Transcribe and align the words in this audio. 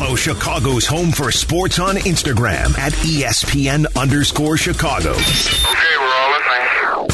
Follow 0.00 0.16
Chicago's 0.16 0.86
Home 0.86 1.12
for 1.12 1.30
Sports 1.30 1.78
on 1.78 1.96
Instagram 1.96 2.76
at 2.78 2.94
ESPN 3.04 3.84
underscore 4.00 4.56
Chicago. 4.56 5.10
Okay, 5.10 5.96
we're 5.98 6.14
all 6.14 6.30
listening. 6.30 7.06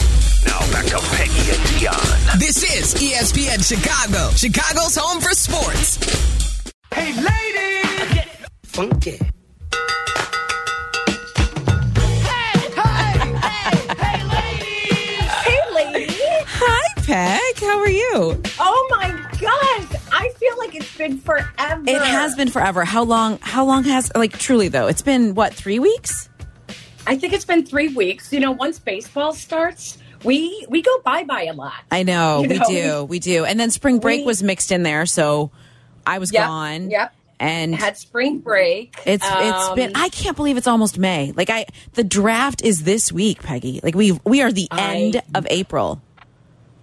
Now 0.47 0.61
back 0.71 0.87
to 0.87 1.01
Peggy 1.17 1.51
and 1.51 1.59
Dionne. 1.67 2.39
This 2.39 2.63
is 2.63 2.95
ESPN 2.95 3.67
Chicago, 3.67 4.31
Chicago's 4.37 4.95
home 4.95 5.21
for 5.21 5.31
sports. 5.31 5.99
Hey, 6.95 7.13
ladies! 7.13 8.15
Get 8.15 8.29
funky. 8.63 9.19
Hey, 11.99 12.71
hey, 12.71 13.19
hey, 13.99 14.23
ladies. 14.29 15.31
Hey, 15.43 15.61
lady. 15.75 16.07
Hi, 16.47 17.03
Peg. 17.03 17.59
How 17.59 17.81
are 17.81 17.89
you? 17.89 18.41
Oh 18.61 18.87
my 18.91 19.11
gosh. 19.41 19.86
I 20.19 20.31
feel 20.31 20.57
like 20.59 20.75
it's 20.75 20.97
been 20.97 21.19
forever. 21.19 21.83
It 21.87 22.01
has 22.01 22.35
been 22.35 22.49
forever. 22.51 22.85
How 22.85 23.03
long? 23.05 23.39
How 23.43 23.65
long 23.65 23.85
has 23.85 24.11
like 24.15 24.39
truly 24.39 24.69
though? 24.69 24.87
It's 24.87 25.03
been 25.03 25.35
what 25.35 25.53
three 25.53 25.79
weeks? 25.79 26.29
I 27.07 27.17
think 27.17 27.33
it's 27.35 27.45
been 27.45 27.65
three 27.67 27.89
weeks. 27.89 28.33
You 28.33 28.41
know, 28.41 28.51
once 28.53 28.79
baseball 28.79 29.33
starts, 29.35 29.99
we 30.25 30.67
we 30.71 30.81
go 30.83 30.91
bye 31.05 31.25
bye 31.25 31.45
a 31.45 31.53
lot. 31.53 31.75
I 31.91 32.03
know 32.03 32.43
You 32.43 32.49
we 32.49 32.59
know? 32.59 32.67
do, 32.69 33.05
we 33.05 33.19
do. 33.19 33.45
And 33.45 33.61
then 33.61 33.71
spring 33.71 33.99
break 33.99 34.21
We- 34.21 34.27
was 34.27 34.43
mixed 34.43 34.73
in 34.73 34.83
there, 34.83 35.05
so 35.07 35.51
I 36.07 36.19
was 36.19 36.33
Yep, 36.33 36.47
gone. 36.47 36.91
yep. 36.91 37.13
And 37.39 37.75
Had 37.75 37.99
spring 37.99 38.39
break. 38.39 38.97
it's 39.05 39.23
it's 39.23 39.65
Um, 39.69 39.77
been. 39.77 39.93
I 39.95 40.09
can't 40.09 40.37
believe 40.39 40.57
it's 40.57 40.67
almost 40.67 40.97
May. 40.99 41.33
Like 41.37 41.51
I, 41.51 41.67
the 41.93 42.03
draft 42.05 42.63
is 42.65 42.85
this 42.85 43.13
week, 43.13 43.43
Peggy. 43.43 43.81
Like 43.83 43.95
we 43.95 44.13
we 44.25 44.41
are 44.41 44.51
the 44.51 44.69
I- 44.71 44.95
end 44.97 45.23
of 45.35 45.47
April. 45.51 46.01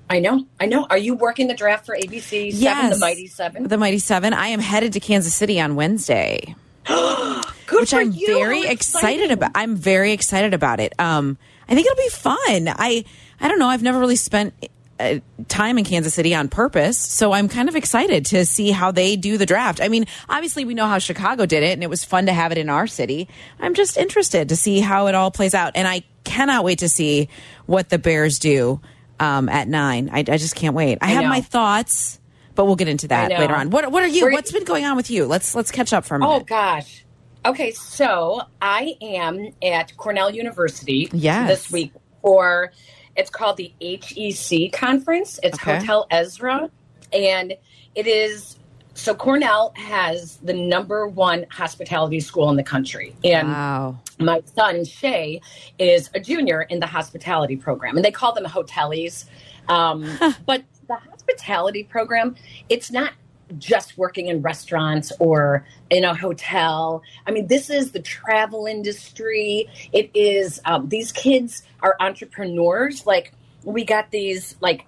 I 0.10 0.20
know. 0.20 0.46
I 0.60 0.66
know. 0.66 0.86
Are 0.90 0.98
you 0.98 1.16
working 1.16 1.48
the 1.48 1.54
draft 1.54 1.86
for 1.86 1.96
ABC 1.96 2.52
Yes. 2.54 2.94
the 2.94 3.00
Mighty 3.00 3.28
Seven? 3.28 3.68
The 3.68 3.78
Mighty 3.78 4.00
Seven. 4.00 4.34
I 4.34 4.48
am 4.48 4.60
headed 4.60 4.94
to 4.94 5.00
Kansas 5.00 5.34
City 5.34 5.60
on 5.60 5.76
Wednesday. 5.76 6.56
Good 6.86 7.46
which 7.82 7.94
I'm 7.94 8.12
you. 8.12 8.28
very 8.28 8.66
excited 8.68 9.32
about. 9.32 9.52
I'm 9.56 9.76
very 9.76 10.12
excited 10.12 10.54
about 10.54 10.80
it. 10.80 10.94
Um, 11.00 11.38
I 11.68 11.74
think 11.76 11.88
it'll 11.88 11.98
be 11.98 12.10
fun. 12.10 12.38
I 12.68 13.06
I 13.40 13.48
don't 13.48 13.58
know. 13.60 13.68
I've 13.68 13.82
never 13.82 14.00
really 14.00 14.18
spent 14.18 14.54
uh, 15.00 15.16
time 15.48 15.78
in 15.78 15.86
Kansas 15.86 16.14
City 16.14 16.36
on 16.36 16.50
purpose, 16.50 16.98
so 16.98 17.32
I'm 17.32 17.48
kind 17.50 17.68
of 17.70 17.76
excited 17.76 18.26
to 18.28 18.46
see 18.46 18.70
how 18.72 18.92
they 18.92 19.16
do 19.16 19.38
the 19.38 19.46
draft. 19.46 19.82
I 19.82 19.88
mean, 19.88 20.06
obviously 20.30 20.66
we 20.66 20.74
know 20.76 20.86
how 20.88 21.00
Chicago 21.00 21.46
did 21.46 21.64
it, 21.64 21.72
and 21.74 21.84
it 21.84 21.90
was 21.90 22.04
fun 22.04 22.26
to 22.28 22.34
have 22.34 22.52
it 22.52 22.58
in 22.58 22.70
our 22.70 22.86
city. 22.86 23.28
I'm 23.60 23.74
just 23.74 23.98
interested 23.98 24.50
to 24.50 24.56
see 24.56 24.82
how 24.82 25.08
it 25.08 25.16
all 25.16 25.32
plays 25.32 25.56
out, 25.56 25.72
and 25.76 25.88
I 25.88 26.04
cannot 26.26 26.64
wait 26.64 26.80
to 26.80 26.90
see 26.90 27.28
what 27.66 27.90
the 27.90 27.98
Bears 27.98 28.38
do 28.40 28.82
um, 29.24 29.50
at 29.50 29.68
nine. 29.68 30.10
I, 30.12 30.20
I 30.20 30.38
just 30.38 30.56
can't 30.56 30.76
wait. 30.76 30.98
I, 31.02 31.08
have 31.08 31.24
know. 31.24 31.30
my 31.30 31.42
thoughts. 31.42 32.20
But 32.56 32.66
we'll 32.66 32.76
get 32.76 32.88
into 32.88 33.08
that 33.08 33.32
later 33.32 33.56
on. 33.56 33.72
What 33.72 33.92
What 33.92 34.04
are 34.04 34.08
you? 34.08 34.26
We're- 34.26 34.36
What's 34.36 34.52
been 34.52 34.64
going 34.64 34.86
on 34.86 34.96
with 34.96 35.10
you? 35.10 35.26
Let's 35.26 35.56
Let's 35.56 35.72
catch 35.72 35.92
up 35.92 36.06
for 36.06 36.16
a 36.16 36.20
minute. 36.20 36.32
Oh 36.32 36.40
gosh. 36.42 37.04
Okay, 37.46 37.72
so 37.72 38.42
I 38.62 38.96
am 39.02 39.50
at 39.64 39.98
Cornell 39.98 40.30
University 40.30 41.10
Yes. 41.12 41.50
this 41.50 41.72
week 41.72 41.92
for 42.22 42.72
it's 43.16 43.30
called 43.32 43.58
the 43.58 43.74
HEC 43.82 44.72
conference. 44.72 45.40
It's 45.42 45.56
Okay. 45.58 45.78
Hotel 45.80 46.06
Ezra 46.12 46.70
and 47.12 47.54
it 47.96 48.08
is 48.08 48.56
so 48.94 49.16
Cornell 49.16 49.74
has 49.76 50.38
the 50.38 50.54
number 50.54 51.08
one 51.08 51.46
hospitality 51.50 52.20
school 52.20 52.50
in 52.50 52.56
the 52.56 52.64
country. 52.64 53.16
And 53.24 53.48
Wow. 53.48 54.00
my 54.20 54.42
son 54.56 54.86
Shay 54.86 55.42
is 55.80 56.10
a 56.14 56.20
junior 56.20 56.62
in 56.64 56.80
the 56.80 56.88
hospitality 56.88 57.56
program, 57.56 57.96
and 57.96 58.06
they 58.06 58.12
call 58.12 58.34
them 58.34 58.46
hotelies. 58.46 59.26
Um, 59.68 60.06
but 60.46 60.64
the 60.88 60.96
hospitality 60.96 61.84
program, 61.84 62.36
it's 62.70 62.92
not 62.92 63.14
just 63.58 63.98
working 63.98 64.28
in 64.28 64.42
restaurants 64.42 65.12
or 65.20 65.66
in 65.90 66.04
a 66.04 66.16
hotel. 66.16 67.04
I 67.28 67.32
mean, 67.32 67.48
this 67.48 67.70
is 67.70 67.92
the 67.92 68.00
travel 68.00 68.66
industry. 68.66 69.70
It 69.92 70.10
is 70.14 70.62
um, 70.66 70.90
these 70.90 71.12
kids 71.12 71.64
are 71.82 71.96
entrepreneurs. 72.00 73.06
Like 73.06 73.34
we 73.64 73.84
got 73.84 74.12
these 74.12 74.56
like 74.62 74.86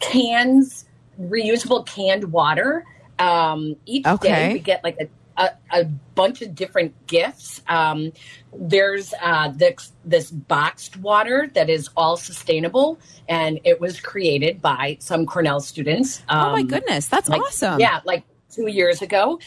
cans, 0.00 0.84
reusable 1.20 1.86
canned 1.86 2.32
water. 2.32 2.84
Um, 3.18 3.76
each 3.86 4.06
Okay. 4.06 4.28
day 4.28 4.52
we 4.54 4.58
get 4.60 4.82
like 4.84 4.96
a 5.00 5.08
a, 5.38 5.50
a 5.70 5.84
bunch 6.14 6.40
of 6.40 6.54
different 6.54 6.94
gifts. 7.06 7.60
Um, 7.68 8.10
there's 8.58 9.12
uh, 9.20 9.48
this, 9.48 9.92
this 10.02 10.30
boxed 10.30 10.96
water 10.96 11.50
that 11.52 11.68
is 11.68 11.90
all 11.94 12.16
sustainable, 12.16 12.98
and 13.28 13.60
it 13.62 13.78
was 13.78 14.00
created 14.00 14.62
by 14.62 14.96
some 14.98 15.26
Cornell 15.26 15.60
students. 15.60 16.22
Oh 16.30 16.52
my 16.52 16.60
Um, 16.60 16.66
goodness, 16.68 17.08
that's 17.08 17.28
like- 17.28 17.42
awesome. 17.42 17.78
Yeah, 17.80 18.00
like 18.06 18.24
two 18.50 18.68
years 18.68 19.02
ago. 19.02 19.38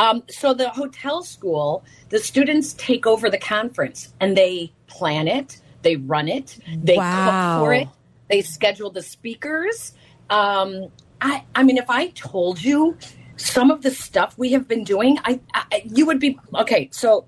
Um, 0.00 0.24
so 0.28 0.52
the 0.52 0.68
hotel 0.70 1.22
school, 1.22 1.84
the 2.08 2.18
students 2.18 2.74
take 2.74 3.06
over 3.06 3.30
the 3.30 3.38
conference 3.38 4.12
and 4.18 4.36
they 4.36 4.72
plan 4.88 5.28
it, 5.28 5.60
they 5.82 5.94
run 5.94 6.26
it, 6.26 6.58
they 6.82 6.96
Wow. 6.96 7.24
cook 7.54 7.60
for 7.64 7.72
it, 7.72 7.86
they 8.28 8.42
schedule 8.42 8.90
the 8.90 9.02
speakers. 9.02 9.92
Um, 10.28 10.88
I, 11.20 11.44
I 11.54 11.62
mean, 11.62 11.78
if 11.78 11.88
I 11.88 12.08
told 12.08 12.60
you 12.62 12.98
some 13.36 13.70
of 13.70 13.82
the 13.82 13.90
stuff 13.90 14.36
we 14.38 14.52
have 14.52 14.66
been 14.68 14.84
doing, 14.84 15.18
I, 15.24 15.40
I 15.54 15.82
you 15.84 16.06
would 16.06 16.20
be 16.20 16.38
okay. 16.54 16.88
So 16.92 17.26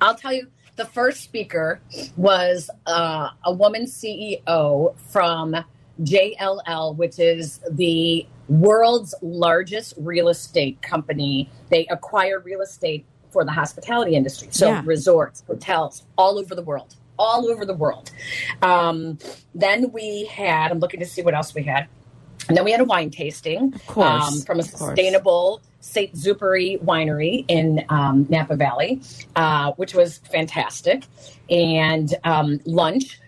I'll 0.00 0.14
tell 0.14 0.32
you. 0.32 0.48
The 0.76 0.84
first 0.84 1.22
speaker 1.22 1.80
was 2.16 2.70
uh, 2.86 3.30
a 3.44 3.52
woman 3.52 3.86
CEO 3.86 4.94
from 5.10 5.56
JLL, 6.02 6.94
which 6.94 7.18
is 7.18 7.58
the 7.68 8.24
world's 8.48 9.12
largest 9.20 9.94
real 9.98 10.28
estate 10.28 10.80
company. 10.80 11.50
They 11.68 11.84
acquire 11.88 12.38
real 12.38 12.60
estate 12.60 13.04
for 13.32 13.44
the 13.44 13.50
hospitality 13.50 14.14
industry. 14.14 14.50
So 14.52 14.68
Yeah. 14.68 14.82
resorts, 14.84 15.42
hotels, 15.48 16.04
all 16.16 16.38
over 16.38 16.54
the 16.54 16.62
world, 16.62 16.94
all 17.18 17.50
over 17.50 17.64
the 17.66 17.74
world. 17.74 18.12
Um, 18.62 19.18
then 19.54 19.90
we 19.90 20.26
had, 20.26 20.70
I'm 20.70 20.78
looking 20.78 21.00
to 21.00 21.06
see 21.06 21.22
what 21.22 21.34
else 21.34 21.54
we 21.56 21.64
had. 21.64 21.88
And 22.48 22.56
then 22.56 22.64
we 22.64 22.72
had 22.72 22.80
a 22.80 22.84
wine 22.84 23.10
tasting 23.10 23.74
Of 23.74 23.86
course, 23.86 24.24
um, 24.28 24.40
from 24.40 24.60
a 24.60 24.62
sustainable 24.62 25.60
St. 25.80 26.14
Supéry 26.14 26.82
winery 26.82 27.44
in 27.48 27.84
um, 27.88 28.26
Napa 28.28 28.56
Valley, 28.56 29.00
uh, 29.36 29.72
which 29.72 29.94
was 29.94 30.18
fantastic. 30.18 31.04
And 31.50 32.14
um, 32.24 32.60
lunch 32.64 33.20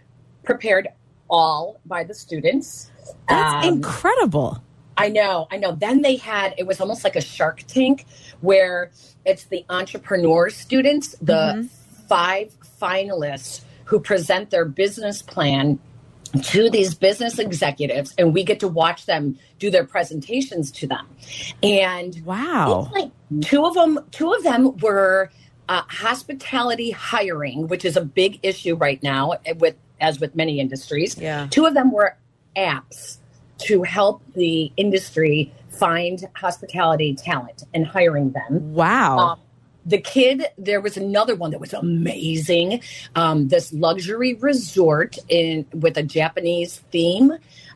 prepared 0.43 0.89
all 1.29 1.81
by 1.87 2.03
the 2.05 2.15
students. 2.15 2.91
That's 3.29 3.67
Um, 3.67 3.75
incredible. 3.75 4.63
I 4.97 5.09
know, 5.09 5.47
I 5.51 5.57
know. 5.57 5.73
Then 5.73 6.03
they 6.03 6.17
had 6.17 6.55
it 6.59 6.67
was 6.67 6.81
almost 6.81 7.05
like 7.05 7.17
a 7.17 7.21
Shark 7.23 7.63
Tank 7.67 8.05
where 8.41 8.91
it's 9.25 9.45
the 9.45 9.65
entrepreneur 9.69 10.51
students, 10.51 11.15
the 11.23 11.33
Mm-hmm. 11.33 11.67
five 12.09 12.53
finalists 12.81 13.63
who 13.85 14.01
present 14.01 14.51
their 14.51 14.65
business 14.65 15.23
plan 15.23 15.79
to 16.43 16.71
these 16.71 16.95
business 16.95 17.39
executives 17.39 18.15
and 18.17 18.33
we 18.33 18.45
get 18.45 18.61
to 18.61 18.69
watch 18.69 19.07
them 19.07 19.39
do 19.59 19.71
their 19.71 19.85
presentations 19.85 20.71
to 20.71 20.87
them. 20.87 21.07
And 21.63 22.21
Wow. 22.25 22.91
like 22.93 23.11
two 23.43 23.65
of 23.65 23.75
them 23.75 23.99
two 24.11 24.33
of 24.33 24.43
them 24.43 24.77
were 24.79 25.31
uh, 25.69 25.83
hospitality 25.89 26.91
hiring, 26.91 27.69
which 27.69 27.85
is 27.85 27.97
a 27.97 28.01
big 28.01 28.41
issue 28.43 28.75
right 28.77 29.03
now 29.03 29.35
with 29.57 29.77
as 30.01 30.21
with 30.21 30.35
many 30.35 30.61
industries. 30.61 31.17
Yeah. 31.19 31.47
Two 31.51 31.67
of 31.67 31.75
them 31.75 31.93
were 31.93 32.17
apps 32.57 33.19
to 33.59 33.83
help 33.83 34.23
the 34.35 34.73
industry 34.77 35.53
find 35.69 36.27
hospitality 36.35 37.15
talent 37.15 37.65
and 37.75 37.87
hiring 37.87 38.31
them. 38.33 38.73
Wow. 38.75 39.19
Um, 39.19 39.41
the 39.91 40.01
kid, 40.01 40.47
there 40.57 40.81
was 40.81 40.97
another 40.97 41.35
one 41.35 41.51
that 41.51 41.61
was 41.61 41.73
amazing. 41.73 42.69
Um, 43.15 43.49
this 43.49 43.73
luxury 43.73 44.35
resort 44.35 45.19
in 45.29 45.67
with 45.73 45.97
a 45.97 46.03
Japanese 46.03 46.79
theme 46.93 47.29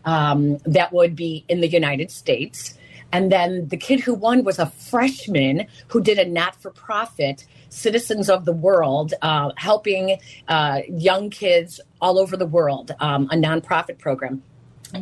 um, 0.04 0.58
that 0.64 0.92
would 0.92 1.14
be 1.16 1.44
in 1.48 1.60
the 1.60 1.68
United 1.68 2.10
States. 2.10 2.78
And 3.12 3.30
then 3.30 3.68
the 3.68 3.76
kid 3.76 4.00
who 4.00 4.14
won 4.14 4.44
was 4.44 4.58
a 4.58 4.66
freshman 4.66 5.66
who 5.88 6.00
did 6.02 6.18
a 6.18 6.24
not 6.24 6.56
for 6.60 6.70
profit, 6.70 7.46
Citizens 7.68 8.28
of 8.28 8.44
the 8.44 8.52
World, 8.52 9.14
uh, 9.22 9.50
helping 9.56 10.18
uh, 10.48 10.80
young 10.88 11.30
kids 11.30 11.80
all 12.00 12.18
over 12.18 12.36
the 12.36 12.46
world, 12.46 12.92
um, 13.00 13.28
a 13.30 13.36
nonprofit 13.36 13.98
program. 13.98 14.42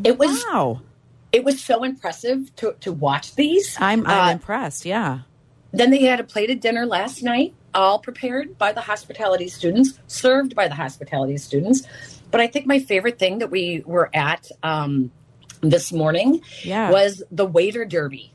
It 0.05 0.19
was 0.19 0.45
wow. 0.51 0.81
it 1.33 1.45
was 1.45 1.63
so 1.63 1.85
impressive 1.85 2.55
to, 2.57 2.75
to 2.81 2.93
watch 2.93 3.35
these. 3.35 3.77
I'm 3.79 4.07
I'm 4.07 4.29
Uh, 4.29 4.33
impressed. 4.33 4.87
Yeah. 4.87 5.21
Then 5.73 5.91
they 5.91 6.03
had 6.05 6.21
a 6.21 6.25
plated 6.25 6.61
dinner 6.61 6.87
last 6.87 7.23
night, 7.23 7.55
all 7.75 7.99
prepared 7.99 8.59
by 8.59 8.73
the 8.73 8.81
hospitality 8.83 9.49
students, 9.49 9.99
served 10.07 10.55
by 10.55 10.69
the 10.69 10.75
hospitality 10.75 11.37
students. 11.39 11.87
But 12.31 12.41
I 12.41 12.47
think 12.47 12.67
my 12.67 12.79
favorite 12.79 13.19
thing 13.19 13.39
that 13.39 13.51
we 13.51 13.83
were 13.87 14.11
at 14.15 14.49
um, 14.63 15.11
this 15.63 15.93
morning 15.93 16.41
Yeah. 16.63 16.91
was 16.91 17.23
the 17.31 17.47
waiter 17.47 17.85
derby. 17.85 18.33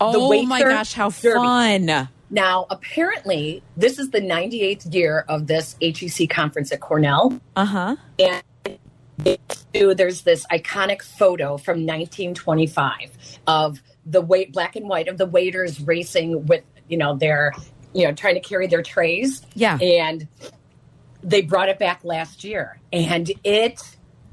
oh 0.00 0.42
my 0.44 0.60
gosh, 0.60 0.92
how 0.94 1.10
derby. 1.10 1.38
fun. 1.38 2.08
Now, 2.30 2.66
apparently, 2.70 3.62
this 3.76 3.98
is 3.98 4.10
the 4.10 4.20
98th 4.20 4.92
year 4.94 5.24
of 5.28 5.46
this 5.48 5.76
HEC 5.82 6.30
conference 6.30 6.72
at 6.72 6.80
Cornell. 6.80 7.38
Uh-huh. 7.54 7.96
And 8.18 8.42
there's 9.72 10.22
this 10.22 10.46
iconic 10.46 11.02
photo 11.02 11.56
from 11.58 11.86
1925 11.86 13.38
of 13.46 13.82
the 14.06 14.20
wait 14.20 14.52
black 14.52 14.76
and 14.76 14.88
white 14.88 15.08
of 15.08 15.18
the 15.18 15.26
waiters 15.26 15.80
racing 15.80 16.46
with 16.46 16.64
you 16.88 16.96
know 16.96 17.16
they're 17.16 17.52
you 17.94 18.06
know 18.06 18.12
trying 18.12 18.34
to 18.34 18.40
carry 18.40 18.66
their 18.66 18.82
trays. 18.82 19.42
Yeah. 19.54 19.78
and 19.78 20.26
they 21.24 21.42
brought 21.42 21.68
it 21.68 21.78
back 21.78 22.02
last 22.04 22.42
year, 22.42 22.80
and 22.92 23.30
it 23.44 23.80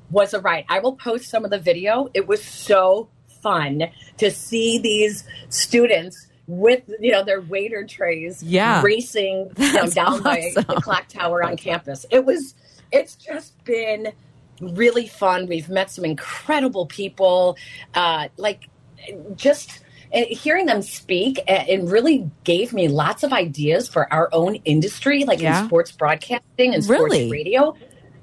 was 0.09 0.33
a 0.33 0.39
ride. 0.39 0.65
I 0.69 0.79
will 0.79 0.95
post 0.95 1.29
some 1.29 1.45
of 1.45 1.51
the 1.51 1.59
video. 1.59 2.09
It 2.15 2.27
was 2.27 2.43
so 2.43 3.09
fun 3.43 3.83
to 4.17 4.31
see 4.31 4.79
these 4.79 5.23
students 5.49 6.27
with 6.47 6.81
you 6.99 7.11
know 7.11 7.23
their 7.23 7.41
waiter 7.41 7.85
trays 7.85 8.41
Yeah. 8.41 8.81
racing 8.83 9.51
you 9.57 9.73
know, 9.73 9.85
down 9.87 10.23
by 10.23 10.51
the 10.55 10.65
awesome. 10.67 10.81
clock 10.81 11.07
tower 11.07 11.43
on 11.43 11.55
campus 11.57 12.07
it 12.09 12.25
was 12.25 12.55
it's 12.91 13.15
just 13.15 13.63
been 13.65 14.11
really 14.59 15.05
fun 15.07 15.45
we've 15.45 15.69
met 15.69 15.91
some 15.91 16.03
incredible 16.05 16.87
people 16.87 17.55
uh 17.93 18.29
like 18.37 18.67
just 19.35 19.81
hearing 20.11 20.65
them 20.65 20.81
speak 20.81 21.39
uh, 21.47 21.63
it 21.67 21.81
really 21.83 22.29
gave 22.43 22.73
me 22.73 22.87
lots 22.87 23.23
of 23.23 23.31
ideas 23.31 23.87
for 23.87 24.11
our 24.11 24.29
own 24.31 24.55
industry 24.65 25.23
like 25.25 25.39
Yeah. 25.39 25.61
in 25.61 25.67
sports 25.67 25.91
broadcasting 25.91 26.73
and 26.73 26.83
sports 26.83 27.01
Really? 27.13 27.29
radio 27.29 27.75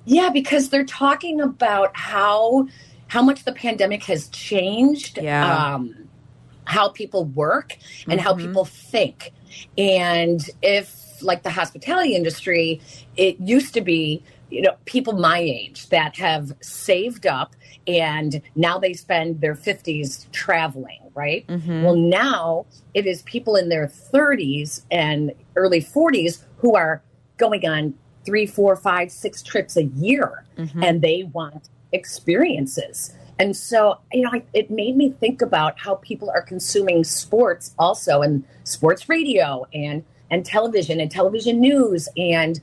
yeah 0.05 0.31
because 0.31 0.69
they're 0.69 0.85
talking 0.85 1.41
about 1.41 1.97
how 1.97 2.67
how 3.09 3.23
much 3.23 3.44
the 3.44 3.53
pandemic 3.53 4.03
has 4.05 4.29
changed 4.29 5.19
Yeah. 5.19 5.75
um 5.75 5.94
how 6.65 6.88
people 6.88 7.25
work 7.25 7.77
and 8.09 8.21
how 8.21 8.33
Mm-hmm. 8.35 8.47
people 8.49 8.65
think. 8.65 9.33
And 9.79 10.41
if, 10.62 11.23
like 11.23 11.44
the 11.44 11.50
hospitality 11.50 12.17
industry, 12.17 12.81
it 13.17 13.38
used 13.38 13.73
to 13.75 13.81
be, 13.81 14.25
you 14.51 14.63
know, 14.63 14.77
people 14.85 15.15
my 15.15 15.39
age 15.39 15.89
that 15.89 16.17
have 16.17 16.53
saved 16.61 17.27
up 17.27 17.55
and 17.87 18.41
now 18.55 18.79
they 18.79 18.93
spend 18.93 19.41
their 19.41 19.55
50s 19.55 20.31
traveling, 20.33 21.01
right? 21.15 21.47
Mm-hmm. 21.47 21.83
Well, 21.83 21.97
now 21.97 22.67
it 22.95 23.07
is 23.07 23.23
people 23.23 23.57
in 23.57 23.69
their 23.69 23.87
30s 23.87 24.83
and 24.91 25.33
early 25.57 25.81
40s 25.81 26.43
who 26.59 26.75
are 26.75 27.03
going 27.39 27.67
on 27.69 27.95
three, 28.25 28.47
four, 28.47 28.75
five, 28.77 29.13
six 29.13 29.43
trips 29.43 29.77
a 29.77 29.85
year 29.85 30.45
Mm-hmm. 30.59 30.83
and 30.83 31.03
they 31.03 31.23
want 31.35 31.69
experiences. 31.93 33.13
And 33.39 33.55
so, 33.55 34.01
you 34.13 34.23
know, 34.23 34.31
I, 34.33 34.43
it 34.55 34.71
made 34.71 34.97
me 34.97 35.11
think 35.11 35.43
about 35.43 35.79
how 35.79 35.97
people 35.97 36.31
are 36.31 36.41
consuming 36.41 37.05
sports 37.05 37.75
also, 37.79 38.23
and 38.23 38.43
sports 38.65 39.09
radio 39.09 39.67
and 39.75 40.03
and 40.31 40.45
television 40.45 40.99
and 40.99 41.11
television 41.11 41.61
news. 41.61 42.09
And 42.17 42.61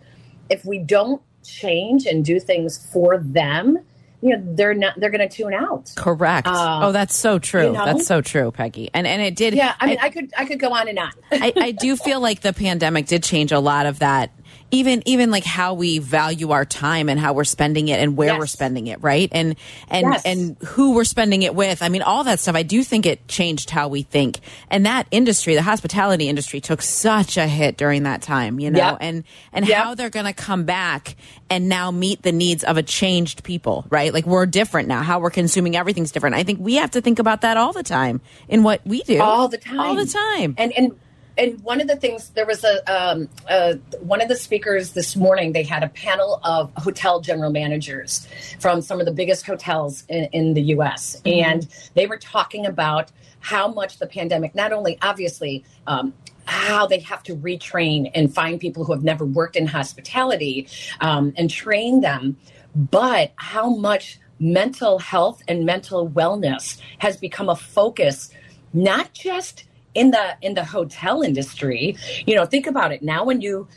if 0.50 0.66
we 0.66 0.80
don't 0.80 1.22
change 1.44 2.06
and 2.06 2.24
do 2.24 2.40
things 2.40 2.78
for 2.92 3.18
them, 3.18 3.80
you 4.22 4.38
know, 4.38 4.56
they're 4.56 4.74
not 4.74 4.98
they're 5.00 5.10
going 5.10 5.28
to 5.28 5.36
tune 5.36 5.54
out. 5.54 5.92
Correct. 5.96 6.48
Uh, 6.48 6.80
oh, 6.84 6.92
that's 6.94 7.16
so 7.16 7.40
true. 7.40 7.66
you 7.68 7.72
know? 7.74 7.86
That's 7.86 8.08
so 8.08 8.22
true, 8.22 8.52
Peggy. 8.52 8.90
And 8.94 9.06
and 9.06 9.22
it 9.22 9.36
did. 9.36 9.54
Yeah, 9.54 9.76
I 9.80 9.86
mean, 9.86 9.98
I, 10.02 10.10
could 10.10 10.32
I 10.38 10.46
could 10.46 10.60
go 10.60 10.74
on 10.74 10.88
and 10.88 10.98
on. 10.98 11.12
I, 11.32 11.52
I 11.58 11.72
do 11.72 11.98
feel 11.98 12.22
like 12.22 12.40
the 12.40 12.54
pandemic 12.54 13.08
did 13.08 13.22
change 13.22 13.52
a 13.52 13.60
lot 13.60 13.86
of 13.86 14.00
that. 14.00 14.32
Even 14.74 15.04
even 15.06 15.30
like 15.30 15.44
how 15.46 15.76
we 15.76 16.00
value 16.00 16.50
our 16.52 16.66
time 16.66 17.08
and 17.08 17.20
how 17.20 17.34
we're 17.34 17.44
spending 17.44 17.90
it 17.90 18.00
and 18.00 18.18
where 18.18 18.30
Yes. 18.30 18.40
we're 18.40 18.48
spending 18.48 18.88
it, 18.88 19.02
right? 19.04 19.30
And 19.32 19.56
and 19.88 20.08
Yes. 20.12 20.22
and 20.26 20.58
who 20.66 20.94
we're 20.96 21.04
spending 21.04 21.44
it 21.44 21.54
with. 21.54 21.84
I 21.84 21.90
mean, 21.90 22.02
all 22.02 22.24
that 22.24 22.40
stuff. 22.40 22.56
I 22.56 22.64
do 22.64 22.84
think 22.84 23.06
it 23.06 23.28
changed 23.28 23.70
how 23.70 23.88
we 23.88 24.02
think. 24.02 24.40
And 24.72 24.86
that 24.88 25.06
industry, 25.12 25.54
the 25.54 25.62
hospitality 25.62 26.28
industry, 26.28 26.60
took 26.60 26.82
such 26.82 27.38
a 27.38 27.46
hit 27.48 27.78
during 27.78 28.04
that 28.04 28.24
time. 28.24 28.60
You 28.60 28.72
know, 28.72 28.80
Yep. 28.80 28.98
and 29.02 29.24
and 29.54 29.68
Yep. 29.68 29.78
how 29.84 29.96
they're 29.96 30.10
going 30.10 30.26
to 30.26 30.34
come 30.34 30.64
back 30.64 31.16
and 31.52 31.70
now 31.70 31.92
meet 31.92 32.24
the 32.24 32.32
needs 32.32 32.64
of 32.64 32.76
a 32.78 32.82
changed 32.84 33.44
people, 33.44 33.86
right? 33.92 34.12
Like 34.12 34.26
we're 34.26 34.48
different 34.48 34.88
now. 34.88 35.04
How 35.04 35.20
we're 35.20 35.30
consuming 35.30 35.76
everything's 35.76 36.12
different. 36.12 36.36
I 36.36 36.42
think 36.42 36.60
we 36.60 36.76
have 36.76 36.90
to 36.92 37.02
think 37.02 37.20
about 37.20 37.42
that 37.42 37.58
all 37.58 37.74
the 37.74 37.84
time 37.84 38.22
in 38.50 38.64
what 38.64 38.82
we 38.86 39.04
do, 39.04 39.22
all 39.22 39.48
the 39.50 39.60
time 39.60 39.80
all 39.80 39.94
the 39.96 40.08
time. 40.08 40.56
and 40.58 40.74
and 40.76 40.94
and 41.38 41.62
one 41.64 41.82
of 41.82 41.88
the 41.88 41.96
things 41.96 42.30
there 42.30 42.46
was 42.46 42.64
a 42.64 42.94
um 42.94 43.30
uh 43.50 43.74
one 44.00 44.22
of 44.22 44.28
the 44.28 44.36
speakers 44.36 44.92
this 44.92 45.16
morning 45.16 45.54
they 45.54 45.64
had 45.64 45.84
a 45.84 45.90
panel 45.90 46.40
of 46.44 46.72
hotel 46.78 47.20
general 47.20 47.52
managers 47.52 48.28
from 48.60 48.82
some 48.82 49.00
of 49.00 49.06
the 49.06 49.12
biggest 49.12 49.46
hotels 49.46 50.04
in, 50.10 50.26
in 50.32 50.54
the 50.54 50.62
us 50.62 51.22
and 51.26 51.68
they 51.96 52.06
were 52.06 52.18
talking 52.18 52.66
about 52.66 53.12
how 53.40 53.68
much 53.68 54.00
the 54.00 54.08
pandemic 54.08 54.54
not 54.56 54.72
only 54.72 54.98
obviously 55.02 55.64
um 55.88 56.14
how 56.46 56.86
they 56.86 57.00
have 57.00 57.24
to 57.24 57.36
retrain 57.38 58.12
and 58.14 58.34
find 58.34 58.60
people 58.60 58.84
who 58.84 58.92
have 58.92 59.04
never 59.04 59.24
worked 59.24 59.56
in 59.56 59.66
hospitality 59.66 60.68
um, 61.00 61.34
and 61.38 61.50
train 61.50 62.02
them 62.02 62.36
but 62.76 63.32
how 63.38 63.70
much 63.70 64.20
mental 64.40 65.00
health 65.00 65.42
and 65.48 65.66
mental 65.66 66.10
wellness 66.10 66.82
has 66.98 67.16
become 67.16 67.48
a 67.48 67.56
focus 67.56 68.30
not 68.74 69.14
just 69.14 69.64
in 69.96 70.12
the 70.12 70.36
in 70.42 70.54
the 70.56 70.64
hotel 70.64 71.22
industry 71.22 71.96
you 72.26 72.36
know 72.36 72.46
think 72.46 72.68
about 72.68 72.92
it. 72.92 73.02
Now 73.02 73.24
when 73.24 73.42
you 73.42 73.68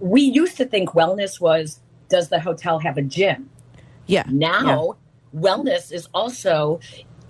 we 0.00 0.20
used 0.22 0.56
to 0.58 0.64
think 0.64 0.90
wellness 0.90 1.40
was 1.40 1.80
does 2.08 2.28
the 2.28 2.40
hotel 2.40 2.78
have 2.78 2.96
a 2.98 3.02
gym? 3.02 3.48
Yeah. 4.06 4.24
now 4.28 4.96
wellness 5.34 5.92
is 5.92 6.08
also 6.12 6.80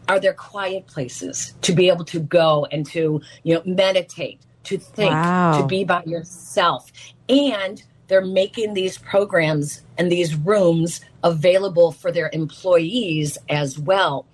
are 0.08 0.18
there 0.18 0.32
quiet 0.34 0.86
places 0.88 1.54
to 1.62 1.72
be 1.72 1.88
able 1.88 2.04
to 2.06 2.18
go 2.18 2.66
and 2.72 2.84
to 2.86 3.20
you 3.44 3.54
know 3.54 3.62
meditate 3.64 4.40
to 4.64 4.78
think 4.78 5.10
Wow. 5.12 5.60
to 5.60 5.66
be 5.66 5.84
by 5.84 6.02
yourself? 6.04 6.90
And 7.28 7.82
they're 8.08 8.24
making 8.24 8.74
these 8.74 8.98
programs 8.98 9.82
and 9.98 10.10
these 10.10 10.34
rooms 10.34 11.00
available 11.22 11.92
for 11.92 12.10
their 12.12 12.28
employees 12.32 13.38
as 13.48 13.78
well. 13.78 14.26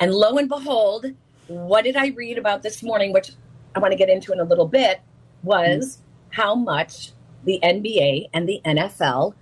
And 0.00 0.12
lo 0.14 0.38
and 0.38 0.48
behold 0.48 1.06
what 1.50 1.82
did 1.82 1.96
i 1.96 2.06
read 2.08 2.38
about 2.38 2.62
this 2.62 2.80
morning 2.80 3.12
which 3.12 3.32
i 3.74 3.78
want 3.78 3.92
to 3.92 3.96
get 3.96 4.08
into 4.08 4.32
in 4.32 4.40
a 4.40 4.44
little 4.44 4.66
bit 4.66 5.00
was 5.42 5.96
mm-hmm. 5.96 6.40
how 6.40 6.54
much 6.54 7.12
the 7.44 7.58
nba 7.62 8.28
and 8.32 8.48
the 8.48 8.60
nfl 8.64 9.34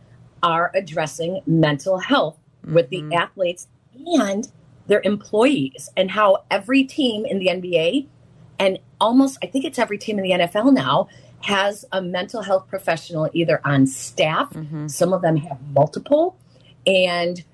are 0.43 0.71
addressing 0.75 1.43
mental 1.47 1.99
health 1.99 2.39
with 2.65 2.89
the 2.91 2.99
mm-hmm. 2.99 3.13
athletes 3.13 3.69
and 4.17 4.49
their 4.87 5.01
employees 5.05 5.91
and 5.97 6.11
how 6.11 6.45
every 6.51 6.85
team 6.85 7.25
in 7.27 7.39
the 7.39 7.47
NBA 7.47 8.07
and 8.59 8.79
almost 9.01 9.39
I 9.43 9.47
think 9.47 9.65
it's 9.65 9.79
every 9.79 9.99
team 9.99 10.19
in 10.19 10.25
the 10.25 10.31
NFL 10.31 10.73
now 10.73 11.09
has 11.43 11.85
a 11.93 12.03
mental 12.03 12.43
health 12.43 12.67
professional 12.69 13.31
either 13.33 13.61
on 13.65 13.87
staff 13.87 14.51
mm-hmm. 14.51 14.89
some 14.89 15.13
of 15.13 15.23
them 15.23 15.37
have 15.37 15.61
multiple 15.73 16.37
and 16.87 17.45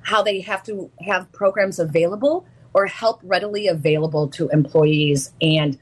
how 0.00 0.22
they 0.22 0.40
have 0.40 0.62
to 0.62 0.90
have 1.00 1.30
programs 1.32 1.78
available 1.78 2.46
or 2.72 2.86
help 2.86 3.20
readily 3.22 3.68
available 3.68 4.28
to 4.28 4.48
employees 4.48 5.32
and 5.42 5.78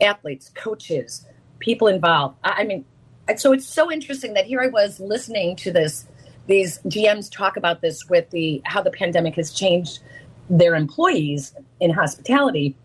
athletes 0.00 0.50
coaches 0.54 1.26
people 1.58 1.88
involved. 1.88 2.36
I 2.42 2.64
mean 2.64 2.84
so 3.36 3.52
it's 3.52 3.66
so 3.66 3.90
interesting 3.90 4.34
that 4.34 4.44
here 4.44 4.60
I 4.60 4.66
was 4.66 5.00
listening 5.00 5.56
to 5.56 5.72
this 5.72 6.06
these 6.46 6.78
GMs 6.86 7.30
talk 7.30 7.56
about 7.56 7.80
this 7.80 8.08
with 8.08 8.30
the 8.30 8.60
how 8.64 8.82
the 8.82 8.90
pandemic 8.90 9.34
has 9.36 9.50
changed 9.52 10.00
their 10.50 10.74
employees 10.74 11.54
in 11.80 11.90
hospitality. 11.90 12.76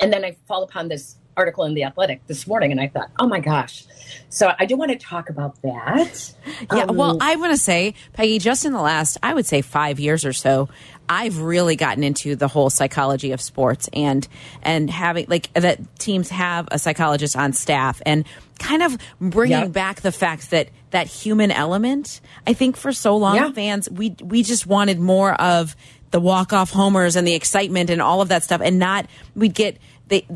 And 0.00 0.12
then 0.12 0.24
I 0.24 0.36
fall 0.46 0.62
upon 0.62 0.88
this 0.88 1.16
article 1.36 1.64
in 1.64 1.74
the 1.74 1.84
Athletic 1.84 2.26
this 2.26 2.46
morning 2.46 2.72
and 2.72 2.80
I 2.80 2.88
thought 2.88 3.10
oh 3.18 3.26
my 3.26 3.40
gosh 3.40 3.84
so 4.28 4.52
I 4.58 4.66
do 4.66 4.76
want 4.76 4.92
to 4.92 4.96
talk 4.98 5.28
about 5.30 5.60
that 5.62 6.32
Yeah, 6.72 6.84
Um, 6.84 6.96
well, 6.96 7.18
I 7.20 7.34
want 7.36 7.52
to 7.52 7.56
say, 7.58 7.94
Peggy, 8.12 8.38
just 8.38 8.64
in 8.64 8.72
the 8.72 8.80
last, 8.80 9.18
I 9.22 9.34
would 9.34 9.46
say 9.46 9.62
five 9.62 9.98
years 9.98 10.24
or 10.24 10.32
so, 10.32 10.68
I've 11.08 11.40
really 11.40 11.74
gotten 11.74 12.04
into 12.04 12.36
the 12.36 12.46
whole 12.46 12.70
psychology 12.70 13.32
of 13.32 13.40
sports 13.40 13.88
and 13.92 14.26
and 14.62 14.88
having 14.88 15.26
like 15.28 15.52
that 15.54 15.98
teams 15.98 16.28
have 16.30 16.68
a 16.70 16.78
psychologist 16.78 17.36
on 17.36 17.52
staff 17.52 18.00
and 18.06 18.24
kind 18.60 18.82
of 18.82 18.96
bringing 19.20 19.58
Yep. 19.58 19.72
back 19.72 20.00
the 20.02 20.12
fact 20.12 20.50
that 20.50 20.68
that 20.90 21.06
human 21.08 21.50
element. 21.50 22.20
I 22.46 22.52
think 22.52 22.76
for 22.76 22.92
so 22.92 23.16
long, 23.16 23.36
Yeah. 23.36 23.50
fans 23.52 23.88
we 23.90 24.14
we 24.22 24.42
just 24.44 24.66
wanted 24.66 24.98
more 25.00 25.34
of 25.34 25.74
the 26.12 26.20
walk 26.20 26.52
off 26.52 26.70
homers 26.70 27.16
and 27.16 27.26
the 27.26 27.34
excitement 27.34 27.90
and 27.90 28.00
all 28.00 28.20
of 28.20 28.28
that 28.28 28.44
stuff, 28.44 28.60
and 28.62 28.78
not 28.78 29.06
we'd 29.34 29.54
get 29.54 29.78
they 30.08 30.26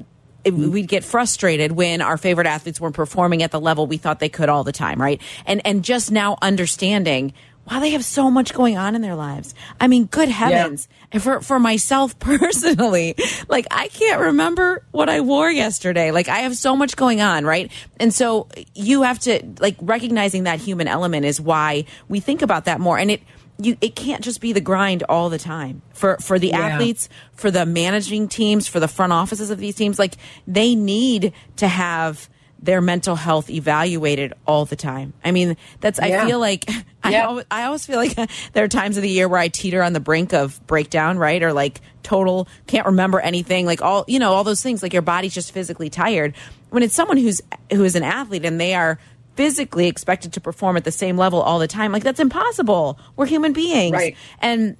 it- 0.44 0.54
we'd 0.54 0.88
get 0.88 1.04
frustrated 1.04 1.72
when 1.72 2.00
our 2.02 2.16
favorite 2.16 2.46
athletes 2.46 2.80
weren't 2.80 2.94
performing 2.94 3.42
at 3.42 3.50
the 3.50 3.60
level 3.60 3.86
we 3.86 3.96
thought 3.96 4.20
they 4.20 4.28
could 4.28 4.48
all 4.48 4.64
the 4.64 4.72
time, 4.72 5.00
right? 5.00 5.20
And 5.46 5.60
and 5.64 5.82
just 5.84 6.10
now 6.10 6.36
understanding 6.42 7.32
wow, 7.70 7.78
they 7.78 7.90
have 7.90 8.04
so 8.04 8.32
much 8.32 8.52
going 8.52 8.76
on 8.76 8.96
in 8.96 9.02
their 9.02 9.14
lives. 9.14 9.54
I 9.78 9.86
mean, 9.86 10.06
good 10.06 10.28
heavens. 10.28 10.88
And 11.12 11.22
for 11.22 11.40
for 11.40 11.60
myself 11.60 12.18
personally, 12.18 13.14
like 13.48 13.66
I 13.70 13.86
can't 13.88 14.20
remember 14.20 14.82
what 14.90 15.08
I 15.08 15.20
wore 15.20 15.50
yesterday. 15.50 16.10
Like 16.10 16.28
I 16.28 16.38
have 16.38 16.56
so 16.56 16.74
much 16.74 16.96
going 16.96 17.20
on, 17.20 17.44
right? 17.44 17.70
And 18.00 18.12
so 18.12 18.48
you 18.74 19.02
have 19.02 19.20
to 19.20 19.42
like 19.60 19.76
recognizing 19.80 20.44
that 20.44 20.58
human 20.58 20.88
element 20.88 21.26
is 21.26 21.40
why 21.40 21.84
we 22.08 22.18
think 22.18 22.42
about 22.42 22.64
that 22.64 22.80
more 22.80 22.98
and 22.98 23.10
it 23.10 23.22
you 23.62 23.76
it 23.80 23.94
can't 23.96 24.22
just 24.22 24.40
be 24.40 24.52
the 24.52 24.60
grind 24.60 25.02
all 25.08 25.28
the 25.28 25.38
time 25.38 25.82
for 25.92 26.16
for 26.18 26.38
the 26.38 26.48
Yeah. 26.48 26.60
athletes 26.60 27.08
for 27.34 27.50
the 27.50 27.66
managing 27.66 28.28
teams 28.28 28.66
for 28.66 28.80
the 28.80 28.88
front 28.88 29.12
offices 29.12 29.50
of 29.50 29.58
these 29.58 29.74
teams 29.74 29.98
like 29.98 30.14
they 30.46 30.74
need 30.74 31.32
to 31.56 31.68
have 31.68 32.28
their 32.62 32.82
mental 32.82 33.16
health 33.16 33.48
evaluated 33.48 34.34
all 34.46 34.66
the 34.66 34.76
time. 34.76 35.14
I 35.24 35.30
mean, 35.30 35.56
that's 35.80 35.98
Yeah. 35.98 36.22
I 36.22 36.26
feel 36.26 36.38
like 36.38 36.68
I, 37.02 37.12
Yeah. 37.12 37.26
always, 37.26 37.46
I 37.50 37.64
always 37.64 37.86
feel 37.86 37.96
like 37.96 38.14
there 38.52 38.64
are 38.64 38.68
times 38.68 38.98
of 38.98 39.02
the 39.02 39.08
year 39.08 39.28
where 39.28 39.40
I 39.40 39.48
teeter 39.48 39.82
on 39.82 39.94
the 39.94 40.00
brink 40.00 40.34
of 40.34 40.60
breakdown, 40.66 41.16
right? 41.16 41.42
Or 41.42 41.54
like 41.54 41.80
total 42.02 42.48
can't 42.66 42.84
remember 42.86 43.18
anything, 43.20 43.64
like 43.64 43.80
all 43.80 44.04
you 44.08 44.18
know, 44.18 44.32
all 44.34 44.44
those 44.44 44.62
things. 44.62 44.82
Like 44.82 44.92
your 44.92 45.00
body's 45.02 45.32
just 45.32 45.52
physically 45.52 45.88
tired. 45.88 46.34
When 46.68 46.82
it's 46.82 46.94
someone 46.94 47.16
who's 47.16 47.40
who 47.72 47.82
is 47.84 47.94
an 47.96 48.02
athlete 48.02 48.44
and 48.44 48.60
they 48.60 48.74
are 48.74 48.98
physically 49.40 49.86
expected 49.86 50.34
to 50.34 50.40
perform 50.40 50.76
at 50.76 50.84
the 50.84 50.92
same 50.92 51.16
level 51.16 51.40
all 51.40 51.58
the 51.58 51.66
time, 51.66 51.92
like 51.92 52.02
that's 52.02 52.20
impossible. 52.20 52.98
We're 53.16 53.24
human 53.24 53.54
beings, 53.54 53.94
Right. 53.94 54.14
and 54.42 54.76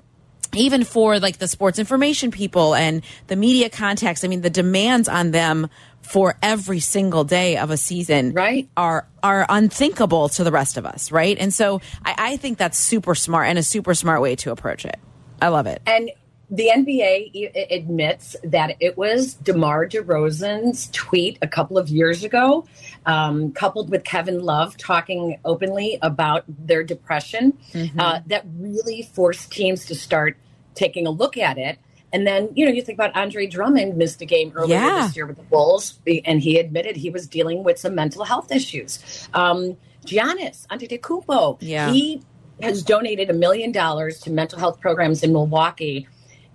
even 0.54 0.84
for 0.84 1.18
like 1.18 1.38
the 1.38 1.48
sports 1.48 1.78
information 1.78 2.30
people 2.30 2.74
and 2.74 3.02
the 3.28 3.36
media 3.36 3.70
contacts, 3.70 4.22
I 4.22 4.28
mean, 4.28 4.42
the 4.42 4.50
demands 4.50 5.08
on 5.08 5.30
them 5.30 5.68
for 6.02 6.36
every 6.42 6.80
single 6.80 7.24
day 7.24 7.56
of 7.56 7.70
a 7.70 7.78
season 7.78 8.32
Right. 8.34 8.68
are 8.76 9.06
are 9.22 9.46
unthinkable 9.48 10.28
to 10.30 10.44
the 10.44 10.50
rest 10.52 10.76
of 10.76 10.84
us, 10.84 11.10
right? 11.10 11.38
And 11.40 11.54
so 11.54 11.80
I, 12.04 12.14
I 12.18 12.36
think 12.36 12.58
that's 12.58 12.76
super 12.76 13.14
smart 13.14 13.48
and 13.48 13.58
a 13.58 13.62
super 13.62 13.94
smart 13.94 14.20
way 14.20 14.36
to 14.36 14.50
approach 14.50 14.84
it. 14.84 14.98
I 15.40 15.48
love 15.48 15.66
it. 15.66 15.80
And 15.86 16.10
the 16.50 16.68
NBA 16.74 17.70
admits 17.70 18.34
that 18.42 18.76
it 18.80 18.96
was 18.98 19.34
DeMar 19.34 19.86
DeRozan's 19.88 20.88
tweet 20.92 21.38
a 21.42 21.46
couple 21.48 21.78
of 21.78 21.88
years 21.88 22.24
ago, 22.24 22.66
um, 23.06 23.52
coupled 23.52 23.88
with 23.90 24.02
Kevin 24.04 24.40
Love 24.40 24.76
talking 24.76 25.38
openly 25.44 25.98
about 26.02 26.44
their 26.48 26.82
depression, 26.82 27.56
Mm-hmm. 27.72 28.00
uh, 28.00 28.20
that 28.26 28.44
really 28.58 29.02
forced 29.02 29.52
teams 29.52 29.86
to 29.86 29.94
start 29.94 30.36
taking 30.74 31.06
a 31.06 31.10
look 31.10 31.36
at 31.36 31.56
it. 31.58 31.78
And 32.12 32.26
then, 32.26 32.48
you 32.54 32.66
know, 32.66 32.72
you 32.72 32.82
think 32.82 32.96
about 32.96 33.14
Andre 33.16 33.46
Drummond 33.46 33.96
missed 33.96 34.20
a 34.20 34.24
game 34.24 34.52
earlier 34.56 34.74
Yeah. 34.80 35.06
this 35.06 35.14
year 35.16 35.26
with 35.26 35.36
the 35.36 35.44
Bulls, 35.44 36.00
and 36.24 36.40
he 36.40 36.58
admitted 36.58 36.96
he 36.96 37.10
was 37.10 37.28
dealing 37.28 37.62
with 37.62 37.78
some 37.78 37.94
mental 37.94 38.24
health 38.24 38.50
issues. 38.50 39.28
Um, 39.32 39.76
Giannis 40.04 40.66
Antetokounmpo, 40.66 41.58
Yeah. 41.60 41.92
he 41.92 42.22
has 42.60 42.82
donated 42.82 43.30
a 43.30 43.34
million 43.34 43.70
dollars 43.70 44.18
to 44.22 44.30
mental 44.32 44.58
health 44.58 44.80
programs 44.80 45.22
in 45.22 45.32
Milwaukee 45.32 46.08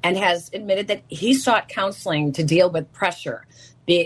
and 0.05 0.17
has 0.17 0.51
admitted 0.53 0.87
that 0.87 1.01
he 1.07 1.33
sought 1.33 1.67
counseling 1.67 2.31
to 2.31 2.43
deal 2.43 2.69
with 2.69 2.91
pressure 2.93 3.45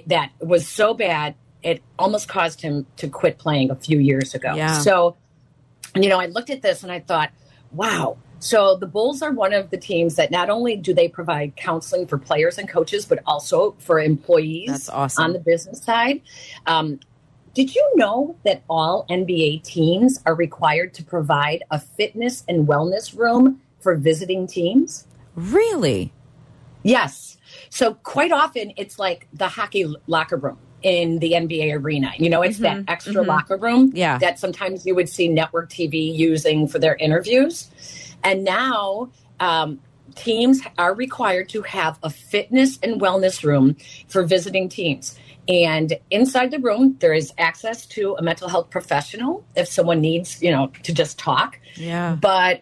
that 0.08 0.32
was 0.40 0.68
so 0.68 0.94
bad 0.94 1.36
it 1.62 1.82
almost 1.98 2.28
caused 2.28 2.62
him 2.62 2.86
to 2.98 3.08
quit 3.08 3.38
playing 3.38 3.70
a 3.70 3.76
few 3.76 4.00
years 4.00 4.34
ago. 4.34 4.54
Yeah. 4.56 4.80
So, 4.80 5.18
you 5.96 6.08
know, 6.08 6.20
I 6.20 6.28
looked 6.28 6.50
at 6.50 6.62
this 6.62 6.84
and 6.84 6.92
I 6.92 7.00
thought, 7.02 7.32
wow. 7.72 8.18
So 8.40 8.78
the 8.78 8.88
Bulls 8.88 9.22
are 9.22 9.32
one 9.32 9.54
of 9.54 9.70
the 9.70 9.78
teams 9.78 10.16
that 10.16 10.32
not 10.32 10.50
only 10.50 10.78
do 10.78 10.94
they 10.94 11.10
provide 11.10 11.58
counseling 11.58 12.08
for 12.08 12.18
players 12.18 12.58
and 12.58 12.70
coaches, 12.70 13.06
but 13.06 13.20
also 13.26 13.76
for 13.80 14.00
employees 14.00 14.70
That's 14.70 14.90
awesome. 14.90 15.24
on 15.26 15.34
the 15.34 15.40
business 15.40 15.84
side. 15.84 16.22
Um, 16.66 17.02
did 17.54 17.76
you 17.76 17.92
know 17.96 18.38
that 18.46 18.64
all 18.70 19.06
NBA 19.10 19.64
teams 19.64 20.22
are 20.26 20.36
required 20.36 20.94
to 20.94 21.04
provide 21.04 21.64
a 21.72 21.80
fitness 21.80 22.46
and 22.48 22.68
wellness 22.68 23.18
room 23.18 23.60
for 23.82 23.96
visiting 23.96 24.48
teams? 24.48 25.06
Really? 25.40 26.12
Yes. 26.84 27.38
So 27.70 27.96
quite 27.96 28.32
often 28.32 28.74
it's 28.78 29.00
like 29.00 29.28
the 29.34 29.48
hockey 29.48 29.92
locker 30.08 30.38
room 30.38 30.58
in 30.82 31.20
the 31.20 31.34
NBA 31.34 31.76
arena. 31.82 32.12
You 32.18 32.30
know, 32.30 32.42
it's 32.42 32.60
that 32.60 32.84
extra 32.88 33.22
locker 33.22 33.58
room 33.58 33.92
Yeah. 33.94 34.18
that 34.20 34.40
sometimes 34.40 34.86
you 34.86 34.96
would 34.96 35.10
see 35.10 35.28
network 35.28 35.70
TV 35.70 36.16
using 36.16 36.68
for 36.68 36.80
their 36.80 36.96
interviews. 36.96 37.70
And 38.24 38.44
now 38.44 39.10
um, 39.40 39.80
teams 40.16 40.62
are 40.78 40.94
required 40.94 41.50
to 41.50 41.62
have 41.64 42.00
a 42.04 42.10
fitness 42.10 42.80
and 42.82 43.02
wellness 43.02 43.44
room 43.44 43.76
for 44.08 44.24
visiting 44.24 44.70
teams. 44.70 45.20
And 45.48 45.98
inside 46.12 46.52
the 46.52 46.60
room, 46.60 46.96
there 47.00 47.14
is 47.14 47.34
access 47.38 47.86
to 47.88 48.16
a 48.18 48.22
mental 48.22 48.48
health 48.48 48.70
professional 48.70 49.44
if 49.56 49.68
someone 49.68 50.00
needs, 50.00 50.42
you 50.42 50.52
know, 50.52 50.72
to 50.84 50.94
just 50.94 51.18
talk. 51.18 51.60
Yeah. 51.76 52.16
But 52.22 52.62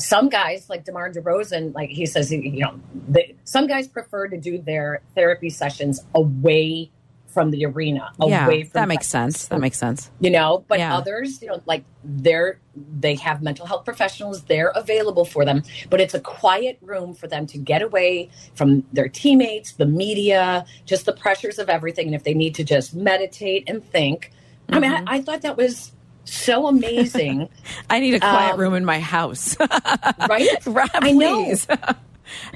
some 0.00 0.28
guys, 0.28 0.68
like 0.68 0.84
DeMar 0.84 1.12
DeRozan, 1.12 1.74
like 1.74 1.90
he 1.90 2.06
says, 2.06 2.32
you 2.32 2.60
know, 2.60 2.80
they, 3.08 3.34
some 3.44 3.66
guys 3.66 3.86
prefer 3.88 4.28
to 4.28 4.36
do 4.36 4.58
their 4.58 5.02
therapy 5.14 5.50
sessions 5.50 6.04
away 6.14 6.90
from 7.28 7.52
the 7.52 7.64
arena, 7.64 8.10
yeah. 8.26 8.44
away 8.46 8.64
from 8.64 8.70
That 8.72 8.88
makes 8.88 9.06
sense. 9.06 9.46
That 9.46 9.60
makes 9.60 9.78
sense. 9.78 10.10
you 10.18 10.30
know 10.30 10.64
but 10.66 10.80
Yeah. 10.80 10.96
others 10.96 11.40
you 11.40 11.46
know 11.46 11.62
like 11.64 11.84
they're 12.02 12.58
they 12.74 13.14
have 13.14 13.40
mental 13.40 13.66
health 13.66 13.84
professionals 13.84 14.42
they're 14.44 14.72
available 14.74 15.24
for 15.24 15.44
them 15.44 15.62
but 15.90 16.00
it's 16.00 16.12
a 16.14 16.18
quiet 16.20 16.76
room 16.82 17.14
for 17.14 17.28
them 17.28 17.46
to 17.46 17.56
get 17.58 17.82
away 17.82 18.30
from 18.56 18.82
their 18.92 19.06
teammates 19.08 19.72
the 19.74 19.86
media 19.86 20.64
just 20.86 21.06
the 21.06 21.12
pressures 21.12 21.60
of 21.60 21.68
everything 21.68 22.06
and 22.06 22.16
if 22.16 22.24
they 22.24 22.34
need 22.34 22.52
to 22.56 22.64
just 22.64 22.96
meditate 22.96 23.62
and 23.68 23.84
think 23.84 24.32
i 24.70 24.80
mean 24.80 24.90
Mm-hmm. 24.90 25.08
I, 25.08 25.16
I 25.18 25.20
thought 25.22 25.42
that 25.42 25.56
was 25.56 25.92
so 26.32 26.66
amazing 26.66 27.48
I 27.90 28.00
need 28.00 28.14
a 28.14 28.20
quiet 28.20 28.54
Um, 28.54 28.60
room 28.60 28.74
in 28.74 28.84
my 28.84 29.00
house. 29.00 29.56
right 30.28 30.48
Right, 30.66 30.90
I 30.94 31.12
know. 31.12 31.54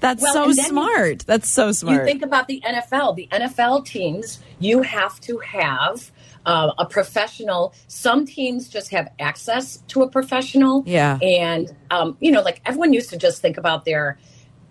That's 0.00 0.23
Well, 0.23 0.33
so 0.33 0.40
then 0.47 0.57
you- 0.57 0.62
smart. 0.62 1.19
That's 1.26 1.49
so 1.49 1.73
smart. 1.73 2.00
You 2.00 2.04
think 2.07 2.23
about 2.23 2.47
the 2.47 2.62
NFL. 2.64 3.16
The 3.16 3.28
NFL 3.33 3.85
teams, 3.87 4.38
you 4.61 4.83
have 4.83 5.21
to 5.23 5.38
have 5.38 6.12
uh, 6.47 6.73
a 6.78 6.87
professional. 6.87 7.75
Some 7.88 8.25
teams 8.25 8.69
just 8.69 8.90
have 8.93 9.09
access 9.19 9.78
to 9.88 10.02
a 10.02 10.09
professional. 10.09 10.85
Yeah. 10.87 11.19
And 11.21 11.75
um, 11.90 12.16
you 12.21 12.31
know, 12.31 12.43
like 12.43 12.61
everyone 12.64 12.93
used 12.93 13.11
to 13.11 13.16
just 13.16 13.43
think 13.43 13.57
about 13.59 13.85
their, 13.85 14.19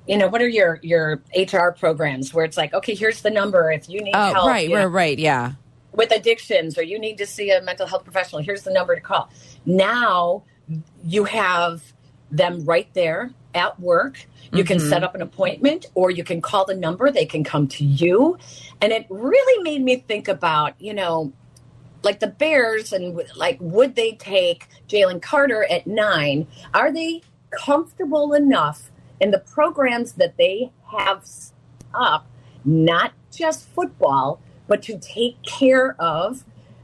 you 0.08 0.18
know, 0.18 0.28
what 0.30 0.42
are 0.42 0.48
your 0.48 0.80
your 0.84 1.22
HR 1.36 1.72
programs 1.78 2.34
where 2.34 2.46
it's 2.46 2.56
like, 2.58 2.74
okay, 2.74 2.96
here's 2.96 3.22
the 3.24 3.32
number 3.32 3.72
if 3.72 3.90
you 3.90 4.02
need 4.02 4.14
oh, 4.16 4.34
help 4.34 4.48
right, 4.48 4.70
you 4.70 4.76
know, 4.76 4.86
right, 4.86 4.94
right. 4.94 5.20
Yeah. 5.20 5.54
With 5.94 6.12
addictions 6.12 6.78
or 6.78 6.84
you 6.84 7.00
need 7.00 7.18
to 7.18 7.26
see 7.26 7.52
a 7.52 7.62
mental 7.62 7.88
health 7.88 8.04
professional. 8.04 8.42
Here's 8.42 8.64
the 8.64 8.72
number 8.72 8.96
to 8.96 9.02
call. 9.02 9.30
Now 9.66 10.44
you 11.04 11.26
have 11.26 11.94
them 12.32 12.66
right 12.66 12.92
there 12.94 13.32
at 13.54 13.80
work. 13.80 14.26
You 14.52 14.64
can 14.64 14.78
mm-hmm. 14.78 14.90
set 14.90 15.04
up 15.04 15.16
an 15.16 15.22
appointment 15.22 15.86
or 15.96 16.12
you 16.12 16.24
can 16.24 16.42
call 16.42 16.66
the 16.66 16.76
number. 16.76 17.12
They 17.12 17.26
can 17.26 17.44
come 17.44 17.68
to 17.70 17.86
you. 17.86 18.38
And 18.82 18.92
it 18.92 19.06
really 19.10 19.64
made 19.64 19.82
me 19.82 19.98
think 20.08 20.28
about, 20.28 20.80
you 20.80 20.94
know, 20.94 21.34
like 22.04 22.20
the 22.20 22.28
Bears 22.28 22.92
and 22.92 23.22
like, 23.36 23.58
would 23.62 23.96
they 23.96 24.14
take 24.14 24.68
Jalen 24.88 25.22
Carter 25.22 25.66
at 25.70 25.88
nine? 25.88 26.48
Are 26.74 26.92
they 26.92 27.22
comfortable 27.52 28.34
enough 28.34 28.92
in 29.20 29.32
the 29.32 29.40
programs 29.40 30.14
that 30.14 30.38
they 30.38 30.72
have 30.98 31.26
up, 31.94 32.28
not 32.66 33.14
just 33.32 33.68
football, 33.70 34.42
but 34.68 34.82
to 34.84 34.98
take 35.00 35.42
care 35.44 35.96
of 36.00 36.44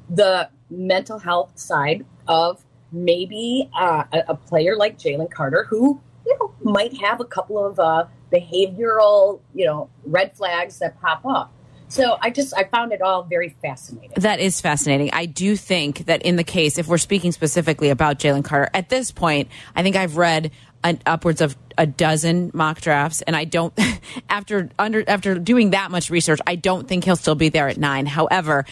the 0.09 0.49
mental 0.69 1.19
health 1.19 1.57
side 1.57 2.05
of 2.27 2.63
maybe 2.91 3.69
uh, 3.77 4.03
a, 4.27 4.35
player 4.35 4.75
like 4.75 4.97
Jalen 4.97 5.31
Carter 5.31 5.65
who 5.69 6.01
you 6.25 6.37
know 6.39 6.53
might 6.61 6.99
have 7.01 7.19
a 7.19 7.25
couple 7.25 7.63
of 7.63 7.79
uh, 7.79 8.05
behavioral 8.31 9.41
you 9.53 9.65
know 9.65 9.89
red 10.05 10.35
flags 10.35 10.79
that 10.79 10.99
pop 10.99 11.25
up. 11.25 11.53
So 11.87 12.17
I 12.21 12.29
just 12.29 12.53
I 12.55 12.65
found 12.65 12.91
it 12.91 13.01
all 13.01 13.23
very 13.23 13.55
fascinating. 13.61 14.11
That 14.15 14.39
is 14.39 14.61
fascinating. 14.61 15.09
I 15.11 15.25
do 15.25 15.55
think 15.55 16.05
that 16.05 16.21
in 16.21 16.35
the 16.35 16.43
case, 16.43 16.77
if 16.77 16.87
we're 16.87 16.99
speaking 16.99 17.31
specifically 17.31 17.89
about 17.89 18.19
Jalen 18.19 18.43
Carter, 18.45 18.69
at 18.73 18.89
this 18.89 19.11
point, 19.11 19.49
I 19.75 19.81
think 19.81 19.95
I've 19.95 20.17
read 20.17 20.51
an, 20.83 20.99
upwards 21.05 21.41
of 21.41 21.57
a 21.79 21.87
dozen 21.87 22.51
mock 22.53 22.81
drafts, 22.81 23.23
and 23.23 23.35
I 23.35 23.45
don't 23.45 23.73
after 24.29 24.69
under 24.77 25.03
after 25.09 25.35
doing 25.39 25.71
that 25.71 25.89
much 25.89 26.09
research, 26.11 26.39
I 26.45 26.55
don't 26.55 26.87
think 26.87 27.05
he'll 27.05 27.15
still 27.15 27.33
be 27.35 27.49
there 27.49 27.67
at 27.69 27.77
nine. 27.77 28.05
However, 28.05 28.65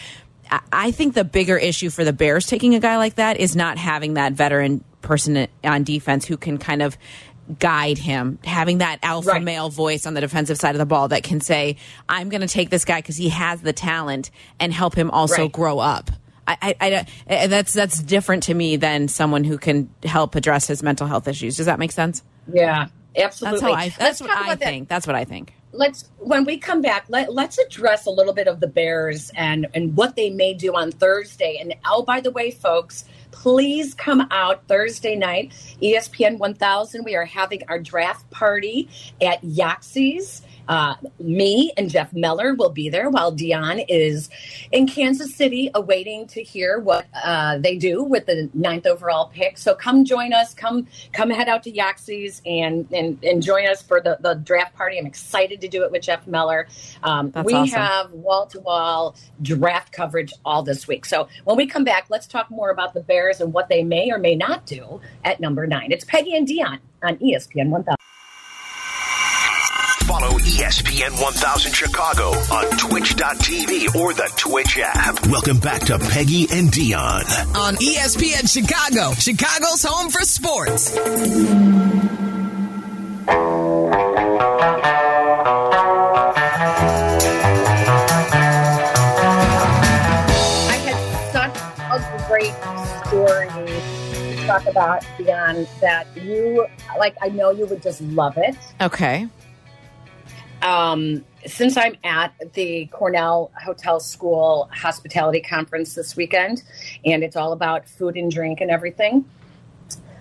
I- 0.50 0.60
I 0.72 0.90
think 0.92 1.14
the 1.14 1.24
bigger 1.24 1.56
issue 1.56 1.90
for 1.90 2.04
the 2.04 2.12
Bears 2.12 2.46
taking 2.46 2.74
a 2.74 2.80
guy 2.80 2.96
like 2.98 3.16
that 3.16 3.38
is 3.38 3.56
not 3.56 3.78
having 3.78 4.14
that 4.14 4.34
veteran 4.34 4.84
person 5.02 5.48
on 5.64 5.82
defense 5.84 6.24
who 6.26 6.36
can 6.36 6.58
kind 6.58 6.82
of 6.82 6.96
guide 7.58 7.96
him, 7.98 8.38
having 8.44 8.78
that 8.78 8.98
alpha 9.02 9.30
Right. 9.30 9.42
male 9.42 9.70
voice 9.70 10.04
on 10.06 10.12
the 10.14 10.20
defensive 10.20 10.58
side 10.58 10.74
of 10.74 10.78
the 10.78 10.84
ball 10.86 11.08
that 11.08 11.22
can 11.22 11.40
say, 11.40 11.76
"I'm 12.08 12.28
going 12.28 12.42
to 12.42 12.46
take 12.46 12.68
this 12.68 12.84
guy 12.84 13.00
because 13.00 13.16
he 13.16 13.30
has 13.30 13.62
the 13.62 13.72
talent," 13.72 14.30
and 14.60 14.70
help 14.72 14.94
him 14.94 15.10
also 15.10 15.42
Right. 15.42 15.52
grow 15.52 15.78
up. 15.78 16.10
I, 16.46 16.56
I, 16.62 16.74
I, 16.80 17.06
I- 17.42 17.46
that's 17.46 17.72
that's 17.72 18.02
different 18.02 18.42
to 18.44 18.54
me 18.54 18.76
than 18.76 19.08
someone 19.08 19.44
who 19.44 19.56
can 19.56 19.88
help 20.04 20.34
address 20.34 20.66
his 20.66 20.82
mental 20.82 21.06
health 21.06 21.26
issues. 21.26 21.56
Does 21.56 21.66
that 21.66 21.78
make 21.78 21.92
sense? 21.92 22.22
Yeah, 22.52 22.86
absolutely. 23.18 23.60
That's 23.60 23.72
how 23.72 23.78
I. 23.78 23.88
That's 23.98 24.20
what 24.20 24.30
I 24.30 24.54
that. 24.54 24.58
think. 24.58 24.88
That's 24.88 25.06
what 25.06 25.16
I 25.16 25.24
think. 25.24 25.54
let's 25.72 26.08
when 26.18 26.44
we 26.44 26.56
come 26.56 26.80
back 26.80 27.04
let, 27.08 27.32
let's 27.32 27.58
address 27.58 28.06
a 28.06 28.10
little 28.10 28.32
bit 28.32 28.48
of 28.48 28.60
the 28.60 28.66
bears 28.66 29.30
and 29.36 29.66
and 29.74 29.94
what 29.96 30.16
they 30.16 30.30
may 30.30 30.54
do 30.54 30.74
on 30.74 30.90
thursday 30.90 31.58
and 31.60 31.74
oh 31.86 32.02
by 32.02 32.20
the 32.20 32.30
way 32.30 32.50
folks 32.50 33.04
please 33.32 33.92
come 33.92 34.26
out 34.30 34.66
thursday 34.66 35.14
night 35.14 35.52
espn 35.82 36.38
1000 36.38 37.04
we 37.04 37.14
are 37.14 37.26
having 37.26 37.60
our 37.68 37.78
draft 37.78 38.28
party 38.30 38.88
at 39.20 39.42
yaxie's 39.44 40.40
Uh, 40.68 40.94
me 41.18 41.72
and 41.76 41.90
Jeff 41.90 42.12
Meller 42.12 42.54
will 42.54 42.70
be 42.70 42.88
there 42.88 43.10
while 43.10 43.32
Dionne 43.32 43.84
is 43.88 44.28
in 44.70 44.86
Kansas 44.86 45.34
City 45.34 45.70
awaiting 45.74 46.26
to 46.28 46.42
hear 46.42 46.78
what 46.78 47.06
uh, 47.24 47.58
they 47.58 47.76
do 47.76 48.04
with 48.04 48.26
the 48.26 48.50
ninth 48.54 48.86
overall 48.86 49.28
pick. 49.28 49.56
So 49.58 49.74
come 49.74 50.04
join 50.04 50.32
us. 50.32 50.54
Come 50.54 50.86
come 51.12 51.30
head 51.30 51.48
out 51.48 51.62
to 51.64 51.72
Yaxie's 51.72 52.42
and, 52.44 52.86
and, 52.92 53.22
and 53.24 53.42
join 53.42 53.66
us 53.66 53.82
for 53.82 54.00
the, 54.00 54.18
the 54.20 54.34
draft 54.34 54.74
party. 54.74 54.98
I'm 54.98 55.06
excited 55.06 55.60
to 55.62 55.68
do 55.68 55.84
it 55.84 55.90
with 55.90 56.02
Jeff 56.02 56.26
Meller. 56.26 56.68
Um, 57.02 57.32
we 57.44 57.54
awesome. 57.54 57.78
have 57.78 58.12
wall 58.12 58.46
to 58.46 58.60
wall 58.60 59.16
draft 59.42 59.92
coverage 59.92 60.34
all 60.44 60.62
this 60.62 60.86
week. 60.86 61.06
So 61.06 61.28
when 61.44 61.56
we 61.56 61.66
come 61.66 61.84
back, 61.84 62.06
let's 62.10 62.26
talk 62.26 62.50
more 62.50 62.70
about 62.70 62.94
the 62.94 63.00
Bears 63.00 63.40
and 63.40 63.52
what 63.52 63.68
they 63.68 63.82
may 63.82 64.10
or 64.10 64.18
may 64.18 64.34
not 64.34 64.66
do 64.66 65.00
at 65.24 65.40
number 65.40 65.66
nine. 65.66 65.92
It's 65.92 66.04
Peggy 66.04 66.36
and 66.36 66.46
Dionne 66.46 66.80
on 67.02 67.16
ESPN 67.16 67.70
1000. 67.70 67.96
Follow 70.08 70.38
ESPN 70.38 71.20
1000 71.20 71.70
Chicago 71.74 72.30
on 72.30 72.64
twitch.tv 72.78 73.94
or 73.94 74.14
the 74.14 74.32
Twitch 74.38 74.78
app. 74.82 75.26
Welcome 75.26 75.58
back 75.58 75.82
to 75.82 75.98
Peggy 75.98 76.48
and 76.50 76.72
Dionne. 76.72 77.54
On 77.54 77.74
ESPN 77.74 78.50
Chicago, 78.50 79.12
Chicago's 79.12 79.82
home 79.82 80.08
for 80.10 80.22
sports. 80.22 80.96
I 89.76 90.76
had 90.86 90.96
such 91.34 91.54
a 91.92 92.00
great 92.28 92.54
story 93.06 93.48
to 94.14 94.46
talk 94.46 94.64
about, 94.64 95.02
Dionne, 95.18 95.68
that 95.80 96.06
you, 96.16 96.66
like, 96.98 97.14
I 97.20 97.28
know 97.28 97.50
you 97.50 97.66
would 97.66 97.82
just 97.82 98.00
love 98.00 98.38
it. 98.38 98.56
Okay. 98.80 99.28
Um, 100.62 101.24
since 101.46 101.76
I'm 101.76 101.96
at 102.04 102.32
the 102.54 102.86
Cornell 102.86 103.50
Hotel 103.64 104.00
School 104.00 104.68
Hospitality 104.72 105.40
Conference 105.40 105.94
this 105.94 106.16
weekend, 106.16 106.62
and 107.04 107.22
it's 107.22 107.36
all 107.36 107.52
about 107.52 107.88
food 107.88 108.16
and 108.16 108.30
drink 108.30 108.60
and 108.60 108.70
everything, 108.70 109.24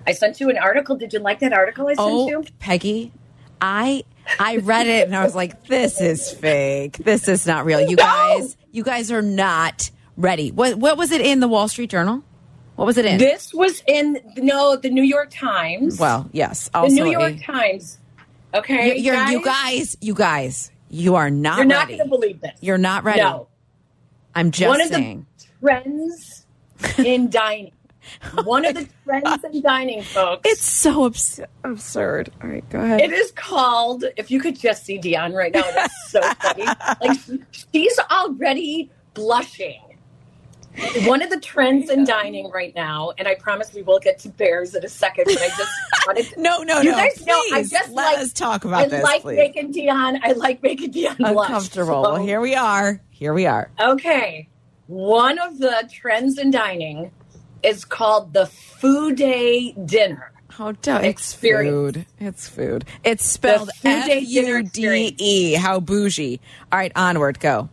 I 0.05 0.11
sent 0.13 0.39
you 0.39 0.49
an 0.49 0.57
article. 0.57 0.95
Did 0.95 1.13
you 1.13 1.19
like 1.19 1.39
that 1.39 1.53
article 1.53 1.87
I 1.87 1.93
sent 1.95 1.99
Oh, 1.99 2.27
you? 2.29 2.43
Peggy, 2.59 3.11
I 3.59 4.03
I 4.39 4.57
read 4.57 4.87
it 4.87 5.07
and 5.07 5.15
I 5.15 5.23
was 5.23 5.35
like, 5.35 5.65
this 5.67 5.99
is 5.99 6.31
fake. 6.31 6.97
This 6.97 7.27
is 7.27 7.45
not 7.47 7.65
real. 7.65 7.81
You 7.81 7.95
guys, 7.97 8.55
you 8.71 8.83
guys 8.83 9.11
are 9.11 9.21
not 9.21 9.89
ready. 10.15 10.51
What 10.51 10.75
what 10.75 10.97
was 10.97 11.11
it 11.11 11.21
in 11.21 11.39
the 11.39 11.47
Wall 11.47 11.67
Street 11.67 11.89
Journal? 11.89 12.23
What 12.75 12.85
was 12.85 12.97
it 12.99 13.05
in? 13.05 13.17
This 13.17 13.53
was 13.55 13.81
in 13.87 14.19
no 14.37 14.75
the 14.75 14.89
New 14.91 15.03
York 15.03 15.29
Times. 15.31 15.99
well, 15.99 16.29
yes. 16.31 16.69
the 16.69 16.87
New 16.89 17.09
York 17.09 17.33
a- 17.33 17.39
Times. 17.43 17.97
Okay, 18.59 18.97
you're, 18.97 19.15
you 19.27 19.43
guys, 19.43 19.97
you 20.01 20.13
guys, 20.13 20.71
you 20.89 21.15
are 21.15 21.29
not 21.29 21.57
you're 21.57 21.65
not 21.65 21.87
going 21.87 21.99
to 21.99 22.05
believe 22.07 22.41
this. 22.41 22.57
You're 22.61 22.77
not 22.77 23.03
ready. 23.03 23.21
No, 23.21 23.47
I'm 24.35 24.51
just 24.51 24.69
one 24.69 24.81
of 24.81 24.87
saying. 24.89 25.25
the 25.37 25.45
trends 25.61 26.45
in 26.97 27.29
dining. 27.31 27.71
One 28.45 28.63
of 28.63 28.73
the 28.75 28.87
trends 29.03 29.43
in 29.51 29.61
dining, 29.61 30.01
folks. 30.01 30.49
it's 30.49 30.63
so 30.63 31.07
abs- 31.07 31.41
absurd. 31.65 32.31
All 32.41 32.49
right, 32.49 32.67
go 32.69 32.79
ahead. 32.79 33.01
It 33.01 33.11
is 33.11 33.31
called. 33.33 34.05
If 34.15 34.31
you 34.31 34.39
could 34.39 34.57
just 34.57 34.85
see 34.85 34.97
Dionne 34.97 35.33
right 35.33 35.53
now, 35.53 35.63
it's 35.65 36.11
so 36.11 36.21
funny. 36.21 36.63
Like 37.01 37.19
she's 37.73 37.99
already 38.09 38.89
blushing. 39.13 39.81
One 41.07 41.21
of 41.21 41.29
the 41.29 41.39
trends 41.39 41.89
in 41.89 42.03
dining 42.05 42.49
right 42.51 42.73
now, 42.75 43.11
and 43.17 43.27
I 43.27 43.35
promise 43.35 43.73
we 43.73 43.81
will 43.81 43.99
get 43.99 44.19
to 44.19 44.29
bears 44.29 44.75
in 44.75 44.83
a 44.85 44.89
second. 44.89 45.25
But 45.25 45.37
I 45.41 45.47
just 45.47 45.71
wanted. 46.05 46.25
To, 46.33 46.41
no, 46.41 46.61
no, 46.63 46.81
you 46.81 46.91
no. 46.91 46.97
guys 46.97 47.25
know 47.25 47.39
I 47.53 47.63
just 47.63 47.89
let 47.91 47.93
like- 48.13 48.17
us 48.19 48.33
talk 48.33 48.65
I 48.65 48.69
about 48.69 48.89
this, 48.89 49.03
like 49.03 49.21
please. 49.21 49.37
making 49.37 49.73
Dionne. 49.73 50.19
I 50.23 50.33
like 50.33 50.61
making 50.63 50.91
Dionne. 50.93 51.15
Uncomfortable. 51.19 52.03
So- 52.03 52.15
here 52.15 52.39
we 52.41 52.55
are. 52.55 53.01
Here 53.09 53.33
we 53.33 53.45
are. 53.45 53.69
Okay. 53.79 54.49
One 54.87 55.37
of 55.39 55.57
the 55.59 55.89
trends 55.91 56.37
in 56.37 56.49
dining 56.51 57.11
is 57.63 57.83
called 57.85 58.33
the 58.33 58.45
food 58.45 59.17
day 59.17 59.73
dinner. 59.85 60.31
Oh, 60.59 60.65
How 60.65 60.71
do 60.71 60.95
it's 60.97 61.33
food? 61.33 62.05
It's 62.19 62.47
food. 62.47 62.85
It's 63.03 63.25
spelled 63.25 63.69
food 63.75 63.89
F 63.91 64.05
day 64.07 64.23
dinner 64.25 64.57
U 64.59 64.63
D 64.63 65.15
E. 65.17 65.53
How 65.53 65.79
bougie. 65.79 66.39
All 66.71 66.79
right, 66.79 66.91
onward, 66.95 67.39
go. 67.39 67.69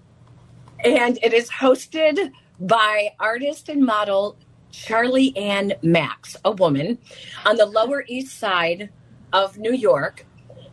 and 0.84 1.18
it 1.22 1.32
is 1.32 1.48
hosted 1.50 2.30
by 2.60 3.10
artist 3.20 3.68
and 3.68 3.84
model 3.84 4.36
Charlie 4.70 5.36
Ann 5.36 5.74
Max, 5.82 6.36
a 6.44 6.50
woman 6.52 6.98
on 7.46 7.56
the 7.56 7.66
Lower 7.66 8.04
East 8.08 8.38
Side 8.38 8.90
of 9.32 9.58
New 9.58 9.72
York. 9.72 10.26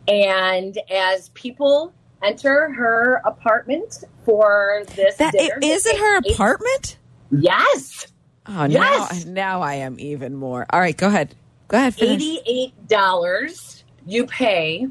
And 0.08 0.76
as 0.90 1.28
people 1.30 1.92
enter 2.22 2.72
her 2.72 3.20
apartment 3.24 4.04
for 4.24 4.82
this 4.96 5.16
That 5.16 5.32
dinner, 5.32 5.58
is 5.62 5.86
it 5.86 5.96
her 5.96 6.18
apartment? 6.18 6.98
Yes, 7.30 8.06
Oh 8.46 8.64
Yes. 8.64 9.24
now 9.24 9.32
now 9.32 9.60
I 9.62 9.74
am 9.74 9.96
even 10.00 10.34
more. 10.34 10.66
All 10.70 10.80
right, 10.80 10.96
go 10.96 11.06
ahead. 11.06 11.34
Go 11.68 11.78
ahead. 11.78 11.94
Finish. 11.94 12.14
eighty-eight 12.14 12.88
dollars. 12.88 13.84
You 14.04 14.26
pay, 14.26 14.88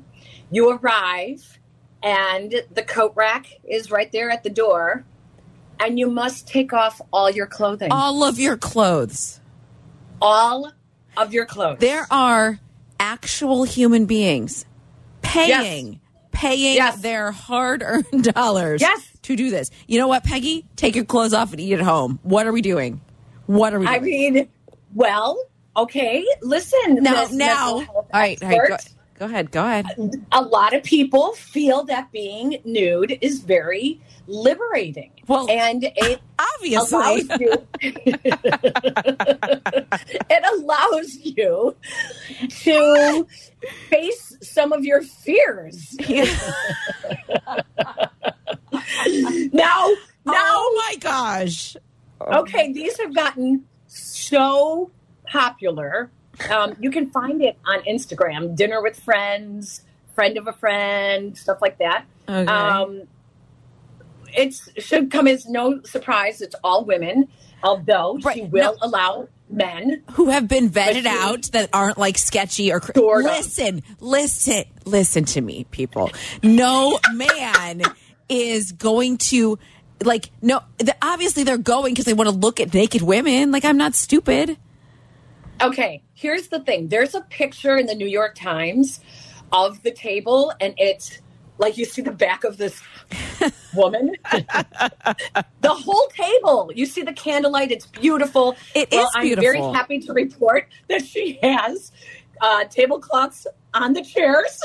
you 0.52 0.72
arrive, 0.72 1.60
and 2.02 2.56
the 2.74 2.84
coat 2.84 3.12
rack 3.15 3.48
is 3.68 3.92
right 3.92 4.10
there 4.13 4.30
at 4.32 4.44
the 4.44 4.50
door, 4.50 5.04
and 5.82 6.00
you 6.00 6.10
must 6.10 6.48
take 6.48 6.72
off 6.74 7.02
all 7.12 7.30
your 7.30 7.48
clothing. 7.48 7.91
All 7.91 8.24
of 8.24 8.39
your 8.39 8.56
clothes. 8.58 9.39
all 10.22 10.72
of 11.17 11.34
your 11.34 11.46
clothes. 11.46 11.80
There 11.80 12.08
are 12.12 12.60
actual 13.00 13.63
human 13.63 14.06
beings 14.06 14.65
paying 15.22 16.00
paying 16.32 16.76
Yes. 16.76 17.02
their 17.02 17.32
hard-earned 17.32 18.24
dollars 18.34 18.82
Yes. 18.82 19.06
to 19.24 19.36
do 19.36 19.50
this. 19.50 19.70
You 19.88 20.00
know 20.00 20.08
what, 20.08 20.24
Peggy? 20.24 20.65
Take 20.76 20.96
your 20.96 21.06
clothes 21.06 21.34
off 21.34 21.52
and 21.52 21.60
eat 21.60 21.74
at 21.74 21.82
home. 21.82 22.20
What 22.24 22.48
are 22.48 22.52
we 22.54 22.62
doing? 22.62 23.02
What 23.48 23.74
are 23.74 23.80
we 23.80 23.86
doing? 23.86 23.98
I 23.98 24.00
mean, 24.00 24.50
well, 24.96 25.44
okay. 25.76 26.26
Listen, 26.41 26.96
now, 27.02 27.28
now, 27.32 27.74
all 27.88 28.08
right, 28.13 28.41
all 28.41 28.50
right, 28.50 28.94
go, 29.22 29.28
ahead, 29.28 29.52
go 29.52 29.64
ahead. 29.64 29.86
A 30.32 30.42
lot 30.42 30.74
of 30.74 30.82
people 30.84 31.34
feel 31.34 31.84
that 31.84 32.12
being 32.12 32.60
nude 32.66 33.20
is 33.22 33.42
very 33.42 34.02
liberating. 34.26 35.12
Well, 35.28 35.48
and 35.48 35.84
it 35.84 36.20
Obviously, 36.56 36.98
allows 36.98 37.30
you. 37.40 37.68
it 40.30 40.44
allows 40.54 41.16
you 41.18 41.76
to 42.50 43.28
face 43.90 44.38
some 44.42 44.74
of 44.74 44.84
your 44.84 45.04
fears. 45.04 45.96
now, 46.10 46.18
now, 49.54 49.92
oh 50.26 50.84
my 50.90 50.96
gosh! 51.00 51.78
Okay, 52.22 52.74
these 52.74 53.00
have 53.00 53.14
gotten 53.14 53.66
so 53.86 54.90
popular. 55.28 56.10
Um, 56.49 56.75
you 56.80 56.91
can 56.91 57.10
find 57.12 57.41
it 57.41 57.58
on 57.65 57.82
Instagram, 57.84 58.56
dinner 58.56 58.82
with 58.82 58.99
friends, 58.99 59.82
friend 60.15 60.38
of 60.38 60.47
a 60.47 60.54
friend, 60.54 61.38
stuff 61.38 61.62
like 61.62 61.77
that. 61.80 62.06
Okay. 62.27 62.51
Um, 62.51 63.04
it 64.34 64.56
should 64.77 65.12
come 65.12 65.27
as 65.27 65.47
no 65.47 65.82
surprise. 65.84 66.41
It's 66.41 66.56
all 66.63 66.86
women, 66.86 67.27
although 67.63 68.17
she 68.34 68.43
will 68.43 68.73
no. 68.73 68.77
allow 68.82 69.27
men. 69.49 70.01
who 70.12 70.30
have 70.30 70.47
been 70.47 70.69
vetted 70.69 71.06
out 71.06 71.43
that 71.51 71.69
aren't 71.73 71.97
like 71.97 72.17
sketchy 72.17 72.71
or 72.71 72.80
cr- 72.80 72.93
listen 72.97 73.84
listen 73.99 74.63
listen 74.86 75.25
to 75.25 75.41
me 75.41 75.65
people 75.71 76.10
no 76.41 76.97
man 77.13 77.82
is 78.30 78.71
going 78.71 79.17
to 79.17 79.60
like 80.04 80.32
no 80.41 80.62
the, 80.77 80.95
obviously 81.01 81.43
they're 81.43 81.58
going 81.58 81.93
because 81.93 82.06
they 82.06 82.13
want 82.13 82.30
to 82.30 82.36
look 82.36 82.62
at 82.62 82.73
naked 82.73 83.01
women 83.01 83.51
like 83.51 83.65
i'm 83.65 83.77
not 83.77 83.93
stupid 83.93 84.58
Okay, 85.62 86.04
here's 86.13 86.47
the 86.47 86.60
thing. 86.60 86.88
There's 86.88 87.13
a 87.13 87.21
picture 87.21 87.78
in 87.78 87.86
the 87.86 87.95
New 87.95 88.08
York 88.08 88.36
Times 88.36 89.00
of 89.52 89.84
the 89.84 89.91
table, 89.91 90.52
and 90.60 90.74
it's 90.78 91.19
like 91.58 91.78
you 91.78 91.86
see 91.86 92.02
the 92.02 92.12
back 92.12 92.43
of 92.43 92.58
this 92.58 92.82
woman. 93.76 94.15
the 94.32 95.69
whole 95.69 96.08
table. 96.08 96.71
You 96.74 96.86
see 96.86 97.04
the 97.04 97.13
candlelight. 97.13 97.71
It's 97.71 97.86
beautiful. 97.86 98.56
It 98.74 98.89
well, 98.91 99.06
is 99.06 99.12
I'm 99.13 99.36
very 99.36 99.62
happy 99.62 100.00
to 100.00 100.13
report 100.13 100.67
that 100.88 101.06
she 101.06 101.38
has 101.43 101.91
uh, 102.41 102.65
tablecloths 102.65 103.45
on 103.74 103.93
the 103.93 104.04
chairs. 104.04 104.63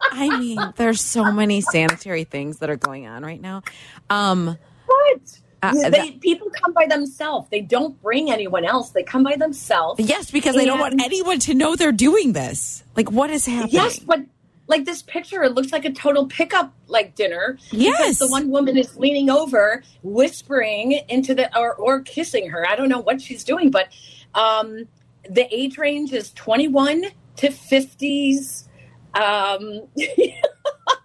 i 0.00 0.38
mean 0.38 0.56
there's 0.76 1.00
so 1.00 1.32
many 1.32 1.60
sanitary 1.60 2.22
things 2.22 2.58
that 2.58 2.70
are 2.70 2.76
going 2.76 3.08
on 3.08 3.24
right 3.24 3.40
now 3.40 3.60
um 4.10 4.56
What? 4.86 5.40
Uh, 5.62 5.72
they, 5.74 5.90
that- 5.90 6.20
people 6.20 6.48
come 6.50 6.72
by 6.72 6.86
themselves. 6.86 7.48
They 7.50 7.60
don't 7.60 8.00
bring 8.00 8.30
anyone 8.30 8.64
else. 8.64 8.90
They 8.90 9.02
come 9.02 9.22
by 9.24 9.36
themselves. 9.36 9.98
yes 10.00 10.30
because 10.30 10.54
they 10.54 10.64
don't 10.64 10.78
want 10.78 11.00
anyone 11.02 11.38
to 11.40 11.54
know 11.54 11.74
they're 11.76 11.90
doing 11.92 12.32
this 12.32 12.84
like 12.96 13.10
what 13.10 13.30
is 13.30 13.46
happening 13.46 13.74
Yes, 13.74 13.98
but 13.98 14.20
like 14.68 14.84
this 14.84 15.00
picture, 15.02 15.42
it 15.42 15.54
looks 15.54 15.72
like 15.72 15.84
a 15.86 15.92
total 15.92 16.26
pickup 16.26 16.74
like 16.88 17.14
dinner. 17.14 17.56
Yes. 17.70 18.18
the 18.18 18.28
one 18.28 18.50
woman 18.50 18.76
is 18.76 18.96
leaning 18.98 19.30
over, 19.30 19.82
whispering 20.02 20.92
into 21.08 21.34
the 21.34 21.56
or 21.58 21.74
or 21.74 22.02
kissing 22.02 22.50
her. 22.50 22.68
I 22.68 22.76
don't 22.76 22.90
know 22.90 22.98
what 23.00 23.22
she's 23.22 23.44
doing, 23.44 23.70
but 23.70 23.88
um, 24.34 24.86
the 25.28 25.46
age 25.50 25.78
range 25.78 26.12
is 26.12 26.32
twenty 26.34 26.68
one 26.68 27.04
to 27.36 27.50
fifties. 27.50 28.68
Um, 29.14 29.88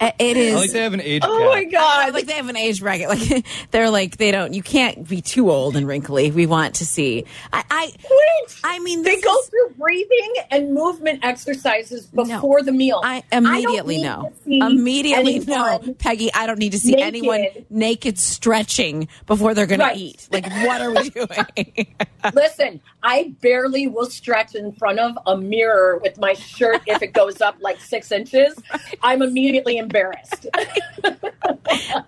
Uh, 0.00 0.10
It 0.18 0.36
I 0.36 0.54
like 0.56 0.72
they 0.72 0.80
have 0.80 0.92
an 0.92 1.00
age 1.00 1.22
Oh 1.24 1.38
cap. 1.38 1.46
my 1.48 1.64
god! 1.64 2.14
like 2.14 2.26
they 2.26 2.32
have 2.34 2.48
an 2.48 2.56
age 2.56 2.80
bracket. 2.80 3.08
Like 3.08 3.46
they're 3.70 3.90
like 3.90 4.16
they 4.16 4.30
don't. 4.32 4.52
You 4.52 4.62
can't 4.62 5.08
be 5.08 5.20
too 5.22 5.50
old 5.50 5.76
and 5.76 5.86
wrinkly. 5.86 6.30
We 6.32 6.46
want 6.46 6.74
to 6.76 6.86
see. 6.86 7.24
I. 7.52 7.64
I, 7.70 7.86
Wait, 7.86 8.56
I 8.64 8.78
mean, 8.80 9.02
they 9.02 9.16
this 9.16 9.24
go 9.24 9.38
is- 9.38 9.48
through 9.48 9.70
breathing 9.78 10.34
and 10.50 10.72
movement 10.74 11.20
exercises 11.24 12.06
before 12.06 12.62
the 12.62 12.72
meal. 12.72 13.00
I 13.04 13.22
immediately 13.32 13.96
need 13.98 14.02
know. 14.04 14.32
Immediately 14.46 15.40
know, 15.40 15.80
Peggy. 15.98 16.32
I 16.32 16.46
don't 16.46 16.58
need 16.58 16.72
to 16.72 16.78
see 16.78 16.92
naked. 16.92 17.06
anyone 17.06 17.46
naked 17.70 18.18
stretching 18.18 19.08
before 19.26 19.54
they're 19.54 19.66
going 19.66 19.80
Right. 19.80 19.96
to 19.96 20.00
eat. 20.00 20.28
Like, 20.32 20.46
what 20.66 20.80
are 20.80 20.90
we 20.92 21.10
doing? 21.10 21.94
Listen, 22.32 22.80
I 23.02 23.34
barely 23.42 23.86
will 23.86 24.06
stretch 24.10 24.54
in 24.54 24.72
front 24.72 24.98
of 24.98 25.16
a 25.26 25.36
mirror 25.36 25.98
with 26.02 26.18
my 26.18 26.32
shirt 26.34 26.82
if 26.86 27.02
it 27.02 27.12
goes 27.12 27.40
up 27.40 27.56
like 27.60 27.80
six 27.80 28.10
inches. 28.12 28.54
I'm 29.02 29.20
immediately 29.22 29.76
embarrassed. 29.84 30.46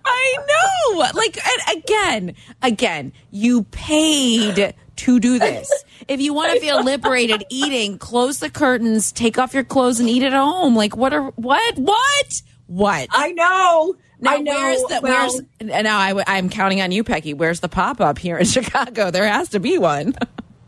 I 0.05 0.37
know. 0.47 0.99
Like 1.13 1.37
and 1.37 1.77
again, 1.77 2.35
again, 2.61 3.13
you 3.31 3.63
paid 3.63 4.75
to 4.97 5.19
do 5.19 5.39
this. 5.39 5.71
If 6.07 6.19
you 6.19 6.33
want 6.33 6.53
to 6.53 6.59
feel 6.59 6.83
liberated 6.83 7.45
eating, 7.49 7.97
close 7.97 8.39
the 8.39 8.49
curtains, 8.49 9.11
take 9.11 9.37
off 9.37 9.53
your 9.53 9.63
clothes, 9.63 9.99
and 9.99 10.09
eat 10.09 10.23
at 10.23 10.33
home. 10.33 10.75
Like, 10.75 10.95
what 10.95 11.13
are 11.13 11.31
what 11.31 11.77
what 11.77 12.41
what? 12.67 13.07
I 13.11 13.31
know. 13.31 13.95
Now, 14.19 14.31
I 14.31 14.37
know. 14.39 14.51
where's 14.53 14.81
the 14.81 14.99
Well, 15.03 15.29
where's 15.29 15.41
and 15.59 15.83
now 15.83 15.99
I, 15.99 16.23
I'm 16.27 16.49
counting 16.49 16.81
on 16.81 16.91
you, 16.91 17.03
Peggy. 17.03 17.33
Where's 17.33 17.59
the 17.59 17.69
pop 17.69 18.01
up 18.01 18.17
here 18.17 18.37
in 18.37 18.45
Chicago? 18.47 19.11
There 19.11 19.27
has 19.27 19.49
to 19.49 19.59
be 19.59 19.77
one. 19.77 20.15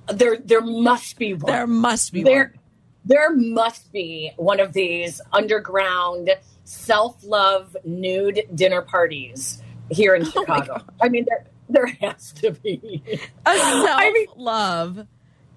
there? 0.07 0.37
There 0.37 0.61
must 0.61 1.17
be 1.17 1.33
one. 1.33 1.51
there 1.51 1.67
must 1.67 2.13
be 2.13 2.23
there, 2.23 2.53
one. 2.53 2.63
there 3.05 3.35
must 3.35 3.91
be 3.91 4.33
one 4.37 4.59
of 4.59 4.73
these 4.73 5.19
underground 5.33 6.29
self-love 6.69 7.75
nude 7.83 8.41
dinner 8.53 8.81
parties 8.83 9.61
here 9.89 10.13
Oh 10.13 10.17
in 10.17 10.23
Chicago. 10.23 10.81
I 11.01 11.09
mean, 11.09 11.25
there 11.27 11.45
there 11.67 11.87
has 12.01 12.31
to 12.33 12.51
be. 12.51 13.01
A 13.45 13.57
self 13.57 14.01
mean- 14.13 14.27
love 14.37 15.07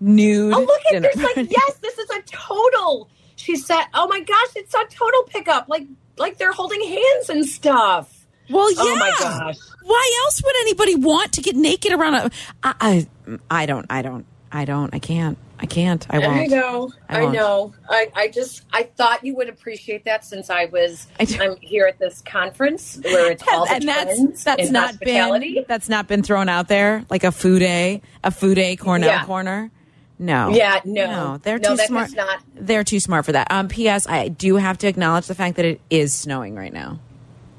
nude. 0.01 0.55
Oh, 0.55 0.61
look 0.61 0.81
at 0.95 1.03
this! 1.03 1.17
Like, 1.17 1.51
yes, 1.51 1.75
this 1.83 1.99
is 1.99 2.09
a 2.11 2.23
total. 2.23 3.11
She 3.37 3.57
said, 3.57 3.85
"Oh 3.95 4.09
my 4.09 4.21
gosh, 4.21 4.49
it's 4.57 4.75
a 4.75 4.85
total 4.91 5.23
pickup! 5.25 5.69
Like, 5.69 5.87
like 6.17 6.39
they're 6.39 6.53
holding 6.53 6.81
hands 6.81 7.29
and 7.29 7.45
stuff." 7.47 8.27
Well, 8.51 8.71
yeah. 8.73 8.79
Oh 8.81 8.97
my 8.97 9.13
gosh! 9.19 9.59
Why 9.83 10.23
else 10.25 10.43
would 10.43 10.57
anybody 10.63 10.95
want 10.97 11.33
to 11.35 11.43
get 11.43 11.57
naked 11.57 11.93
around 11.93 12.15
a? 12.15 12.31
I, 12.63 12.75
I, 12.81 13.09
I 13.51 13.67
don't. 13.67 13.87
I 13.91 14.03
don't. 14.03 14.27
I 14.51 14.65
don't. 14.65 14.95
I 14.95 14.99
can't. 14.99 15.37
I 15.63 15.67
can't. 15.67 16.05
I 16.11 16.19
won't. 16.19 16.33
I 16.41 16.47
know, 16.47 16.91
I 17.09 17.23
I, 17.23 17.31
know. 17.33 17.73
I, 17.89 18.11
I 18.17 18.29
just, 18.29 18.65
I 18.73 18.83
thought 18.83 19.25
you 19.25 19.37
would 19.37 19.49
appreciate 19.49 20.05
that 20.07 20.25
since 20.25 20.51
I 20.51 20.65
was, 20.65 21.07
I 21.21 21.27
I'm 21.41 21.57
here 21.61 21.87
at 21.87 22.01
this 22.01 22.21
conference 22.21 22.99
where 23.03 23.31
it's 23.31 23.45
all 23.53 23.65
the 23.67 23.75
and 23.75 23.85
that's 23.89 24.43
that's 24.45 24.71
not 24.71 24.99
been 24.99 25.65
that's 25.69 25.89
not 25.89 26.09
been 26.09 26.23
thrown 26.25 26.49
out 26.49 26.67
there 26.67 27.05
like 27.11 27.23
a 27.23 27.31
food 27.31 27.61
day 27.61 28.03
a 28.25 28.33
food 28.33 28.57
day 28.57 28.75
Cornell 28.75 29.09
Yeah. 29.09 29.25
corner. 29.25 29.71
No. 30.19 30.51
Yeah, 30.51 30.81
no. 30.85 31.07
No, 31.07 31.37
they're 31.39 31.59
No, 31.59 31.77
too 31.77 31.85
smart. 31.85 32.15
not- 32.15 32.41
They're 32.55 32.85
too 32.85 33.01
smart 33.01 33.25
for 33.25 33.33
that. 33.33 33.49
Um, 33.51 33.69
P.S. 33.69 34.07
I 34.09 34.29
do 34.29 34.57
have 34.57 34.79
to 34.79 34.87
acknowledge 34.89 35.27
the 35.27 35.35
fact 35.35 35.57
that 35.57 35.65
it 35.65 35.81
is 35.91 36.13
snowing 36.13 36.55
right 36.55 36.73
now. 36.73 36.99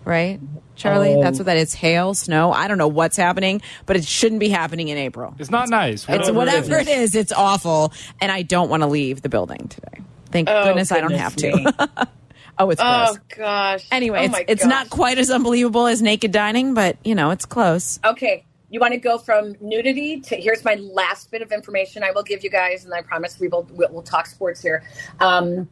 Right, 0.06 0.40
Charlie? 0.76 1.16
Oh. 1.16 1.22
That's 1.22 1.40
what 1.40 1.46
that 1.46 1.58
is. 1.58 1.74
Hail, 1.74 2.14
snow. 2.14 2.52
I 2.52 2.68
don't 2.68 2.78
know 2.78 2.90
what's 2.90 3.16
happening, 3.16 3.62
but 3.86 3.96
it 3.96 4.04
shouldn't 4.04 4.40
be 4.40 4.50
happening 4.50 4.90
in 4.90 4.98
April. 4.98 5.34
It's 5.40 5.50
not 5.50 5.70
nice. 5.70 6.06
It's 6.10 6.30
whatever 6.30 6.78
it 6.78 6.90
is. 6.90 7.16
It's 7.16 7.32
awful, 7.32 7.94
and 8.20 8.32
I 8.32 8.42
don't 8.42 8.70
want 8.70 8.84
to 8.84 8.88
leave 8.88 9.22
the 9.22 9.30
building 9.30 9.68
today. 9.70 10.02
Thank 10.32 10.50
Oh, 10.50 10.66
goodness 10.66 10.92
I 10.92 11.00
don't 11.00 11.14
have 11.14 11.38
me. 11.38 11.52
to. 11.52 11.90
oh, 12.58 12.70
it's 12.70 12.82
gross. 12.82 13.10
Oh 13.12 13.18
gosh. 13.38 13.88
Anyway, 13.92 14.20
oh 14.20 14.24
it's, 14.24 14.32
my 14.32 14.46
it's 14.48 14.64
gosh. 14.64 14.70
not 14.70 14.90
quite 14.90 15.18
as 15.20 15.30
unbelievable 15.32 15.88
as 15.88 16.02
naked 16.02 16.32
dining, 16.32 16.74
but 16.74 16.98
you 17.06 17.16
know, 17.16 17.30
it's 17.32 17.46
close. 17.46 18.00
Okay, 18.04 18.46
you 18.70 18.80
want 18.80 18.94
to 18.94 19.00
go 19.00 19.18
from 19.18 19.56
nudity 19.62 20.20
to 20.22 20.36
here's 20.36 20.66
my 20.66 20.76
last 20.76 21.32
bit 21.32 21.42
of 21.42 21.52
information 21.52 22.04
I 22.04 22.12
will 22.12 22.24
give 22.24 22.44
you 22.44 22.50
guys, 22.50 22.84
and 22.84 22.94
I 22.94 23.04
promise 23.04 23.40
we 23.40 23.48
will 23.48 23.68
we'll, 23.72 23.90
we'll 23.92 24.02
talk 24.02 24.26
sports 24.26 24.60
here. 24.62 24.84
Um, 25.20 25.70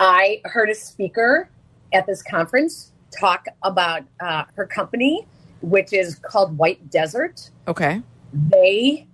I 0.00 0.40
heard 0.44 0.70
a 0.70 0.74
speaker 0.74 1.48
at 1.92 2.06
this 2.06 2.22
conference 2.22 2.91
talk 3.12 3.46
about 3.62 4.02
uh, 4.20 4.44
her 4.56 4.66
company, 4.66 5.26
which 5.60 5.92
is 5.92 6.16
called 6.16 6.56
White 6.58 6.90
Desert. 6.90 7.50
Okay. 7.68 8.02
They 8.32 9.06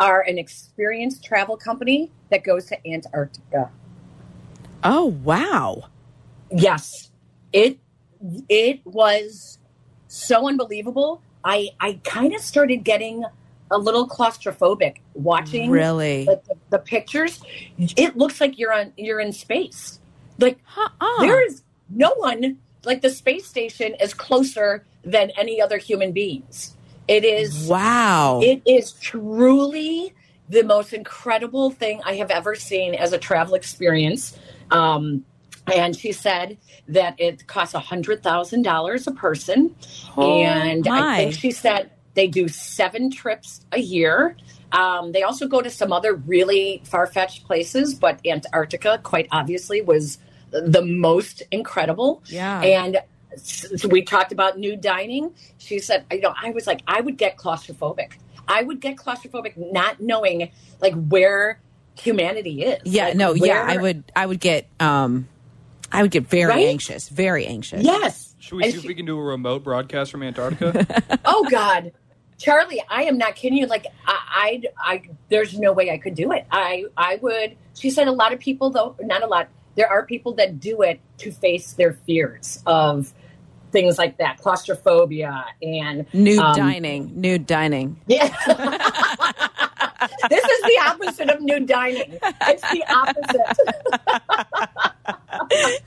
are 0.00 0.22
an 0.22 0.38
experienced 0.38 1.24
travel 1.24 1.56
company 1.56 2.10
that 2.30 2.44
goes 2.44 2.66
to 2.66 2.88
Antarctica. 2.88 3.70
Oh 4.84 5.06
wow. 5.24 5.84
Yes, 6.50 7.10
it 7.52 7.78
it 8.48 8.80
was 8.84 9.58
so 10.08 10.48
unbelievable. 10.48 11.22
I 11.44 11.70
I 11.80 12.00
kind 12.04 12.34
of 12.34 12.40
started 12.40 12.84
getting 12.84 13.24
a 13.70 13.78
little 13.78 14.08
claustrophobic 14.08 14.98
watching 15.14 15.70
Really? 15.70 16.24
the, 16.24 16.40
the, 16.46 16.54
the 16.70 16.78
pictures. 16.78 17.40
It 17.78 18.16
looks 18.16 18.40
like 18.40 18.58
you're 18.58 18.72
on 18.72 18.92
you're 18.96 19.20
in 19.20 19.32
space. 19.32 19.98
Like 20.38 20.58
Uh-uh. 20.76 21.20
there 21.20 21.44
is 21.46 21.62
no 21.88 22.12
one 22.16 22.58
like 22.86 23.02
the 23.02 23.10
space 23.10 23.46
station 23.46 23.94
is 24.00 24.14
closer 24.14 24.84
than 25.04 25.30
any 25.38 25.60
other 25.60 25.78
human 25.78 26.12
beings. 26.12 26.76
It 27.08 27.24
is 27.24 27.68
Wow. 27.68 28.40
it 28.42 28.62
is 28.66 28.92
truly 28.92 30.14
the 30.48 30.62
most 30.62 30.92
incredible 30.92 31.70
thing 31.70 32.00
I 32.04 32.14
have 32.16 32.30
ever 32.30 32.54
seen 32.54 32.94
as 32.94 33.12
a 33.12 33.18
travel 33.18 33.54
experience. 33.54 34.38
Um, 34.70 35.24
and 35.72 35.96
she 35.96 36.12
said 36.12 36.58
that 36.88 37.16
it 37.18 37.46
costs 37.48 37.74
a 37.74 37.80
hundred 37.80 38.22
thousand 38.22 38.62
dollars 38.62 39.06
a 39.06 39.12
person, 39.12 39.74
Oh, 40.16 40.40
and 40.40 40.86
I 40.86 41.00
my. 41.00 41.16
think 41.16 41.34
she 41.34 41.50
said 41.50 41.90
they 42.14 42.28
do 42.28 42.48
seven 42.48 43.10
trips 43.10 43.66
a 43.72 43.80
year. 43.80 44.36
Um, 44.72 45.12
they 45.12 45.22
also 45.22 45.46
go 45.48 45.60
to 45.62 45.70
some 45.70 45.92
other 45.92 46.14
really 46.14 46.82
far 46.84 47.06
fetched 47.06 47.44
places, 47.44 47.94
but 47.94 48.20
Antarctica, 48.26 49.00
quite 49.02 49.28
obviously, 49.32 49.80
was 49.80 50.18
the 50.64 50.82
most 50.84 51.42
incredible. 51.50 52.22
Yeah. 52.26 52.60
And 52.62 52.98
s- 53.32 53.84
we 53.88 54.02
talked 54.02 54.32
about 54.32 54.58
nude 54.58 54.80
dining. 54.80 55.34
She 55.58 55.78
said, 55.78 56.04
you 56.10 56.20
know, 56.20 56.34
I 56.40 56.50
was 56.50 56.66
like, 56.66 56.82
I 56.86 57.00
would 57.00 57.16
get 57.16 57.36
claustrophobic. 57.36 58.12
I 58.48 58.62
would 58.62 58.80
get 58.80 58.96
claustrophobic 58.96 59.54
not 59.72 60.00
knowing 60.00 60.50
like 60.80 60.94
where 60.94 61.60
humanity 61.98 62.62
is. 62.62 62.80
yeah, 62.84 63.06
Like, 63.06 63.16
no, 63.16 63.32
yeah, 63.34 63.64
I 63.66 63.76
would 63.78 64.04
I 64.14 64.26
would 64.26 64.40
get 64.40 64.68
um 64.78 65.28
I 65.90 66.02
would 66.02 66.10
get 66.10 66.26
very 66.28 66.50
Right? 66.50 66.66
anxious, 66.68 67.08
very 67.08 67.46
anxious. 67.46 67.82
Yes. 67.82 68.34
Should 68.38 68.56
we 68.56 68.64
And 68.64 68.72
see 68.72 68.78
if 68.78 68.84
we 68.84 68.94
can 68.94 69.06
do 69.06 69.18
a 69.18 69.22
remote 69.22 69.64
broadcast 69.64 70.10
from 70.12 70.22
Antarctica? 70.22 71.18
oh 71.24 71.48
God, 71.50 71.92
Charlie, 72.38 72.82
I 72.88 73.04
am 73.04 73.18
not 73.18 73.34
kidding 73.34 73.58
you. 73.58 73.66
Like 73.66 73.86
I, 74.06 74.62
I, 74.78 74.92
I, 74.94 75.02
there's 75.30 75.58
no 75.58 75.72
way 75.72 75.90
I 75.90 75.98
could 75.98 76.14
do 76.14 76.30
it. 76.32 76.46
I, 76.52 76.84
I 76.96 77.16
would. 77.16 77.56
She 77.74 77.90
said 77.90 78.08
a 78.08 78.12
lot 78.12 78.32
of 78.32 78.38
people, 78.38 78.70
though, 78.70 78.94
not 79.00 79.22
a 79.22 79.26
lot. 79.26 79.48
There 79.76 79.88
are 79.88 80.04
people 80.06 80.34
that 80.34 80.58
do 80.58 80.82
it 80.82 81.00
to 81.18 81.30
face 81.30 81.74
their 81.74 81.92
fears 81.92 82.62
of 82.66 83.12
things 83.72 83.98
like 83.98 84.18
that, 84.18 84.38
claustrophobia, 84.38 85.44
and 85.62 86.06
Nude 86.12 86.38
um, 86.38 86.56
dining, 86.56 87.20
nude 87.20 87.46
dining. 87.46 88.00
Yeah. 88.06 88.34
this 90.28 90.44
is 90.44 90.62
the 90.62 90.78
opposite 90.86 91.30
of 91.30 91.40
nude 91.40 91.66
dining. 91.66 92.18
It's 92.22 92.62
the 92.70 92.84
opposite. 92.88 94.92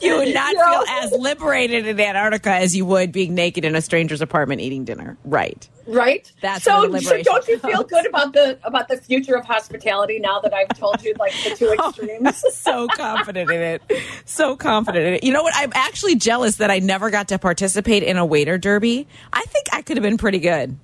You 0.02 0.18
would 0.18 0.34
not 0.34 0.54
No. 0.56 0.64
feel 0.64 0.84
as 1.04 1.12
liberated 1.12 1.86
in 1.88 2.00
Antarctica 2.00 2.52
as 2.52 2.76
you 2.76 2.86
would 2.86 3.12
being 3.12 3.36
naked 3.36 3.66
in 3.66 3.76
a 3.76 3.82
stranger's 3.82 4.22
apartment 4.22 4.62
eating 4.62 4.86
dinner. 4.86 5.18
Right. 5.26 5.68
right? 5.88 6.32
That's 6.42 6.64
so. 6.64 6.98
So 7.00 7.22
don't 7.24 7.48
you 7.48 7.58
feel 7.60 7.78
comes. 7.84 7.90
good 7.90 8.06
about 8.06 8.34
the 8.34 8.58
about 8.64 8.88
the 8.88 8.98
future 8.98 9.36
of 9.36 9.46
hospitality 9.46 10.20
now 10.20 10.40
that 10.40 10.54
I've 10.54 10.70
told 10.78 11.04
you 11.04 11.14
like 11.20 11.34
the 11.44 11.56
two 11.56 11.68
oh, 11.80 11.90
extremes? 11.90 12.42
so 12.56 12.88
confident 12.96 13.52
in 13.52 13.62
it. 13.62 13.82
So 14.26 14.56
confident 14.56 15.06
in 15.06 15.14
it. 15.16 15.24
You 15.24 15.34
know 15.34 15.44
what? 15.44 15.54
I'm 15.56 15.72
actually 15.76 16.16
jealous 16.16 16.58
that 16.58 16.72
I 16.72 16.80
never 16.80 17.10
got 17.10 17.28
to 17.30 17.40
participate 17.40 18.04
in 18.04 18.18
a 18.18 18.26
waiter 18.26 18.58
derby. 18.58 19.08
I 19.34 19.42
think 19.48 19.68
I 19.74 19.82
could 19.82 19.98
have 19.98 20.04
been 20.04 20.18
pretty 20.18 20.40
good. 20.40 20.78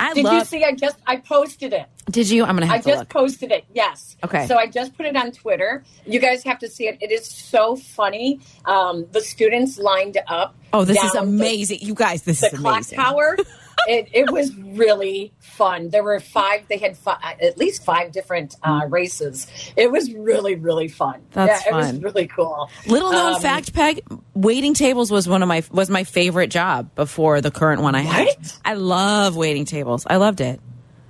I 0.00 0.14
Did 0.14 0.24
you 0.26 0.44
see? 0.44 0.64
I 0.64 0.72
just 0.72 0.96
I 1.06 1.16
posted 1.16 1.72
it. 1.72 1.86
Did 2.10 2.30
you? 2.30 2.44
I'm 2.44 2.56
gonna 2.56 2.66
have 2.66 2.82
to. 2.84 2.88
I 2.88 2.92
just 2.92 3.00
look. 3.00 3.08
posted 3.08 3.50
it. 3.52 3.64
Yes. 3.74 4.16
Okay. 4.24 4.46
So 4.46 4.56
I 4.56 4.66
just 4.66 4.96
put 4.96 5.06
it 5.06 5.16
on 5.16 5.32
Twitter. 5.32 5.84
You 6.06 6.20
guys 6.20 6.42
have 6.44 6.58
to 6.60 6.68
see 6.68 6.86
it. 6.86 6.98
It 7.00 7.10
is 7.10 7.26
so 7.26 7.76
funny. 7.76 8.40
Um, 8.64 9.06
the 9.10 9.20
students 9.20 9.78
lined 9.78 10.16
up. 10.28 10.56
oh, 10.72 10.84
this 10.84 11.02
is 11.02 11.12
down 11.12 11.36
the- 11.36 11.44
amazing, 11.44 11.78
you 11.82 11.94
guys. 11.94 12.22
This 12.22 12.40
the 12.40 12.46
is 12.52 12.58
clock 12.58 12.74
amazing. 12.76 12.98
tower. 12.98 13.36
it, 13.86 14.08
it 14.12 14.30
was 14.30 14.54
really 14.56 15.32
fun. 15.40 15.90
There 15.90 16.02
were 16.02 16.18
five. 16.20 16.66
They 16.68 16.78
had 16.78 16.96
fi- 16.96 17.36
at 17.40 17.58
least 17.58 17.84
five 17.84 18.12
different 18.12 18.56
uh, 18.62 18.86
races. 18.88 19.46
It 19.76 19.90
was 19.90 20.12
really 20.12 20.54
really 20.56 20.88
fun. 20.88 21.20
That's 21.32 21.64
yeah, 21.64 21.68
It 21.68 21.72
fun. 21.72 21.94
was 21.94 22.02
really 22.02 22.26
cool. 22.26 22.70
Little 22.86 23.12
known 23.12 23.34
Um, 23.34 23.40
fact, 23.42 23.72
Peg, 23.74 24.02
waiting 24.34 24.74
tables 24.74 25.10
was 25.10 25.28
one 25.28 25.42
of 25.42 25.48
my 25.48 25.62
was 25.70 25.90
my 25.90 26.04
favorite 26.04 26.48
job 26.50 26.94
before 26.94 27.40
the 27.40 27.50
current 27.50 27.82
one 27.82 27.94
I 27.94 28.00
had. 28.02 28.26
What? 28.26 28.58
I 28.64 28.74
love 28.74 29.36
waiting 29.36 29.64
tables. 29.64 30.06
I 30.08 30.16
loved 30.16 30.40
it. 30.40 30.60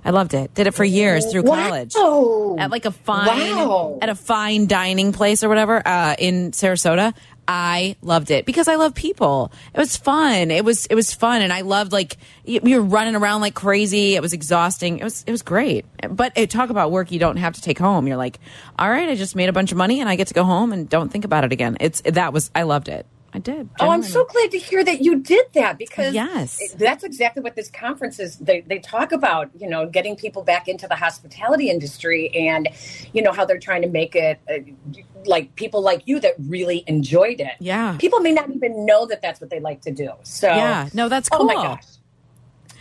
I 0.05 0.11
loved 0.11 0.33
it. 0.33 0.53
Did 0.53 0.65
it 0.67 0.73
for 0.73 0.85
years 0.85 1.29
through 1.29 1.43
college. 1.43 1.93
Wow. 1.93 2.55
At 2.57 2.71
like 2.71 2.85
a 2.85 2.91
fine 2.91 3.27
Wow. 3.27 3.99
at 4.01 4.07
a 4.07 4.15
fine 4.15 4.65
dining 4.65 5.11
place 5.11 5.43
or 5.43 5.49
whatever 5.49 5.85
uh, 5.85 6.15
in 6.17 6.51
Sarasota. 6.51 7.13
I 7.51 7.95
loved 8.03 8.29
it 8.29 8.45
because 8.45 8.67
I 8.67 8.75
love 8.75 8.93
people. 8.93 9.51
It 9.73 9.79
was 9.79 9.97
fun. 9.97 10.51
It 10.51 10.63
was 10.63 10.85
it 10.85 10.93
was 10.93 11.11
fun, 11.15 11.41
and 11.41 11.51
I 11.51 11.61
loved 11.61 11.91
like 11.91 12.17
y- 12.47 12.59
we 12.61 12.75
were 12.77 12.83
running 12.83 13.15
around 13.15 13.41
like 13.41 13.55
crazy. 13.55 14.15
It 14.15 14.21
was 14.21 14.33
exhausting. 14.33 14.99
It 14.99 15.03
was 15.03 15.23
it 15.25 15.31
was 15.31 15.41
great. 15.41 15.83
But 16.07 16.31
it, 16.35 16.51
talk 16.51 16.69
about 16.69 16.91
work 16.91 17.11
you 17.11 17.17
don't 17.17 17.37
have 17.37 17.55
to 17.55 17.61
take 17.61 17.79
home. 17.79 18.05
You're 18.05 18.17
like, 18.17 18.39
all 18.77 18.87
right, 18.87 19.09
I 19.09 19.15
just 19.15 19.35
made 19.35 19.49
a 19.49 19.53
bunch 19.53 19.71
of 19.71 19.79
money, 19.79 19.99
and 19.99 20.07
I 20.07 20.15
get 20.15 20.27
to 20.27 20.35
go 20.35 20.43
home 20.43 20.71
and 20.71 20.87
don't 20.87 21.11
think 21.11 21.25
about 21.25 21.43
it 21.43 21.51
again. 21.51 21.75
It's 21.79 22.01
that 22.01 22.33
was 22.33 22.51
I 22.53 22.63
loved 22.63 22.87
it. 22.87 23.07
I 23.31 23.39
did. 23.39 23.69
Oh, 23.79 23.89
I'm 23.91 24.01
so 24.01 24.25
glad 24.25 24.51
to 24.51 24.57
hear 24.57 24.83
that 24.83 25.01
you 25.01 25.19
did 25.19 25.45
that 25.53 25.77
because 25.77 26.13
Yes. 26.13 26.59
that's 26.77 27.03
exactly 27.03 27.43
what 27.43 27.55
this 27.55 27.69
conference 27.69 28.19
is. 28.19 28.37
They, 28.37 28.61
they 28.61 28.79
talk 28.79 29.11
about, 29.11 29.49
you 29.59 29.69
know, 29.69 29.87
getting 29.87 30.15
people 30.15 30.41
back 30.43 30.67
into 30.67 30.87
the 30.87 30.95
hospitality 30.95 31.69
industry 31.69 32.29
and, 32.35 32.67
you 33.13 33.21
know, 33.21 33.31
how 33.31 33.45
they're 33.45 33.59
trying 33.59 33.83
to 33.83 33.87
make 33.87 34.15
it 34.15 34.39
uh, 34.49 34.55
like 35.25 35.55
people 35.55 35.81
like 35.81 36.01
you 36.05 36.19
that 36.21 36.33
really 36.39 36.83
enjoyed 36.87 37.39
it. 37.39 37.53
Yeah. 37.59 37.97
People 37.99 38.19
may 38.21 38.31
not 38.31 38.49
even 38.49 38.85
know 38.85 39.05
that 39.05 39.21
that's 39.21 39.39
what 39.39 39.49
they 39.51 39.59
like 39.59 39.81
to 39.81 39.91
do. 39.91 40.11
So, 40.23 40.47
Yeah, 40.47 40.89
no, 40.93 41.07
that's 41.07 41.29
oh 41.31 41.43
my 41.43 41.53
cool. 41.53 41.63
gosh. 41.63 41.83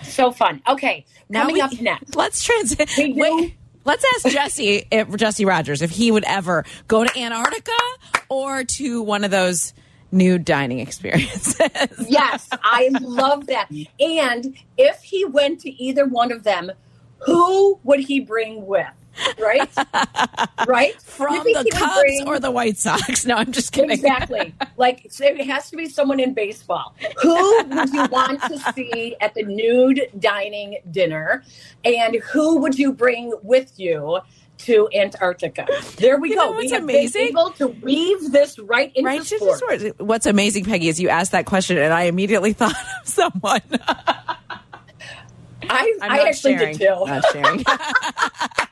So 0.02 0.30
fun. 0.30 0.62
Okay. 0.68 1.04
now 1.28 1.40
Coming 1.42 1.54
we, 1.56 1.60
up 1.60 1.80
next. 1.80 2.14
Let's 2.16 2.42
transition. 2.42 3.16
Wait, 3.16 3.54
let's 3.84 4.04
ask 4.16 4.32
Jesse, 4.34 4.86
if, 4.90 5.14
Jesse 5.16 5.44
Rogers, 5.44 5.82
if 5.82 5.90
he 5.90 6.10
would 6.10 6.24
ever 6.24 6.64
go 6.86 7.04
to 7.04 7.18
Antarctica 7.18 7.72
or 8.28 8.64
to 8.64 9.02
one 9.02 9.24
of 9.24 9.30
those 9.30 9.74
nude 10.12 10.44
dining 10.44 10.80
experiences. 10.80 11.58
Yes, 12.08 12.48
I 12.52 12.90
love 13.00 13.46
that. 13.46 13.70
And 14.00 14.56
if 14.76 15.02
he 15.02 15.24
went 15.24 15.60
to 15.60 15.70
either 15.82 16.06
one 16.06 16.32
of 16.32 16.42
them, 16.44 16.70
who 17.18 17.78
would 17.84 18.00
he 18.00 18.20
bring 18.20 18.66
with? 18.66 18.86
Right? 19.38 19.68
right? 20.68 21.00
From 21.02 21.42
the 21.42 21.68
Cubs 21.72 22.00
bring- 22.00 22.28
or 22.28 22.38
the 22.38 22.50
White 22.52 22.78
Sox? 22.78 23.26
No, 23.26 23.34
I'm 23.34 23.50
just 23.50 23.72
kidding. 23.72 23.90
Exactly. 23.90 24.54
like 24.76 25.04
it 25.04 25.46
has 25.46 25.70
to 25.70 25.76
be 25.76 25.88
someone 25.88 26.20
in 26.20 26.34
baseball. 26.34 26.94
Who 27.20 27.64
would 27.64 27.92
you 27.92 28.06
want 28.06 28.40
to 28.42 28.58
see 28.72 29.16
at 29.20 29.34
the 29.34 29.42
nude 29.42 30.08
dining 30.18 30.78
dinner? 30.90 31.42
And 31.84 32.16
who 32.16 32.58
would 32.58 32.78
you 32.78 32.92
bring 32.92 33.34
with 33.42 33.78
you 33.78 34.20
to 34.58 34.88
Antarctica? 34.94 35.66
There 35.96 36.18
we 36.18 36.30
You 36.30 36.36
go. 36.36 36.44
know 36.44 36.50
we 36.52 36.56
what's 36.58 36.72
have 36.72 36.82
amazing? 36.82 37.20
been 37.28 37.28
able 37.38 37.50
to 37.52 37.66
weave 37.68 38.32
this 38.32 38.58
right 38.58 38.92
into 38.94 39.06
Right? 39.06 39.22
Just- 39.22 39.42
sport. 39.58 40.00
What's 40.00 40.26
amazing, 40.26 40.64
Peggy, 40.64 40.88
is 40.88 41.00
you 41.00 41.08
asked 41.08 41.32
that 41.32 41.46
question 41.46 41.78
and 41.78 41.92
I 41.92 42.02
immediately 42.02 42.52
thought 42.54 42.72
of 43.02 43.08
someone. 43.08 43.60
I, 45.68 45.94
I'm 46.02 46.12
I 46.12 46.16
not 46.16 46.28
actually 46.28 46.56
sharing. 46.56 46.76
did 46.76 46.88
too. 46.88 47.04
Not 47.06 47.24
sharing. 47.32 47.64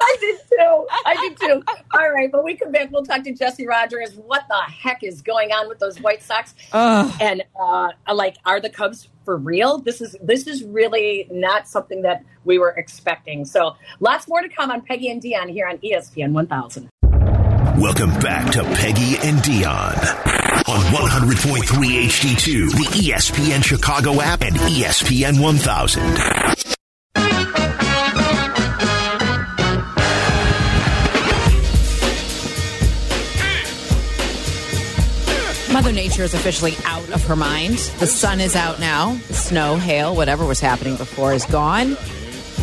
I 0.00 0.16
did 0.20 0.38
too. 0.48 0.86
I 1.06 1.16
did 1.20 1.40
too. 1.40 1.62
All 1.94 2.10
right, 2.10 2.30
but 2.30 2.44
we 2.44 2.56
come 2.56 2.72
back. 2.72 2.90
We'll 2.90 3.04
talk 3.04 3.22
to 3.24 3.32
Jesse 3.32 3.66
Rogers. 3.66 4.14
What 4.14 4.44
the 4.48 4.60
heck 4.70 5.02
is 5.02 5.22
going 5.22 5.50
on 5.50 5.68
with 5.68 5.78
those 5.78 6.00
White 6.00 6.22
Sox? 6.22 6.54
Ugh. 6.72 7.12
And 7.20 7.44
uh, 7.60 7.90
like, 8.12 8.36
are 8.44 8.60
the 8.60 8.70
Cubs 8.70 9.08
for 9.24 9.36
real? 9.36 9.78
This 9.78 10.00
is 10.00 10.16
this 10.22 10.46
is 10.46 10.64
really 10.64 11.26
not 11.30 11.68
something 11.68 12.02
that 12.02 12.24
we 12.44 12.58
were 12.58 12.70
expecting. 12.70 13.44
So, 13.44 13.76
lots 14.00 14.28
more 14.28 14.40
to 14.40 14.48
come 14.48 14.70
on 14.70 14.82
Peggy 14.82 15.10
and 15.10 15.22
Dionne 15.22 15.50
here 15.50 15.66
on 15.66 15.78
ESPN 15.78 16.32
1000. 16.32 16.88
Welcome 17.80 18.10
back 18.20 18.50
to 18.52 18.64
Peggy 18.64 19.16
and 19.26 19.38
Dionne 19.38 20.47
on 20.66 20.80
100.3 20.92 21.62
HD2, 22.06 22.70
the 22.70 23.10
ESPN 23.10 23.62
Chicago 23.64 24.20
app, 24.20 24.42
and 24.42 24.56
ESPN 24.56 25.40
1000. 25.40 26.02
Mother 35.72 35.92
Nature 35.92 36.24
is 36.24 36.34
officially 36.34 36.74
out 36.84 37.08
of 37.10 37.24
her 37.26 37.36
mind. 37.36 37.78
The 38.00 38.06
sun 38.06 38.40
is 38.40 38.56
out 38.56 38.80
now. 38.80 39.16
Snow, 39.30 39.76
hail, 39.76 40.16
whatever 40.16 40.44
was 40.44 40.58
happening 40.58 40.96
before 40.96 41.32
is 41.32 41.44
gone. 41.44 41.96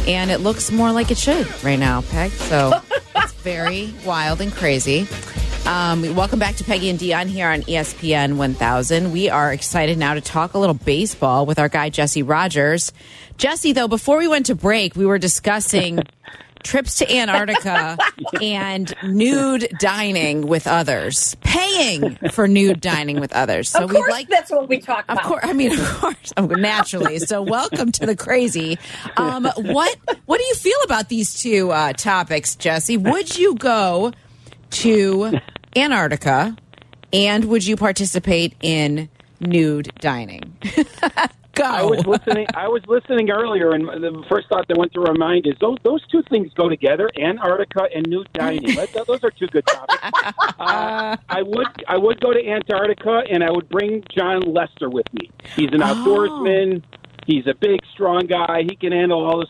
And 0.06 0.30
it 0.30 0.40
looks 0.40 0.70
more 0.72 0.92
like 0.92 1.12
it 1.12 1.18
should 1.18 1.48
right 1.64 1.80
now, 1.80 2.02
Peg. 2.02 2.32
So 2.32 2.82
it's 3.16 3.34
very 3.34 3.94
wild 4.06 4.42
and 4.42 4.52
crazy. 4.52 5.08
Um, 5.66 6.16
welcome 6.16 6.38
back 6.38 6.56
to 6.58 6.64
Peggy 6.64 6.90
and 6.92 7.00
Dionne 7.00 7.26
here 7.28 7.48
on 7.50 7.64
ESPN 7.64 8.38
1000. 8.38 9.12
We 9.12 9.32
are 9.32 9.52
excited 9.52 9.98
now 9.98 10.14
to 10.14 10.22
talk 10.22 10.54
a 10.54 10.60
little 10.60 10.76
baseball 10.76 11.48
with 11.48 11.58
our 11.58 11.70
guy, 11.70 11.90
Jesse 11.90 12.22
Rogers. 12.22 12.94
Jesse, 13.38 13.72
though, 13.74 13.88
before 13.88 14.20
we 14.20 14.28
went 14.28 14.46
to 14.46 14.56
break, 14.56 14.96
we 14.96 15.08
were 15.08 15.18
discussing 15.18 16.04
trips 16.64 17.00
to 17.00 17.12
Antarctica 17.12 17.98
and 18.44 18.94
nude 19.04 19.68
dining 19.80 20.46
with 20.46 20.68
others, 20.68 21.36
paying 21.42 22.16
for 22.32 22.48
nude 22.48 22.80
dining 22.80 23.20
with 23.20 23.34
others. 23.34 23.68
So 23.68 23.86
of 23.86 23.90
we 23.90 23.96
course, 23.96 24.12
like 24.12 24.30
that's 24.30 24.52
what 24.52 24.70
we 24.70 24.80
talk 24.80 25.06
about. 25.06 25.18
of 25.18 25.24
course, 25.24 25.44
I 25.46 25.54
mean, 25.54 25.72
of 25.72 25.84
course, 25.96 26.34
oh, 26.38 26.46
naturally. 26.46 27.18
So, 27.18 27.42
welcome 27.42 27.92
to 27.94 28.06
the 28.06 28.16
crazy. 28.16 28.78
Um, 29.18 29.46
what 29.58 29.98
What 30.28 30.40
do 30.40 30.46
you 30.46 30.56
feel 30.56 30.78
about 30.84 31.10
these 31.10 31.34
two 31.40 31.72
uh, 31.72 31.94
topics, 31.94 32.56
Jesse? 32.56 32.98
Would 32.98 33.36
you 33.36 33.56
go 33.56 34.12
to 34.72 35.40
Antarctica, 35.76 36.56
and 37.12 37.46
would 37.46 37.66
you 37.66 37.76
participate 37.76 38.56
in 38.62 39.10
nude 39.40 39.92
dining? 40.00 40.58
go. 41.56 41.64
I 41.64 41.84
was 41.84 42.06
listening. 42.06 42.46
I 42.54 42.68
was 42.68 42.84
listening 42.88 43.32
earlier, 43.32 43.72
and 43.72 43.88
the 43.88 44.24
first 44.30 44.48
thought 44.50 44.68
that 44.68 44.78
went 44.78 44.94
through 44.94 45.06
my 45.06 45.18
mind 45.18 45.48
is 45.48 45.56
those 45.60 45.78
those 45.84 46.06
two 46.08 46.22
things 46.30 46.54
go 46.54 46.70
together: 46.70 47.10
Antarctica 47.20 47.88
and 47.94 48.06
nude 48.08 48.30
dining. 48.34 48.76
Those 48.76 49.24
are 49.24 49.32
two 49.32 49.48
good 49.48 49.66
topics. 49.66 49.96
Uh, 50.58 51.18
I 51.30 51.42
would 51.42 51.68
I 51.88 51.98
would 51.98 52.20
go 52.22 52.34
to 52.34 52.48
Antarctica, 52.48 53.24
and 53.30 53.44
I 53.44 53.52
would 53.52 53.70
bring 53.70 54.04
Jon 54.16 54.42
Lester 54.42 54.90
with 54.90 55.06
me. 55.14 55.30
He's 55.56 55.70
an 55.72 55.82
outdoorsman. 55.82 56.84
He's 57.28 57.46
a 57.48 57.54
big, 57.54 57.82
strong 57.94 58.26
guy. 58.26 58.64
He 58.64 58.76
can 58.76 58.92
handle 58.92 59.24
all 59.24 59.40
this 59.40 59.50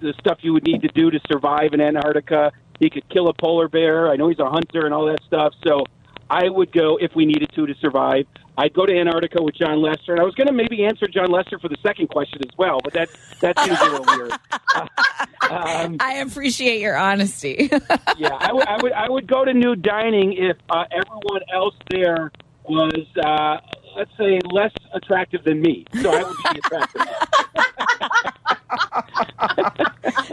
the 0.00 0.14
stuff 0.20 0.38
you 0.42 0.52
would 0.52 0.64
need 0.64 0.82
to 0.82 0.88
do 0.88 1.10
to 1.10 1.20
survive 1.26 1.72
in 1.72 1.80
Antarctica. 1.80 2.52
He 2.80 2.90
could 2.90 3.08
kill 3.08 3.28
a 3.28 3.34
polar 3.34 3.68
bear. 3.68 4.10
I 4.10 4.16
know 4.16 4.28
he's 4.28 4.38
a 4.38 4.50
hunter 4.50 4.84
and 4.84 4.94
all 4.94 5.06
that 5.06 5.22
stuff. 5.26 5.54
So 5.66 5.84
I 6.28 6.48
would 6.48 6.72
go 6.72 6.98
if 7.00 7.14
we 7.14 7.26
needed 7.26 7.50
to 7.54 7.66
to 7.66 7.74
survive. 7.74 8.26
I'd 8.56 8.74
go 8.74 8.84
to 8.84 8.92
Antarctica 8.92 9.42
with 9.42 9.54
Jon 9.54 9.80
Lester, 9.80 10.12
and 10.12 10.20
I 10.20 10.24
was 10.24 10.34
going 10.34 10.46
to 10.46 10.52
maybe 10.52 10.84
answer 10.84 11.06
Jon 11.06 11.30
Lester 11.30 11.58
for 11.58 11.68
the 11.68 11.76
second 11.82 12.08
question 12.08 12.40
as 12.42 12.56
well, 12.58 12.80
but 12.84 12.92
that 12.92 13.08
that 13.40 13.58
seems 13.58 13.80
a 13.80 13.84
little 13.84 14.04
weird. 14.06 14.32
um, 15.50 15.96
I 16.00 16.22
appreciate 16.26 16.80
your 16.80 16.96
honesty. 16.96 17.70
yeah, 18.18 18.36
I 18.38 18.52
would, 18.52 18.66
I 18.66 18.82
would 18.82 18.92
I 18.92 19.08
would 19.08 19.26
go 19.26 19.44
to 19.44 19.54
New 19.54 19.76
Dining 19.76 20.34
if 20.34 20.56
uh, 20.68 20.84
everyone 20.90 21.42
else 21.52 21.74
there 21.90 22.30
was, 22.64 23.06
uh, 23.24 23.58
let's 23.96 24.10
say, 24.18 24.38
less 24.50 24.72
attractive 24.94 25.44
than 25.44 25.60
me. 25.60 25.86
So 26.02 26.12
I 26.12 26.22
would 26.22 26.36
be 26.52 26.58
attractive. 26.58 27.02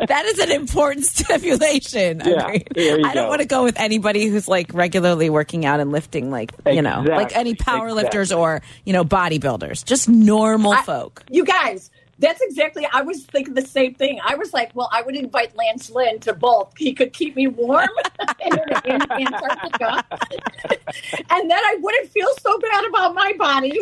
that 0.08 0.24
is 0.26 0.40
an 0.40 0.52
important 0.52 1.06
stipulation. 1.06 2.22
Yeah, 2.26 2.46
Agreed. 2.48 2.68
there 2.74 3.00
you 3.00 3.06
I 3.06 3.14
don't 3.14 3.26
go. 3.26 3.30
want 3.30 3.42
to 3.42 3.48
go 3.48 3.64
with 3.64 3.80
anybody 3.80 4.26
who's 4.28 4.48
like 4.48 4.74
regularly 4.74 5.30
working 5.30 5.66
out 5.66 5.80
and 5.80 5.92
lifting, 5.92 6.32
like 6.32 6.52
you 6.66 6.82
know, 6.82 7.02
like 7.08 7.36
any 7.36 7.52
Exactly, 7.52 7.56
power 7.80 7.94
lifters 7.94 8.32
or 8.32 8.62
you 8.86 8.94
know 8.94 9.04
bodybuilders, 9.04 9.84
just 9.86 10.08
normal 10.10 10.74
I- 10.74 10.82
folk. 10.84 11.24
You 11.30 11.46
guys, 11.46 11.90
that's 12.20 12.42
exactly. 12.42 12.86
I 12.92 13.02
was 13.02 13.24
thinking 13.24 13.54
the 13.54 13.62
same 13.62 13.94
thing. 13.96 14.20
I 14.24 14.36
was 14.36 14.54
like, 14.54 14.72
well, 14.76 14.90
I 14.92 15.02
would 15.02 15.16
invite 15.16 15.56
Lance 15.56 15.90
Lynn 15.90 16.20
to 16.22 16.34
both. 16.34 16.74
He 16.78 16.94
could 16.94 17.14
keep 17.14 17.36
me 17.36 17.48
warm 17.48 17.88
in, 18.46 18.54
in 18.86 19.02
Antarctica, 19.12 20.04
and 21.30 21.50
then 21.50 21.60
I 21.64 21.78
wouldn't 21.80 22.10
feel 22.10 22.28
so 22.42 22.60
bad 22.60 22.86
about 22.86 23.16
my 23.16 23.34
body. 23.38 23.80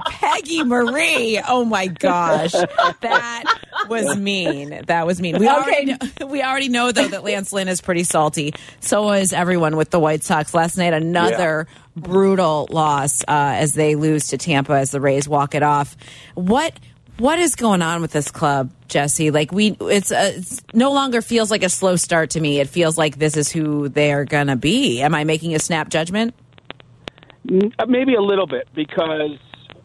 Peggy 0.10 0.64
Marie. 0.64 1.40
Oh 1.46 1.64
my 1.64 1.86
gosh, 1.86 2.52
that 2.52 3.44
was 3.88 4.16
mean. 4.16 4.82
That 4.86 5.06
was 5.06 5.20
mean. 5.20 5.38
We 5.38 5.48
already 5.48 5.84
know, 5.84 6.26
we 6.26 6.42
already 6.42 6.68
know 6.68 6.90
though 6.90 7.08
that 7.08 7.22
Lance 7.22 7.52
Lynn 7.52 7.68
is 7.68 7.80
pretty 7.80 8.04
salty. 8.04 8.52
So 8.80 9.12
is 9.12 9.32
everyone 9.32 9.76
with 9.76 9.90
the 9.90 10.00
White 10.00 10.24
Sox 10.24 10.54
last 10.54 10.76
night. 10.76 10.92
Another 10.92 11.68
brutal 11.96 12.68
loss 12.70 13.22
uh, 13.22 13.26
as 13.28 13.74
they 13.74 13.94
lose 13.94 14.28
to 14.28 14.38
Tampa 14.38 14.72
as 14.72 14.90
the 14.90 15.00
Rays 15.00 15.28
walk 15.28 15.54
it 15.54 15.62
off. 15.62 15.96
What 16.34 16.78
what 17.18 17.38
is 17.38 17.54
going 17.54 17.82
on 17.82 18.00
with 18.00 18.12
this 18.12 18.30
club, 18.30 18.72
Jesse? 18.88 19.30
Like 19.30 19.52
we, 19.52 19.76
it's, 19.80 20.10
uh 20.10 20.32
it's 20.34 20.62
no 20.72 20.92
longer 20.92 21.22
feels 21.22 21.50
like 21.50 21.62
a 21.62 21.68
slow 21.68 21.96
start 21.96 22.30
to 22.30 22.40
me. 22.40 22.58
It 22.58 22.68
feels 22.68 22.96
like 22.96 23.16
this 23.16 23.36
is 23.36 23.52
who 23.52 23.88
they 23.88 24.12
are 24.12 24.24
gonna 24.24 24.56
be. 24.56 25.02
Am 25.02 25.14
I 25.14 25.24
making 25.24 25.54
a 25.54 25.58
snap 25.58 25.88
judgment? 25.88 26.34
Mm, 27.46 27.72
uh, 27.78 27.86
Maybe 27.86 28.14
a 28.14 28.20
little 28.20 28.46
bit 28.46 28.66
because 28.74 29.38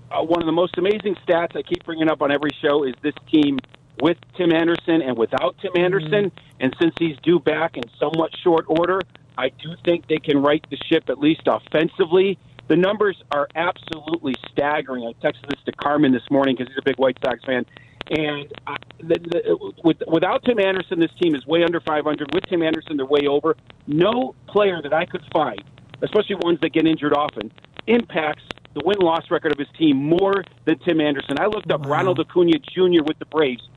uh, 0.10 0.24
one 0.24 0.42
of 0.42 0.46
the 0.46 0.54
most 0.54 0.78
amazing 0.78 1.16
stats 1.28 1.56
I 1.56 1.62
keep 1.62 1.84
bringing 1.86 2.10
up 2.10 2.22
on 2.22 2.32
every 2.32 2.52
show 2.62 2.84
is 2.84 2.94
this 3.02 3.16
team 3.32 3.60
with 4.02 4.18
Tim 4.36 4.54
Anderson 4.54 5.02
and 5.02 5.18
without 5.18 5.58
Tim 5.62 5.72
Anderson. 5.76 6.32
And 6.60 6.76
since 6.82 6.94
he's 6.98 7.18
due 7.24 7.40
back 7.40 7.78
in 7.78 7.84
somewhat 8.00 8.32
short 8.44 8.66
order, 8.68 9.02
I 9.38 9.50
do 9.50 9.76
think 9.86 10.08
they 10.08 10.18
can 10.18 10.42
right 10.42 10.66
the 10.70 10.78
ship 10.78 11.10
at 11.10 11.20
least 11.20 11.42
offensively. 11.48 12.38
The 12.68 12.76
numbers 12.76 13.22
are 13.32 13.48
absolutely 13.56 14.36
staggering. 14.52 15.04
I 15.04 15.14
texted 15.26 15.50
this 15.50 15.64
to 15.66 15.72
Carmen 15.72 16.12
this 16.12 16.30
morning 16.30 16.56
because 16.56 16.70
he's 16.70 16.78
a 16.78 16.86
big 16.86 16.98
White 16.98 17.18
Sox 17.24 17.44
fan. 17.46 17.66
And 18.10 18.52
uh, 18.66 18.76
the, 19.00 19.20
the, 19.20 19.74
with, 19.84 19.98
without 20.08 20.44
Tim 20.44 20.60
Anderson, 20.60 21.00
this 21.00 21.12
team 21.22 21.36
is 21.36 21.46
way 21.46 21.64
under 21.64 21.80
500. 21.80 22.34
With 22.34 22.44
Tim 22.46 22.64
Anderson, 22.64 22.98
they're 22.98 23.06
way 23.06 23.28
over. 23.28 23.56
No 23.86 24.36
player 24.48 24.82
that 24.82 24.94
I 24.94 25.06
could 25.06 25.24
find 25.34 25.62
especially 26.02 26.36
ones 26.36 26.60
that 26.62 26.74
get 26.74 26.86
injured 26.86 27.14
often, 27.14 27.52
impacts 27.88 28.44
the 28.74 28.82
win 28.86 29.00
loss 29.00 29.30
record 29.32 29.52
of 29.52 29.58
his 29.58 29.68
team 29.78 29.98
more 29.98 30.44
than 30.66 30.78
Tim 30.80 31.02
Anderson. 31.02 31.38
I 31.40 31.48
looked 31.48 31.72
up 31.72 31.86
Ronald 31.86 32.20
Acuna 32.20 32.60
Jr. 32.60 33.04
with 33.06 33.18
the 33.20 33.26
Braves. 33.26 33.68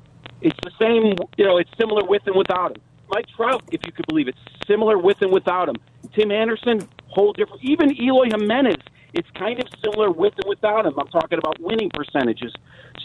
It's 0.43 0.57
the 0.63 0.71
same, 0.81 1.15
you 1.37 1.45
know, 1.45 1.59
it's 1.59 1.71
similar 1.79 2.05
with 2.05 2.23
and 2.27 2.37
without 2.37 2.77
him. 2.77 2.83
Mike 3.11 3.27
Trout, 3.37 3.63
if 3.73 3.81
you 3.85 3.93
could 3.93 4.07
believe 4.07 4.29
it, 4.29 4.35
similar 4.67 4.99
with 4.99 5.21
and 5.23 5.33
without 5.33 5.69
him. 5.69 5.77
Tim 6.15 6.31
Anderson, 6.31 6.89
whole 7.09 7.33
different. 7.33 7.63
Even 7.65 7.91
Eloy 8.01 8.29
Jimenez, 8.31 8.77
it's 9.15 9.29
kind 9.35 9.59
of 9.59 9.69
similar 9.85 10.11
with 10.11 10.35
and 10.35 10.49
without 10.49 10.87
him. 10.87 10.95
I'm 10.99 11.09
talking 11.09 11.39
about 11.39 11.61
winning 11.61 11.91
percentages. 11.91 12.53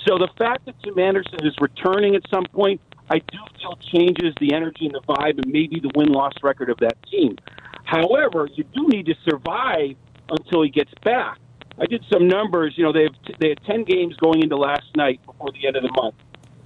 So 0.08 0.18
the 0.18 0.30
fact 0.38 0.66
that 0.66 0.76
Tim 0.84 1.00
Anderson 1.00 1.46
is 1.46 1.54
returning 1.60 2.16
at 2.16 2.24
some 2.30 2.46
point, 2.46 2.80
I 3.10 3.20
do 3.20 3.38
feel 3.60 3.78
changes 3.82 4.34
the 4.40 4.54
energy 4.54 4.86
and 4.86 4.94
the 4.94 5.02
vibe 5.02 5.44
and 5.44 5.48
maybe 5.48 5.80
the 5.80 5.92
win 5.96 6.10
loss 6.10 6.34
record 6.44 6.70
of 6.70 6.78
that 6.80 6.98
team. 7.10 7.38
However, 7.84 8.50
you 8.54 8.64
do 8.64 8.88
need 8.88 9.06
to 9.08 9.16
survive 9.30 9.96
until 10.30 10.64
he 10.64 10.70
gets 10.70 10.92
back. 11.04 11.38
I 11.80 11.86
did 11.86 12.04
some 12.12 12.28
numbers. 12.28 12.74
You 12.78 12.86
know, 12.86 12.94
they 12.94 13.04
have 13.04 13.38
they 13.40 13.50
had 13.50 13.60
ten 13.66 13.84
games 13.84 14.16
going 14.18 14.42
into 14.42 14.56
last 14.56 14.96
night 14.96 15.20
before 15.26 15.52
the 15.52 15.68
end 15.68 15.76
of 15.76 15.84
the 15.84 15.92
month. 15.92 16.16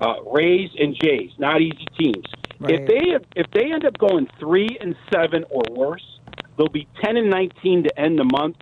Uh, 0.02 0.22
Rays 0.32 0.70
and 0.80 0.96
Jays, 0.96 1.32
not 1.38 1.62
easy 1.62 1.86
teams. 1.98 2.26
If 2.62 2.88
they 2.88 3.18
if 3.36 3.50
they 3.52 3.72
end 3.72 3.86
up 3.86 3.98
going 3.98 4.28
three 4.40 4.78
and 4.82 4.96
seven 5.14 5.46
or 5.50 5.64
worse, 5.72 6.20
they'll 6.58 6.68
be 6.68 6.88
ten 7.02 7.18
and 7.18 7.30
nineteen 7.30 7.84
to 7.84 8.00
end 8.00 8.20
the 8.20 8.26
month. 8.26 8.58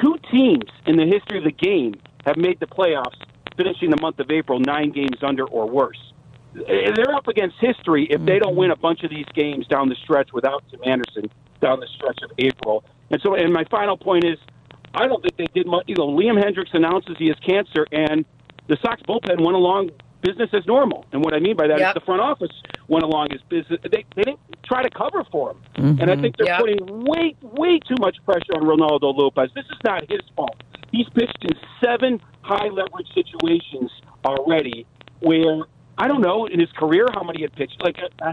Two 0.00 0.16
teams 0.30 0.64
in 0.86 0.96
the 0.96 1.06
history 1.06 1.38
of 1.38 1.44
the 1.44 1.52
game 1.52 1.94
have 2.26 2.36
made 2.36 2.60
the 2.60 2.66
playoffs, 2.66 3.16
finishing 3.56 3.90
the 3.90 4.00
month 4.00 4.18
of 4.18 4.30
April 4.30 4.58
nine 4.60 4.90
games 4.90 5.22
under 5.22 5.44
or 5.46 5.68
worse. 5.68 5.98
Eh, 6.56 6.90
They're 6.94 7.14
up 7.14 7.28
against 7.28 7.56
history 7.60 8.06
if 8.10 8.24
they 8.24 8.38
don't 8.38 8.56
win 8.56 8.70
a 8.70 8.76
bunch 8.76 9.02
of 9.02 9.10
these 9.10 9.26
games 9.34 9.66
down 9.66 9.88
the 9.88 9.96
stretch 9.96 10.32
without 10.32 10.64
Tim 10.70 10.80
Anderson 10.84 11.30
down 11.60 11.80
the 11.80 11.88
stretch 11.96 12.18
of 12.22 12.30
April. 12.38 12.84
And 13.10 13.20
so, 13.22 13.34
and 13.34 13.52
my 13.52 13.64
final 13.70 13.96
point 13.96 14.24
is, 14.24 14.38
I 14.94 15.06
don't 15.06 15.22
think 15.22 15.36
they 15.36 15.46
did 15.54 15.66
much. 15.66 15.84
You 15.86 15.96
know, 15.96 16.08
Liam 16.08 16.42
Hendriks 16.42 16.72
announces 16.74 17.16
he 17.18 17.28
has 17.28 17.36
cancer, 17.40 17.86
and 17.92 18.24
the 18.68 18.76
Sox 18.82 19.02
bullpen 19.02 19.44
went 19.44 19.56
along 19.56 19.90
business 20.22 20.50
as 20.52 20.66
normal. 20.66 21.04
And 21.12 21.22
what 21.24 21.34
I 21.34 21.38
mean 21.38 21.56
by 21.56 21.66
that 21.68 21.76
is 21.76 21.80
Yep. 21.80 21.94
the 21.94 22.00
front 22.00 22.20
office 22.20 22.50
went 22.88 23.04
along 23.04 23.32
as 23.32 23.40
business. 23.48 23.78
They, 23.82 24.04
they 24.16 24.22
didn't 24.22 24.40
try 24.64 24.82
to 24.82 24.90
cover 24.90 25.24
for 25.30 25.52
him, 25.52 25.98
and 26.00 26.10
I 26.10 26.16
think 26.16 26.36
they're 26.36 26.46
Yep. 26.48 26.60
putting 26.60 27.04
way, 27.04 27.34
way 27.42 27.78
too 27.80 27.94
much 28.00 28.16
pressure 28.24 28.54
on 28.56 28.62
Reynaldo 28.62 29.14
Lopez. 29.16 29.50
This 29.54 29.64
is 29.66 29.78
not 29.84 30.08
his 30.10 30.20
fault. 30.36 30.56
He's 30.92 31.08
pitched 31.10 31.42
in 31.42 31.50
seven 31.84 32.20
high 32.42 32.68
leverage 32.68 33.08
situations 33.14 33.90
already, 34.24 34.86
where 35.20 35.62
I 35.98 36.08
don't 36.08 36.20
know 36.22 36.46
in 36.46 36.60
his 36.60 36.70
career 36.72 37.06
how 37.12 37.22
many 37.22 37.38
he 37.38 37.42
had 37.42 37.52
pitched. 37.54 37.82
Like 37.82 37.98
uh, 38.22 38.32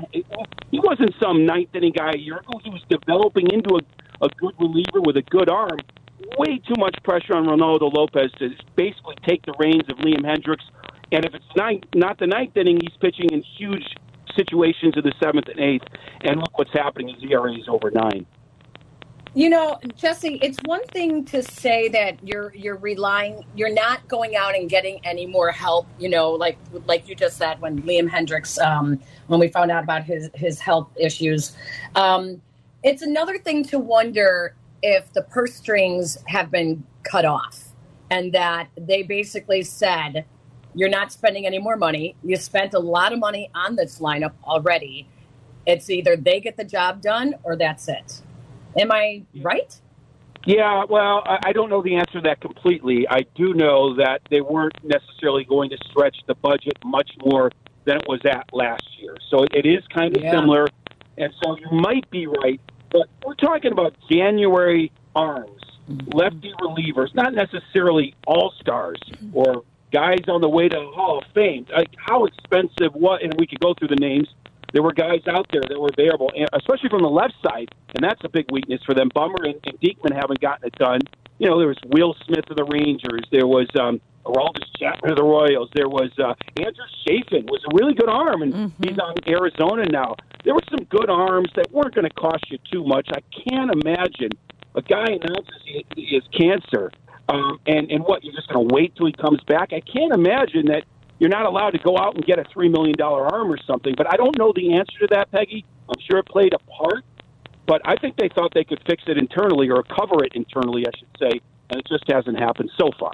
he 0.72 0.80
wasn't 0.80 1.14
some 1.22 1.46
ninth 1.46 1.70
inning 1.76 1.94
guy 1.94 2.12
a 2.14 2.18
year 2.18 2.38
ago. 2.38 2.60
He 2.64 2.70
was 2.70 2.82
developing 2.90 3.48
into 3.52 3.76
a, 3.76 4.26
a 4.26 4.30
good 4.40 4.54
reliever 4.60 5.02
with 5.02 5.18
a 5.18 5.22
good 5.24 5.50
arm. 5.50 5.80
Way 6.38 6.60
too 6.60 6.76
much 6.78 6.96
pressure 7.04 7.36
on 7.36 7.46
Reynaldo 7.46 7.92
Lopez 7.94 8.32
to 8.40 8.50
basically 8.76 9.16
take 9.28 9.46
the 9.46 9.54
reins 9.60 9.84
of 9.90 9.98
Liam 9.98 10.24
Hendriks. 10.24 10.64
And 11.12 11.26
if 11.26 11.34
it's 11.34 11.46
ninth, 11.56 11.84
not 11.94 12.18
the 12.20 12.28
ninth 12.28 12.58
inning, 12.58 12.80
he's 12.82 12.98
pitching 13.00 13.30
in 13.32 13.44
huge 13.58 13.96
situations 14.36 14.96
in 14.98 15.04
the 15.04 15.14
seventh 15.22 15.48
and 15.48 15.60
eighth. 15.60 15.88
And 16.22 16.40
look 16.40 16.58
what's 16.58 16.74
happening. 16.74 17.14
His 17.14 17.32
ERA 17.32 17.54
is 17.54 17.68
over 17.70 17.92
nine. 17.92 18.26
You 19.38 19.50
know, 19.50 19.78
Jesse, 19.98 20.40
it's 20.42 20.58
one 20.64 20.84
thing 20.94 21.26
to 21.26 21.44
say 21.44 21.90
that 21.90 22.26
you're 22.26 22.54
you're 22.56 22.78
relying 22.78 23.46
you're 23.54 23.74
not 23.74 24.08
going 24.08 24.38
out 24.38 24.56
and 24.56 24.70
getting 24.70 25.06
any 25.06 25.26
more 25.26 25.52
help, 25.52 25.88
you 26.00 26.08
know, 26.08 26.32
like 26.32 26.58
like 26.86 27.10
you 27.10 27.16
just 27.16 27.36
said 27.36 27.60
when 27.60 27.82
Liam 27.82 28.10
Hendriks 28.10 28.58
um 28.66 28.98
when 29.28 29.42
we 29.42 29.50
found 29.50 29.72
out 29.72 29.84
about 29.84 30.06
his 30.06 30.30
his 30.36 30.62
health 30.62 30.88
issues. 30.98 31.54
Um 31.96 32.42
it's 32.82 33.02
another 33.02 33.38
thing 33.38 33.66
to 33.66 33.78
wonder 33.78 34.56
if 34.82 35.12
the 35.12 35.24
purse 35.24 35.56
strings 35.56 36.18
have 36.28 36.50
been 36.50 36.86
cut 37.04 37.26
off 37.26 37.74
and 38.10 38.32
that 38.32 38.70
they 38.78 39.04
basically 39.04 39.64
said 39.64 40.24
you're 40.76 40.90
not 40.90 41.12
spending 41.12 41.48
any 41.48 41.58
more 41.58 41.78
money. 41.78 42.16
You 42.24 42.36
spent 42.36 42.74
a 42.74 42.80
lot 42.80 43.14
of 43.14 43.20
money 43.20 43.50
on 43.56 43.76
this 43.76 44.00
lineup 44.00 44.34
already. 44.44 45.08
It's 45.66 45.90
either 45.90 46.16
they 46.16 46.40
get 46.42 46.58
the 46.58 46.66
job 46.66 47.02
done 47.02 47.34
or 47.44 47.56
that's 47.56 47.88
it. 47.88 48.22
Am 48.78 48.92
I 48.92 49.24
right? 49.42 49.74
Yeah, 50.46 50.84
well, 50.88 51.24
I 51.26 51.54
don't 51.54 51.70
know 51.70 51.82
the 51.82 51.96
answer 51.96 52.20
to 52.20 52.22
that 52.22 52.40
completely. 52.40 53.08
I 53.10 53.22
do 53.34 53.56
know 53.56 53.96
that 53.96 54.22
they 54.30 54.42
weren't 54.42 54.76
necessarily 54.84 55.44
going 55.44 55.72
to 55.72 55.78
stretch 55.90 56.18
the 56.28 56.36
budget 56.36 56.78
much 56.84 57.10
more 57.26 57.50
than 57.86 57.98
it 57.98 58.04
was 58.08 58.20
at 58.26 58.48
last 58.54 58.84
year. 59.00 59.18
So 59.32 59.46
it 59.52 59.66
is 59.66 59.84
kind 59.88 60.16
of 60.16 60.22
Yeah. 60.22 60.32
similar. 60.32 60.68
And 61.18 61.34
so 61.44 61.58
you 61.58 61.68
might 61.72 62.08
be 62.12 62.28
right. 62.28 62.60
But 62.92 63.08
we're 63.26 63.34
talking 63.36 63.72
about 63.72 63.96
January 64.12 64.92
arms, 65.16 65.62
lefty 66.14 66.54
relievers, 66.62 67.16
not 67.16 67.34
necessarily 67.34 68.14
all 68.28 68.54
stars 68.60 69.00
or 69.34 69.64
guys 69.92 70.20
on 70.28 70.42
the 70.42 70.50
way 70.50 70.68
to 70.70 70.78
Hall 70.94 71.20
of 71.20 71.26
Fame. 71.34 71.66
Like 71.76 71.90
how 71.98 72.26
expensive 72.26 72.94
what 72.94 73.24
and 73.24 73.34
we 73.38 73.48
could 73.48 73.60
go 73.60 73.74
through 73.74 73.90
the 73.90 73.96
names. 73.96 74.28
There 74.74 74.84
were 74.84 74.94
guys 74.94 75.22
out 75.28 75.48
there 75.54 75.62
that 75.62 75.80
were 75.80 75.90
available, 75.98 76.32
and 76.36 76.50
especially 76.52 76.90
from 76.90 77.02
the 77.02 77.10
left 77.10 77.36
side, 77.42 77.70
and 77.96 78.04
that's 78.04 78.20
a 78.26 78.30
big 78.30 78.52
weakness 78.52 78.82
for 78.86 78.94
them. 78.94 79.10
Bummer 79.14 79.46
and, 79.46 79.56
and 79.64 79.80
Diekman 79.80 80.14
haven't 80.14 80.42
gotten 80.42 80.68
it 80.68 80.76
done. 80.76 81.00
You 81.40 81.48
know, 81.50 81.58
there 81.58 81.68
was 81.68 81.78
Will 81.88 82.16
Smith 82.26 82.50
of 82.50 82.58
the 82.58 82.66
Rangers. 82.66 83.24
There 83.32 83.48
was 83.48 83.68
um, 83.80 84.02
Aroldis 84.26 84.68
Chapman 84.78 85.12
of 85.12 85.18
the 85.18 85.24
Royals. 85.24 85.70
There 85.74 85.88
was 85.88 86.12
uh, 86.20 86.34
Andrew 86.58 86.84
Chafin 87.08 87.46
was 87.46 87.64
a 87.72 87.76
really 87.76 87.94
good 87.94 88.10
arm, 88.10 88.42
and 88.42 88.74
he's 88.84 88.98
on 89.00 89.16
Arizona 89.28 89.86
now. 89.90 90.16
There 90.44 90.54
were 90.54 90.66
some 90.70 90.84
good 90.90 91.10
arms 91.10 91.50
that 91.56 91.72
weren't 91.72 91.96
going 91.96 92.08
to 92.08 92.14
cost 92.14 92.44
you 92.52 92.58
too 92.72 92.84
much. 92.84 93.08
I 93.14 93.22
can't 93.48 93.72
imagine 93.72 94.32
a 94.76 94.82
guy 94.82 95.06
announces 95.06 95.62
he, 95.64 95.86
he 95.96 96.16
has 96.16 96.24
cancer, 96.38 96.92
um, 97.28 97.60
and 97.66 97.90
and 97.92 98.04
what 98.04 98.24
you're 98.24 98.36
just 98.36 98.48
going 98.50 98.68
to 98.68 98.74
wait 98.74 98.96
till 98.96 99.08
he 99.08 99.14
comes 99.14 99.40
back. 99.48 99.74
I 99.74 99.82
can't 99.82 100.14
imagine 100.14 100.68
that 100.68 100.84
you're 101.20 101.30
not 101.30 101.46
allowed 101.46 101.72
to 101.72 101.80
go 101.80 101.98
out 101.98 102.16
and 102.16 102.26
get 102.26 102.40
a 102.40 102.46
three 102.54 102.70
million 102.70 102.96
dollar 102.98 103.26
arm 103.26 103.52
or 103.52 103.58
something. 103.66 103.94
But 103.98 104.12
I 104.12 104.18
don't 104.18 104.38
know 104.38 104.52
the 104.56 104.76
answer 104.76 105.00
to 105.02 105.08
that, 105.12 105.32
Peggy. 105.32 105.66
I'm 105.90 106.00
sure 106.10 106.20
it 106.20 106.26
played 106.26 106.54
a 106.54 106.60
part, 106.60 107.04
but 107.68 107.82
I 107.86 107.96
think 107.96 108.18
they 108.18 108.30
thought 108.30 108.54
they 108.54 108.64
could 108.64 108.82
fix 108.88 109.04
it 109.08 109.18
internally 109.18 109.70
or 109.70 109.84
cover 109.84 110.24
it 110.24 110.34
internally, 110.36 110.86
I 110.88 110.98
should 110.98 111.08
say, 111.20 111.42
and 111.70 111.80
it 111.80 111.88
just 111.88 112.04
hasn't 112.12 112.40
happened 112.40 112.72
so 112.78 112.90
far. 113.00 113.14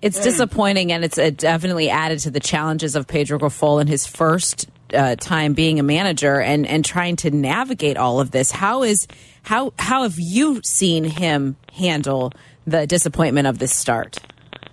It's 0.00 0.20
disappointing, 0.20 0.90
and 0.90 1.04
it's 1.04 1.18
it 1.18 1.36
definitely 1.36 1.88
added 1.88 2.18
to 2.20 2.30
the 2.30 2.40
challenges 2.40 2.96
of 2.96 3.06
Pedro 3.06 3.38
Grifol 3.38 3.80
in 3.80 3.86
his 3.86 4.06
first 4.06 4.68
uh, 4.92 5.16
time 5.16 5.54
being 5.54 5.78
a 5.78 5.82
manager 5.82 6.40
and 6.40 6.66
and 6.66 6.84
trying 6.84 7.16
to 7.16 7.30
navigate 7.30 7.96
all 7.96 8.20
of 8.20 8.30
this. 8.32 8.50
How 8.50 8.82
is 8.82 9.06
how 9.42 9.72
how 9.78 10.02
have 10.02 10.18
you 10.18 10.60
seen 10.64 11.04
him 11.04 11.56
handle 11.72 12.32
the 12.66 12.86
disappointment 12.86 13.46
of 13.46 13.58
this 13.58 13.74
start? 13.74 14.18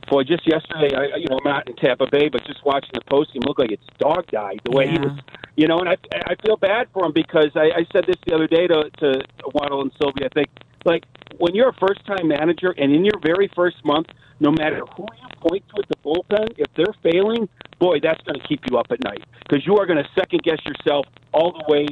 Boy, 0.10 0.23
just 0.23 0.47
yesterday, 0.47 0.95
I, 0.95 1.17
you 1.17 1.28
know, 1.30 1.38
I'm 1.38 1.52
not 1.52 1.69
in 1.69 1.75
Tampa 1.75 2.08
Bay, 2.12 2.30
but 2.30 2.43
just 2.45 2.65
watching 2.65 2.89
the 2.93 3.02
post 3.10 3.32
game, 3.32 3.41
looked 3.45 3.60
like 3.60 3.71
it's 3.71 3.86
dog 3.99 4.25
died 4.32 4.60
the 4.63 4.71
way 4.71 4.88
he 4.88 4.97
was, 4.97 5.19
you 5.56 5.67
know, 5.67 5.78
and 5.78 5.88
I, 5.88 5.97
I 6.25 6.36
feel 6.43 6.58
bad 6.58 6.88
for 6.93 7.06
him 7.06 7.13
because 7.13 7.52
I, 7.56 7.69
I 7.78 7.86
said 7.93 8.06
this 8.08 8.15
the 8.25 8.34
other 8.34 8.47
day 8.47 8.65
to, 8.65 8.89
to 8.89 9.21
Waddle 9.54 9.82
and 9.82 9.91
Sylvia. 10.02 10.25
I 10.25 10.34
think, 10.34 10.47
like, 10.84 11.04
when 11.38 11.54
you're 11.54 11.69
a 11.69 11.73
first 11.73 12.04
time 12.08 12.28
manager 12.28 12.73
and 12.75 12.91
in 12.91 13.06
your 13.06 13.19
very 13.21 13.52
first 13.56 13.86
month, 13.86 14.08
no 14.39 14.52
matter 14.52 14.82
who 14.95 15.04
you 15.04 15.28
point 15.47 15.63
to 15.69 15.82
at 15.84 15.88
the 15.89 15.95
bullpen, 16.04 16.58
if 16.58 16.67
they're 16.75 16.95
failing, 17.04 17.47
boy, 17.78 17.99
that's 18.02 18.21
going 18.23 18.39
to 18.39 18.47
keep 18.47 18.62
you 18.69 18.78
up 18.78 18.88
at 18.89 19.04
night 19.04 19.23
because 19.47 19.65
you 19.65 19.78
are 19.78 19.86
going 19.86 20.02
to 20.02 20.10
second 20.17 20.41
guess 20.43 20.60
yourself 20.65 21.06
all 21.34 21.52
the 21.52 21.71
way 21.71 21.86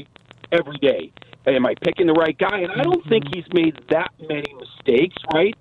every 0.52 0.78
day. 0.78 1.12
Am 1.46 1.66
I 1.66 1.76
picking 1.82 2.08
the 2.08 2.14
right 2.14 2.38
guy? 2.38 2.60
And 2.60 2.72
I 2.72 2.84
don't 2.84 3.08
think 3.08 3.26
he's 3.34 3.46
made 3.54 3.80
that 3.90 4.12
many 4.28 4.54
mistakes, 4.54 5.16
right? 5.34 5.56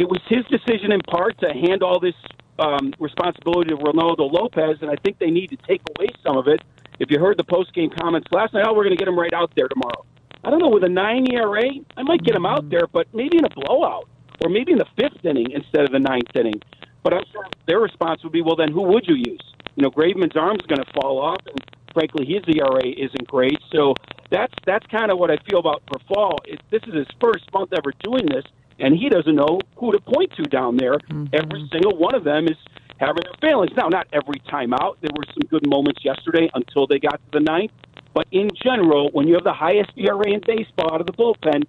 It 0.00 0.08
was 0.08 0.22
his 0.28 0.46
decision 0.46 0.92
in 0.92 1.00
part 1.00 1.38
to 1.40 1.52
hand 1.52 1.82
all 1.82 2.00
this 2.00 2.14
um, 2.58 2.94
responsibility 2.98 3.68
to 3.68 3.76
Reynaldo 3.76 4.32
Lopez, 4.32 4.78
and 4.80 4.90
I 4.90 4.96
think 5.04 5.18
they 5.18 5.30
need 5.30 5.50
to 5.50 5.58
take 5.68 5.82
away 5.94 6.08
some 6.22 6.38
of 6.38 6.48
it. 6.48 6.62
If 6.98 7.10
you 7.10 7.20
heard 7.20 7.36
the 7.36 7.44
post 7.44 7.74
game 7.74 7.90
comments 8.00 8.26
last 8.32 8.54
night, 8.54 8.64
oh, 8.66 8.72
we're 8.72 8.84
going 8.84 8.96
to 8.96 8.98
get 8.98 9.08
him 9.08 9.18
right 9.18 9.34
out 9.34 9.52
there 9.54 9.68
tomorrow. 9.68 10.06
I 10.42 10.48
don't 10.48 10.58
know. 10.58 10.70
With 10.70 10.84
a 10.84 10.88
nine 10.88 11.30
ERA, 11.30 11.68
I 11.98 12.02
might 12.02 12.24
get 12.24 12.34
him 12.34 12.46
out 12.46 12.70
there, 12.70 12.86
but 12.90 13.12
maybe 13.12 13.36
in 13.36 13.44
a 13.44 13.50
blowout 13.50 14.08
or 14.42 14.48
maybe 14.48 14.72
in 14.72 14.78
the 14.78 14.86
fifth 14.96 15.22
inning 15.22 15.50
instead 15.50 15.84
of 15.84 15.92
the 15.92 15.98
ninth 15.98 16.34
inning. 16.34 16.62
But 17.02 17.12
I'm 17.12 17.24
sure 17.30 17.44
their 17.66 17.80
response 17.80 18.22
would 18.22 18.32
be, 18.32 18.40
well, 18.40 18.56
then 18.56 18.72
who 18.72 18.80
would 18.84 19.06
you 19.06 19.16
use? 19.16 19.52
You 19.76 19.82
know, 19.82 19.90
Graveman's 19.90 20.34
arm's 20.34 20.62
going 20.62 20.82
to 20.82 20.90
fall 20.94 21.20
off, 21.20 21.42
and 21.44 21.60
frankly, 21.92 22.24
his 22.24 22.40
ERA 22.56 22.86
isn't 22.86 23.28
great. 23.28 23.58
So 23.70 23.92
that's 24.30 24.54
that's 24.64 24.86
kind 24.86 25.10
of 25.10 25.18
what 25.18 25.30
I 25.30 25.36
feel 25.50 25.58
about 25.58 25.82
Grifol. 25.84 26.38
It, 26.46 26.58
this 26.70 26.80
is 26.86 26.94
his 26.94 27.08
first 27.20 27.52
month 27.52 27.74
ever 27.76 27.92
doing 28.02 28.24
this, 28.24 28.44
and 28.80 28.96
he 28.96 29.08
doesn't 29.08 29.34
know 29.34 29.60
who 29.76 29.92
to 29.92 30.00
point 30.00 30.32
to 30.36 30.42
down 30.44 30.76
there. 30.76 30.94
Mm-hmm. 30.94 31.26
Every 31.32 31.68
single 31.72 31.96
one 31.96 32.14
of 32.14 32.24
them 32.24 32.46
is 32.46 32.56
having 32.98 33.22
their 33.24 33.50
failings. 33.50 33.72
Now, 33.76 33.88
not 33.88 34.06
every 34.12 34.40
time 34.48 34.72
out. 34.74 34.98
There 35.00 35.10
were 35.16 35.24
some 35.32 35.48
good 35.48 35.66
moments 35.66 36.04
yesterday 36.04 36.50
until 36.54 36.86
they 36.86 36.98
got 36.98 37.14
to 37.14 37.38
the 37.38 37.40
ninth. 37.40 37.72
But 38.12 38.26
in 38.32 38.48
general, 38.62 39.10
when 39.12 39.28
you 39.28 39.34
have 39.34 39.44
the 39.44 39.52
highest 39.52 39.90
ERA 39.96 40.28
in 40.28 40.40
baseball 40.46 40.92
out 40.92 41.00
of 41.00 41.06
the 41.06 41.12
bullpen, 41.12 41.64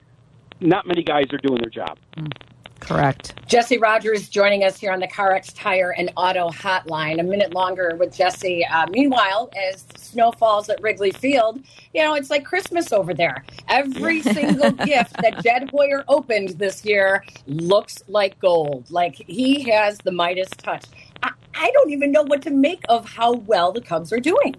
not 0.60 0.88
many 0.88 1.04
guys 1.04 1.26
are 1.32 1.38
doing 1.38 1.62
their 1.62 1.70
job. 1.70 1.98
Mm. 2.18 2.32
Correct. 2.92 3.34
Jesse 3.48 3.78
Rogers 3.78 4.28
joining 4.28 4.66
us 4.66 4.78
here 4.78 4.92
on 4.92 5.00
the 5.00 5.08
CarX 5.08 5.54
Tire 5.56 5.92
and 5.92 6.12
Auto 6.18 6.50
Hotline. 6.50 7.22
A 7.22 7.24
minute 7.24 7.54
longer 7.54 7.96
with 7.98 8.14
Jesse. 8.14 8.66
Uh, 8.66 8.86
meanwhile, 8.90 9.50
as 9.56 9.86
snow 9.96 10.34
falls 10.34 10.70
at 10.70 10.82
Wrigley 10.82 11.12
Field, 11.12 11.62
you 11.94 12.04
know, 12.04 12.16
it's 12.16 12.30
like 12.30 12.44
Christmas 12.44 12.92
over 12.92 13.14
there. 13.14 13.46
Every 13.70 14.22
single 14.22 14.72
gift 14.72 15.16
that 15.22 15.42
Jed 15.42 15.70
Hoyer 15.72 16.04
opened 16.10 16.50
this 16.60 16.84
year 16.84 17.24
looks 17.48 18.04
like 18.10 18.38
gold. 18.40 18.92
Like 18.92 19.16
he 19.16 19.70
has 19.70 19.98
the 20.00 20.12
Midas 20.12 20.50
touch. 20.58 20.84
I, 21.24 21.32
I 21.56 21.72
don't 21.72 21.92
even 21.92 22.12
know 22.12 22.24
what 22.24 22.42
to 22.42 22.52
make 22.52 22.84
of 22.90 23.08
how 23.08 23.34
well 23.34 23.72
the 23.72 23.82
Cubs 23.82 24.12
are 24.12 24.20
doing. 24.20 24.54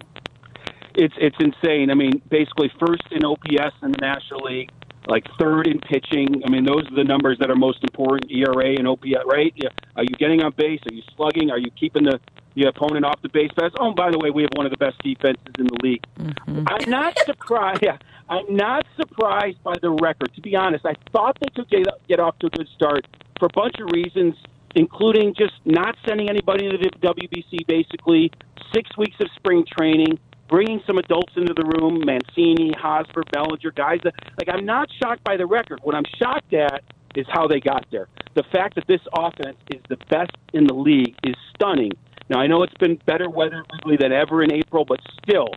It's 0.95 1.13
it's 1.19 1.37
insane. 1.39 1.91
I 1.91 1.93
mean, 1.93 2.19
basically 2.29 2.71
first 2.79 3.03
in 3.11 3.23
OPS 3.25 3.75
in 3.83 3.91
the 3.91 3.97
National 4.01 4.41
League, 4.41 4.71
like 5.07 5.25
third 5.39 5.67
in 5.67 5.79
pitching. 5.79 6.41
I 6.45 6.49
mean, 6.49 6.65
those 6.65 6.85
are 6.91 6.95
the 6.95 7.03
numbers 7.03 7.37
that 7.39 7.49
are 7.49 7.55
most 7.55 7.83
important: 7.83 8.31
ERA 8.31 8.75
and 8.77 8.87
OPS. 8.87 9.25
Right? 9.25 9.53
Yeah. 9.55 9.69
Are 9.95 10.03
you 10.03 10.15
getting 10.17 10.41
on 10.41 10.53
base? 10.55 10.79
Are 10.89 10.93
you 10.93 11.03
slugging? 11.15 11.51
Are 11.51 11.59
you 11.59 11.71
keeping 11.71 12.03
the 12.03 12.19
the 12.55 12.63
opponent 12.67 13.05
off 13.05 13.21
the 13.21 13.29
base 13.29 13.49
pass? 13.57 13.71
Oh, 13.79 13.87
and 13.87 13.95
by 13.95 14.11
the 14.11 14.19
way, 14.19 14.29
we 14.29 14.43
have 14.43 14.51
one 14.55 14.65
of 14.65 14.71
the 14.71 14.77
best 14.77 14.97
defenses 15.03 15.53
in 15.57 15.65
the 15.65 15.77
league. 15.81 16.03
Mm-hmm. 16.19 16.67
I'm 16.67 16.89
not 16.89 17.17
surprised. 17.25 17.83
Yeah, 17.83 17.97
I'm 18.29 18.55
not 18.55 18.85
surprised 18.95 19.61
by 19.63 19.73
the 19.81 19.91
record. 19.91 20.33
To 20.35 20.41
be 20.41 20.55
honest, 20.55 20.85
I 20.85 20.93
thought 21.11 21.37
they 21.41 21.49
could 21.53 21.69
get 21.69 21.85
get 22.07 22.19
off 22.19 22.39
to 22.39 22.47
a 22.47 22.49
good 22.49 22.69
start 22.75 23.05
for 23.39 23.47
a 23.47 23.53
bunch 23.53 23.75
of 23.79 23.91
reasons, 23.91 24.35
including 24.75 25.33
just 25.37 25.53
not 25.65 25.97
sending 26.07 26.29
anybody 26.29 26.69
to 26.69 26.77
the 26.77 26.89
WBC. 27.01 27.67
Basically, 27.67 28.31
six 28.73 28.95
weeks 28.97 29.15
of 29.19 29.27
spring 29.35 29.65
training 29.77 30.19
bringing 30.53 30.79
some 30.85 30.99
adults 30.99 31.33
into 31.35 31.51
the 31.55 31.65
room, 31.65 32.03
Mancini, 32.05 32.71
Hosmer, 32.79 33.23
Bellinger, 33.31 33.71
guys 33.71 33.97
that 34.03 34.13
like 34.37 34.47
I'm 34.47 34.67
not 34.67 34.87
shocked 35.01 35.23
by 35.23 35.35
the 35.35 35.47
record. 35.47 35.79
What 35.81 35.95
I'm 35.95 36.05
shocked 36.19 36.53
at 36.53 36.83
is 37.15 37.25
how 37.27 37.47
they 37.47 37.59
got 37.59 37.87
there. 37.91 38.07
The 38.35 38.43
fact 38.51 38.75
that 38.75 38.85
this 38.87 39.01
offense 39.17 39.57
is 39.73 39.81
the 39.89 39.97
best 40.11 40.29
in 40.53 40.67
the 40.67 40.75
league 40.75 41.15
is 41.23 41.33
stunning. 41.55 41.89
Now 42.29 42.39
I 42.39 42.45
know 42.45 42.61
it's 42.61 42.77
been 42.79 42.99
better 43.07 43.31
weather 43.31 43.65
really 43.83 43.97
than 43.97 44.11
ever 44.11 44.43
in 44.43 44.53
April, 44.53 44.85
but 44.85 44.99
still, 45.23 45.47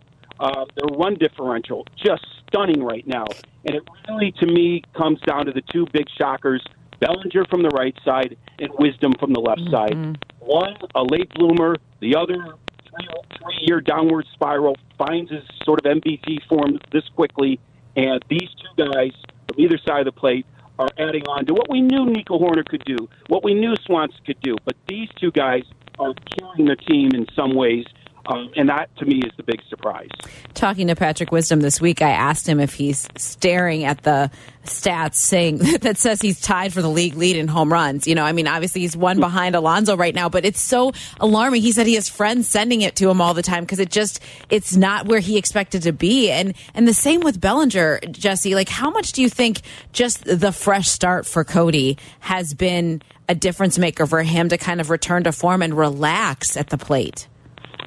uh, 0.41 0.65
their 0.77 0.99
run 0.99 1.17
differential 1.17 1.85
just 2.03 2.25
stunning 2.49 2.83
right 2.83 3.07
now. 3.07 3.27
And 3.67 3.77
it 3.77 3.83
really, 4.09 4.33
to 4.41 4.47
me, 4.47 4.83
comes 4.97 5.21
down 5.27 5.45
to 5.45 5.53
the 5.53 5.63
two 5.71 5.87
big 5.93 6.07
shockers: 6.17 6.65
Bellinger 7.01 7.45
from 7.51 7.63
the 7.63 7.71
right 7.77 7.97
side 8.03 8.39
and 8.59 8.71
Wisdom 8.79 9.13
from 9.21 9.35
the 9.35 9.41
left 9.41 9.61
side. 9.71 10.17
One 10.41 10.75
a 10.95 11.03
late 11.03 11.29
bloomer, 11.35 11.77
the 12.01 12.17
other 12.17 12.55
three 13.47 13.67
year 13.67 13.81
downward 13.81 14.27
spiral, 14.33 14.77
finds 14.99 15.31
his 15.31 15.43
sort 15.65 15.85
of 15.85 15.93
MVP 15.93 16.47
form 16.49 16.79
this 16.93 17.05
quickly, 17.15 17.61
and 17.97 18.25
these 18.29 18.49
two 18.61 18.85
guys 18.93 19.13
from 19.49 19.61
either 19.61 19.79
side 19.87 20.07
of 20.07 20.15
the 20.15 20.21
plate 20.21 20.47
are 20.79 20.89
adding 20.99 21.23
on 21.29 21.47
to 21.47 21.55
what 21.55 21.71
we 21.71 21.81
knew 21.81 22.07
Nico 22.07 22.39
Hoerner 22.39 22.65
could 22.67 22.85
do, 22.85 23.09
what 23.29 23.43
we 23.43 23.55
knew 23.55 23.75
Swanson 23.85 24.21
could 24.27 24.41
do. 24.41 24.57
But 24.65 24.77
these 24.87 25.09
two 25.19 25.31
guys 25.31 25.63
are 25.99 26.13
killing 26.39 26.67
the 26.67 26.77
team 26.77 27.11
in 27.15 27.27
some 27.35 27.55
ways. 27.55 27.87
Um, 28.27 28.51
and 28.57 28.69
that, 28.69 28.95
to 28.97 29.05
me, 29.05 29.19
is 29.19 29.33
the 29.37 29.43
big 29.43 29.61
surprise. 29.69 30.09
Talking 30.55 30.89
to 30.89 30.97
Patrick 30.97 31.31
Wisdom 31.31 31.61
this 31.61 31.81
week, 31.81 32.03
I 32.03 32.11
asked 32.11 32.49
him 32.49 32.59
if 32.59 32.75
he's 32.75 33.09
staring 33.17 33.85
at 33.85 34.03
the 34.03 34.31
stats 34.65 35.15
saying 35.15 35.59
that 35.83 35.97
says 35.97 36.21
he's 36.21 36.41
tied 36.41 36.73
for 36.73 36.83
the 36.83 36.89
league 36.89 37.15
lead 37.15 37.37
in 37.37 37.47
home 37.47 37.73
runs. 37.73 38.07
You 38.07 38.15
know, 38.15 38.25
I 38.25 38.33
mean, 38.33 38.49
obviously 38.49 38.81
he's 38.81 38.97
one 38.97 39.21
behind 39.21 39.55
Alonso 39.55 39.97
right 39.97 40.15
now, 40.15 40.29
but 40.29 40.45
it's 40.45 40.61
so 40.61 40.93
alarming. 41.21 41.63
He 41.63 41.73
said 41.73 41.87
he 41.87 41.95
has 41.95 42.09
friends 42.09 42.49
sending 42.49 42.83
it 42.83 42.97
to 42.97 43.09
him 43.09 43.21
all 43.21 43.35
the 43.35 43.43
time 43.43 43.63
because 43.63 43.79
it 43.79 43.91
just 43.91 44.21
it's 44.51 44.77
not 44.77 45.07
where 45.07 45.21
he 45.21 45.39
expected 45.39 45.83
to 45.83 45.93
be. 45.93 46.31
And 46.31 46.55
and 46.75 46.89
the 46.89 46.95
same 46.95 47.21
with 47.21 47.41
Bellinger, 47.41 48.01
Jesse. 48.11 48.55
Like, 48.55 48.69
how 48.69 48.91
much 48.91 49.13
do 49.13 49.23
you 49.23 49.31
think 49.31 49.63
just 49.93 50.25
the 50.25 50.53
fresh 50.53 50.89
start 50.89 51.27
for 51.27 51.45
Cody 51.45 51.97
has 52.21 52.55
been 52.55 53.03
a 53.29 53.35
difference 53.35 53.79
maker 53.79 54.07
for 54.07 54.23
him 54.23 54.49
to 54.49 54.59
kind 54.59 54.81
of 54.81 54.91
return 54.91 55.25
to 55.25 55.33
form 55.33 55.63
and 55.63 55.77
relax 55.77 56.57
at 56.57 56.71
the 56.71 56.79
plate? 56.79 57.29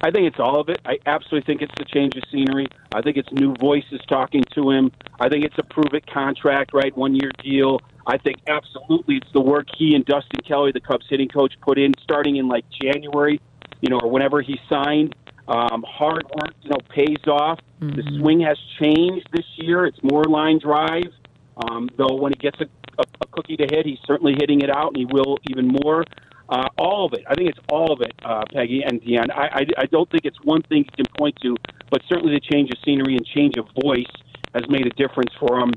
I 0.02 0.10
think 0.10 0.26
it's 0.26 0.40
all 0.40 0.60
of 0.60 0.68
it. 0.68 0.80
I 0.84 0.98
absolutely 1.06 1.46
think 1.46 1.62
it's 1.62 1.74
the 1.76 1.84
change 1.84 2.16
of 2.16 2.22
scenery. 2.32 2.66
I 2.92 3.02
think 3.02 3.16
it's 3.16 3.30
new 3.32 3.54
voices 3.54 4.00
talking 4.08 4.42
to 4.54 4.70
him. 4.70 4.90
I 5.18 5.28
think 5.28 5.44
it's 5.44 5.58
a 5.58 5.62
prove 5.62 5.92
it 5.92 6.06
contract, 6.06 6.72
right? 6.72 6.96
One 6.96 7.14
year 7.14 7.30
deal. 7.42 7.80
I 8.06 8.16
think 8.16 8.38
absolutely 8.46 9.16
it's 9.16 9.30
the 9.32 9.42
work 9.42 9.66
he 9.76 9.94
and 9.94 10.04
Dustin 10.04 10.40
Kelly, 10.46 10.72
the 10.72 10.80
Cubs 10.80 11.06
hitting 11.08 11.28
coach, 11.28 11.54
put 11.60 11.78
in 11.78 11.92
starting 12.02 12.36
in 12.36 12.48
like 12.48 12.64
January, 12.70 13.40
you 13.82 13.90
know, 13.90 14.00
or 14.02 14.10
whenever 14.10 14.40
he 14.40 14.58
signed. 14.68 15.14
Um, 15.48 15.84
hard 15.86 16.24
work, 16.24 16.54
you 16.62 16.70
know, 16.70 16.78
pays 16.88 17.26
off. 17.26 17.58
The 17.80 18.02
swing 18.18 18.40
has 18.40 18.58
changed 18.80 19.26
this 19.32 19.46
year. 19.56 19.84
It's 19.84 19.98
more 20.02 20.24
line 20.24 20.58
drive. 20.60 21.12
Um, 21.56 21.88
though 21.98 22.14
when 22.14 22.32
he 22.32 22.38
gets 22.38 22.60
a, 22.60 22.66
a, 22.98 23.04
a 23.20 23.26
cookie 23.26 23.56
to 23.56 23.66
hit, 23.70 23.84
he's 23.84 23.98
certainly 24.06 24.34
hitting 24.38 24.60
it 24.60 24.70
out, 24.70 24.88
and 24.88 24.96
he 24.96 25.04
will 25.04 25.38
even 25.50 25.68
more. 25.68 26.04
Uh, 26.50 26.68
all 26.78 27.06
of 27.06 27.12
it. 27.12 27.24
I 27.28 27.34
think 27.36 27.48
it's 27.48 27.60
all 27.68 27.92
of 27.92 28.00
it, 28.00 28.12
uh, 28.24 28.42
Peggy 28.52 28.82
and 28.82 29.00
Dionne. 29.00 29.30
I, 29.30 29.60
I, 29.60 29.66
I 29.78 29.86
don't 29.86 30.10
think 30.10 30.24
it's 30.24 30.38
one 30.42 30.62
thing 30.62 30.78
you 30.78 31.04
can 31.04 31.06
point 31.16 31.36
to, 31.42 31.56
but 31.92 32.02
certainly 32.08 32.34
the 32.34 32.40
change 32.40 32.70
of 32.70 32.78
scenery 32.84 33.14
and 33.14 33.24
change 33.24 33.54
of 33.56 33.66
voice 33.80 34.10
has 34.52 34.64
made 34.68 34.84
a 34.84 34.90
difference 34.90 35.32
for 35.38 35.60
him. 35.60 35.70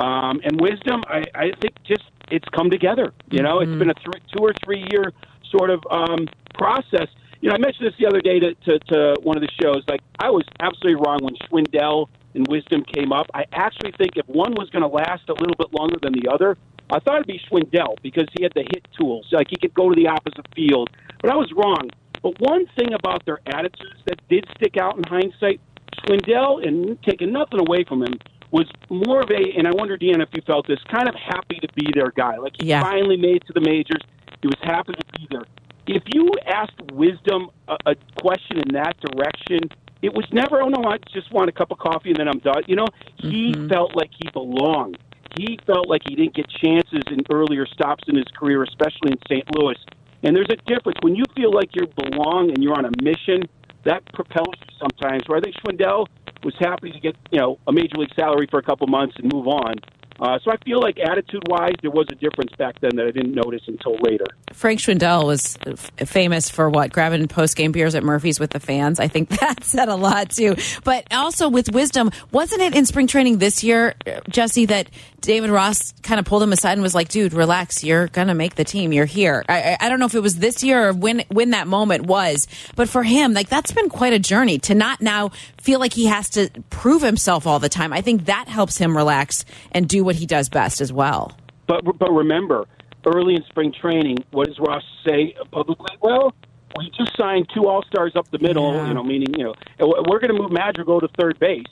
Um, 0.00 0.40
and 0.42 0.60
wisdom, 0.60 1.04
I, 1.06 1.22
I 1.32 1.52
think 1.62 1.74
just 1.86 2.02
it's 2.28 2.48
come 2.48 2.70
together. 2.70 3.14
You 3.30 3.42
know, 3.42 3.60
it's 3.60 3.70
been 3.78 3.90
a 3.90 3.94
th- 3.94 4.24
two 4.36 4.42
or 4.42 4.52
three 4.64 4.84
year 4.90 5.12
sort 5.50 5.70
of 5.70 5.80
um, 5.90 6.26
process. 6.54 7.06
You 7.40 7.50
know, 7.50 7.54
I 7.54 7.58
mentioned 7.58 7.86
this 7.86 7.94
the 7.98 8.06
other 8.06 8.20
day 8.20 8.40
to, 8.40 8.54
to, 8.54 8.78
to 8.80 9.16
one 9.22 9.36
of 9.36 9.42
the 9.42 9.50
shows. 9.62 9.84
Like, 9.88 10.00
I 10.18 10.30
was 10.30 10.44
absolutely 10.58 11.00
wrong 11.06 11.20
when 11.22 11.36
Schwindel 11.36 12.08
and 12.34 12.46
Wisdom 12.48 12.82
came 12.82 13.12
up. 13.12 13.26
I 13.32 13.44
actually 13.52 13.92
think 13.92 14.16
if 14.16 14.26
one 14.26 14.52
was 14.52 14.68
going 14.70 14.82
to 14.82 14.88
last 14.88 15.28
a 15.28 15.34
little 15.34 15.54
bit 15.56 15.72
longer 15.72 15.98
than 16.02 16.12
the 16.12 16.28
other, 16.32 16.58
I 16.90 17.00
thought 17.00 17.16
it'd 17.16 17.26
be 17.26 17.40
Schwindel 17.50 17.96
because 18.02 18.26
he 18.36 18.42
had 18.42 18.52
the 18.54 18.62
hit 18.62 18.86
tools. 18.98 19.26
Like, 19.32 19.48
he 19.50 19.56
could 19.56 19.74
go 19.74 19.88
to 19.88 19.94
the 19.94 20.08
opposite 20.08 20.46
field. 20.54 20.90
But 21.20 21.30
I 21.30 21.36
was 21.36 21.50
wrong. 21.52 21.90
But 22.22 22.40
one 22.40 22.66
thing 22.76 22.92
about 22.92 23.24
their 23.26 23.40
attitudes 23.46 24.00
that 24.06 24.20
did 24.28 24.46
stick 24.56 24.76
out 24.76 24.96
in 24.96 25.04
hindsight, 25.04 25.60
Schwindel, 26.00 26.66
and 26.66 27.00
taking 27.02 27.32
nothing 27.32 27.60
away 27.60 27.84
from 27.84 28.02
him, 28.02 28.14
was 28.52 28.70
more 28.90 29.20
of 29.20 29.30
a, 29.30 29.58
and 29.58 29.66
I 29.66 29.72
wonder, 29.72 29.98
Deanna, 29.98 30.22
if 30.22 30.28
you 30.32 30.42
felt 30.46 30.66
this, 30.68 30.78
kind 30.88 31.08
of 31.08 31.14
happy 31.14 31.58
to 31.60 31.68
be 31.74 31.88
their 31.94 32.12
guy. 32.12 32.36
Like, 32.36 32.54
he 32.60 32.68
Yeah. 32.68 32.80
finally 32.80 33.16
made 33.16 33.36
it 33.36 33.46
to 33.46 33.52
the 33.52 33.60
majors. 33.60 34.00
He 34.40 34.46
was 34.46 34.58
happy 34.62 34.92
to 34.92 35.18
be 35.18 35.26
there. 35.30 35.44
If 35.88 36.02
you 36.14 36.30
asked 36.46 36.80
Wisdom 36.92 37.50
a, 37.68 37.76
a 37.86 37.94
question 38.20 38.58
in 38.58 38.74
that 38.74 38.96
direction, 39.00 39.60
it 40.02 40.14
was 40.14 40.24
never, 40.32 40.62
oh, 40.62 40.68
no, 40.68 40.88
I 40.88 40.98
just 41.12 41.32
want 41.32 41.48
a 41.48 41.52
cup 41.52 41.70
of 41.70 41.78
coffee 41.78 42.10
and 42.10 42.18
then 42.18 42.28
I'm 42.28 42.38
done. 42.38 42.62
You 42.66 42.76
know, 42.76 42.86
he 43.16 43.52
mm-hmm. 43.52 43.68
felt 43.68 43.96
like 43.96 44.10
he 44.12 44.28
belonged. 44.32 44.98
He 45.38 45.58
felt 45.66 45.88
like 45.88 46.02
he 46.08 46.14
didn't 46.14 46.34
get 46.34 46.48
chances 46.48 47.02
in 47.10 47.20
earlier 47.30 47.66
stops 47.66 48.04
in 48.08 48.16
his 48.16 48.26
career, 48.38 48.62
especially 48.62 49.12
in 49.12 49.18
St. 49.28 49.44
Louis. 49.56 49.76
And 50.22 50.34
there's 50.34 50.48
a 50.50 50.56
difference. 50.66 50.98
When 51.02 51.14
you 51.14 51.24
feel 51.36 51.52
like 51.52 51.70
you 51.74 51.86
belong 51.86 52.50
and 52.50 52.62
you're 52.62 52.74
on 52.74 52.86
a 52.86 52.90
mission, 53.02 53.42
that 53.84 54.04
propels 54.12 54.54
you 54.60 54.76
sometimes. 54.80 55.22
Where 55.26 55.38
I 55.38 55.40
think 55.40 55.56
Schwindel 55.56 56.06
was 56.42 56.54
happy 56.58 56.90
to 56.90 57.00
get, 57.00 57.16
you 57.30 57.38
know, 57.38 57.58
a 57.66 57.72
major 57.72 57.96
league 57.96 58.14
salary 58.16 58.46
for 58.50 58.58
a 58.58 58.62
couple 58.62 58.86
months 58.86 59.14
and 59.18 59.32
move 59.32 59.46
on. 59.46 59.74
Uh, 60.20 60.38
so 60.42 60.50
I 60.50 60.56
feel 60.64 60.80
like 60.80 60.98
attitude-wise, 60.98 61.74
there 61.82 61.90
was 61.90 62.06
a 62.10 62.14
difference 62.14 62.52
back 62.56 62.80
then 62.80 62.96
that 62.96 63.06
I 63.06 63.10
didn't 63.10 63.34
notice 63.34 63.62
until 63.66 63.96
later. 64.00 64.26
Frank 64.52 64.80
Schwindel 64.80 65.26
was 65.26 65.58
f- 65.66 65.90
famous 66.08 66.48
for 66.48 66.70
what 66.70 66.92
grabbing 66.92 67.28
post 67.28 67.56
game 67.56 67.72
beers 67.72 67.94
at 67.94 68.02
Murphy's 68.02 68.40
with 68.40 68.50
the 68.50 68.60
fans. 68.60 68.98
I 68.98 69.08
think 69.08 69.28
that 69.40 69.64
said 69.64 69.88
a 69.88 69.96
lot 69.96 70.30
too. 70.30 70.56
But 70.84 71.06
also 71.12 71.48
with 71.48 71.70
wisdom, 71.72 72.10
wasn't 72.32 72.62
it 72.62 72.74
in 72.74 72.86
spring 72.86 73.06
training 73.06 73.38
this 73.38 73.62
year, 73.62 73.94
Jesse, 74.28 74.66
that 74.66 74.88
David 75.20 75.50
Ross 75.50 75.92
kind 76.02 76.20
of 76.20 76.24
pulled 76.24 76.42
him 76.42 76.52
aside 76.52 76.74
and 76.74 76.82
was 76.82 76.94
like, 76.94 77.08
"Dude, 77.08 77.32
relax. 77.32 77.82
You're 77.82 78.06
gonna 78.06 78.34
make 78.34 78.54
the 78.54 78.64
team. 78.64 78.92
You're 78.92 79.06
here." 79.06 79.44
I, 79.48 79.60
I, 79.72 79.76
I 79.80 79.88
don't 79.88 79.98
know 79.98 80.06
if 80.06 80.14
it 80.14 80.20
was 80.20 80.36
this 80.36 80.62
year 80.62 80.88
or 80.88 80.92
when 80.92 81.24
when 81.28 81.50
that 81.50 81.66
moment 81.66 82.06
was, 82.06 82.46
but 82.76 82.88
for 82.88 83.02
him, 83.02 83.32
like 83.32 83.48
that's 83.48 83.72
been 83.72 83.88
quite 83.88 84.12
a 84.12 84.20
journey 84.20 84.58
to 84.60 84.74
not 84.74 85.00
now 85.02 85.32
feel 85.66 85.80
like 85.80 85.92
he 85.92 86.06
has 86.06 86.30
to 86.30 86.48
prove 86.70 87.02
himself 87.02 87.44
all 87.44 87.58
the 87.58 87.68
time. 87.68 87.92
I 87.92 88.00
think 88.00 88.26
that 88.26 88.46
helps 88.46 88.78
him 88.78 88.96
relax 88.96 89.44
and 89.72 89.88
do 89.88 90.04
what 90.04 90.14
he 90.14 90.24
does 90.24 90.48
best 90.48 90.80
as 90.80 90.92
well. 90.92 91.36
But 91.66 91.84
but 91.98 92.12
remember, 92.12 92.66
early 93.04 93.34
in 93.34 93.42
spring 93.44 93.72
training, 93.72 94.18
what 94.30 94.46
does 94.46 94.60
Ross 94.60 94.84
say 95.04 95.34
publicly? 95.50 95.96
Well, 96.00 96.32
we 96.78 96.88
just 96.96 97.16
signed 97.16 97.48
two 97.52 97.66
All 97.66 97.82
Stars 97.82 98.14
up 98.14 98.30
the 98.30 98.38
middle. 98.38 98.74
Yeah. 98.74 98.86
You 98.86 98.94
know, 98.94 99.02
meaning 99.02 99.34
you 99.36 99.44
know 99.44 99.54
we're 99.80 100.20
going 100.20 100.34
to 100.34 100.40
move 100.40 100.52
Madrigal 100.52 101.00
to 101.00 101.08
third 101.18 101.40
base. 101.40 101.64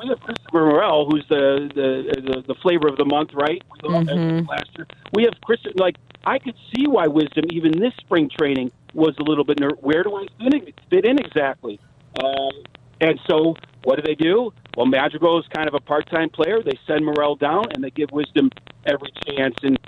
We 0.00 0.08
have 0.08 0.20
Christopher 0.20 0.66
Morel, 0.66 1.10
who's 1.10 1.26
the 1.28 1.68
the 1.74 2.20
the, 2.20 2.42
the 2.46 2.54
flavor 2.62 2.86
of 2.86 2.96
the 2.98 3.04
month, 3.04 3.30
right? 3.34 3.60
Him 3.82 4.46
Last 4.46 4.70
year, 4.76 4.86
we 5.12 5.24
have 5.24 5.34
Chris. 5.44 5.58
Like 5.74 5.96
I 6.24 6.38
could 6.38 6.54
see 6.72 6.86
why 6.86 7.08
Wisdom, 7.08 7.46
even 7.50 7.72
this 7.72 7.94
spring 7.96 8.30
training, 8.30 8.70
was 8.94 9.16
a 9.18 9.24
little 9.24 9.44
bit 9.44 9.58
ner- 9.58 9.76
where 9.80 10.04
do 10.04 10.14
I 10.14 10.26
fit 10.38 10.54
in, 10.54 10.72
fit 10.88 11.04
in 11.04 11.18
exactly? 11.18 11.80
Um, 12.22 12.50
and 13.00 13.18
so, 13.28 13.56
what 13.84 13.96
do 13.96 14.02
they 14.02 14.14
do? 14.14 14.52
Well, 14.76 14.86
Madrigal 14.86 15.38
is 15.40 15.46
kind 15.54 15.68
of 15.68 15.74
a 15.74 15.80
part-time 15.80 16.30
player. 16.30 16.62
They 16.62 16.78
send 16.86 17.04
Morel 17.04 17.36
down, 17.36 17.64
and 17.72 17.82
they 17.82 17.90
give 17.90 18.10
Wisdom 18.12 18.50
every 18.86 19.10
chance. 19.26 19.54
And 19.62 19.78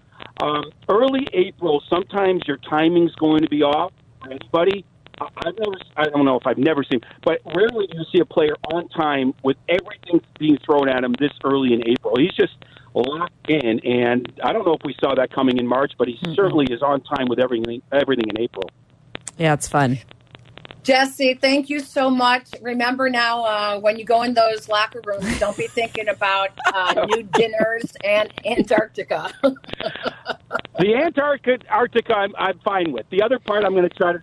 um, 0.42 0.64
early 0.88 1.26
April, 1.32 1.82
sometimes 1.88 2.42
your 2.46 2.56
timing's 2.56 3.14
going 3.16 3.42
to 3.42 3.48
be 3.48 3.62
off 3.62 3.92
for 4.20 4.30
anybody. 4.30 4.84
I- 5.20 5.28
I've 5.46 5.58
never, 5.58 5.76
I 5.96 6.04
don't 6.04 6.24
know 6.24 6.36
if 6.36 6.46
I've 6.46 6.58
never 6.58 6.82
seen, 6.84 7.00
but 7.24 7.40
rarely 7.54 7.86
do 7.86 7.98
you 7.98 8.04
see 8.12 8.20
a 8.20 8.24
player 8.24 8.54
on 8.72 8.88
time 8.88 9.34
with 9.42 9.56
everything 9.68 10.20
being 10.38 10.58
thrown 10.64 10.88
at 10.88 11.04
him 11.04 11.14
this 11.18 11.32
early 11.44 11.74
in 11.74 11.86
April. 11.88 12.16
He's 12.18 12.32
just 12.34 12.54
locked 12.94 13.48
in. 13.48 13.80
And 13.80 14.32
I 14.42 14.52
don't 14.52 14.66
know 14.66 14.74
if 14.74 14.82
we 14.84 14.94
saw 15.00 15.14
that 15.14 15.32
coming 15.32 15.58
in 15.58 15.66
March, 15.66 15.92
but 15.98 16.08
he 16.08 16.18
certainly 16.34 16.66
is 16.70 16.82
on 16.82 17.00
time 17.02 17.26
with 17.28 17.38
everything 17.38 17.82
everything 17.92 18.28
in 18.28 18.40
April. 18.40 18.68
Yeah, 19.38 19.54
it's 19.54 19.68
fun. 19.68 19.98
Jesse, 20.82 21.34
thank 21.34 21.70
you 21.70 21.80
so 21.80 22.10
much. 22.10 22.48
Remember 22.60 23.08
now, 23.08 23.44
uh, 23.44 23.80
when 23.80 23.98
you 23.98 24.04
go 24.04 24.22
in 24.22 24.34
those 24.34 24.68
locker 24.68 25.00
rooms, 25.04 25.38
don't 25.38 25.56
be 25.56 25.68
thinking 25.68 26.08
about 26.08 26.50
uh, 26.74 27.06
new 27.08 27.22
dinners 27.22 27.84
and 28.04 28.32
Antarctica. 28.44 29.32
The 30.78 30.94
Antarctica, 30.94 31.64
Arctica, 31.66 32.14
I'm, 32.16 32.34
I'm 32.36 32.58
fine 32.60 32.92
with. 32.92 33.08
The 33.10 33.22
other 33.22 33.38
part, 33.38 33.64
I'm 33.64 33.72
going 33.72 33.88
to 33.88 33.94
try 33.94 34.14
to 34.14 34.22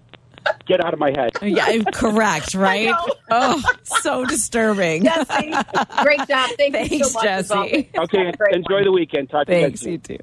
get 0.65 0.83
out 0.83 0.93
of 0.93 0.99
my 0.99 1.11
head. 1.11 1.31
Yeah, 1.41 1.83
correct, 1.93 2.53
right? 2.55 2.93
Oh, 3.29 3.63
so 3.83 4.25
disturbing. 4.25 5.03
Jesse, 5.03 5.53
great 6.01 6.27
job. 6.27 6.49
Thank 6.57 6.73
you 6.73 6.87
Thanks, 6.89 7.11
so 7.11 7.13
much. 7.13 7.23
Jesse. 7.23 7.89
Okay, 7.97 8.31
Great 8.37 8.55
enjoy 8.55 8.83
the 8.83 8.91
weekend. 8.91 9.29
Talk 9.29 9.47
to 9.47 9.55
you 9.55 9.61
Thanks, 9.61 9.81
guys 9.81 9.91
you 9.91 9.97
too. 9.99 10.17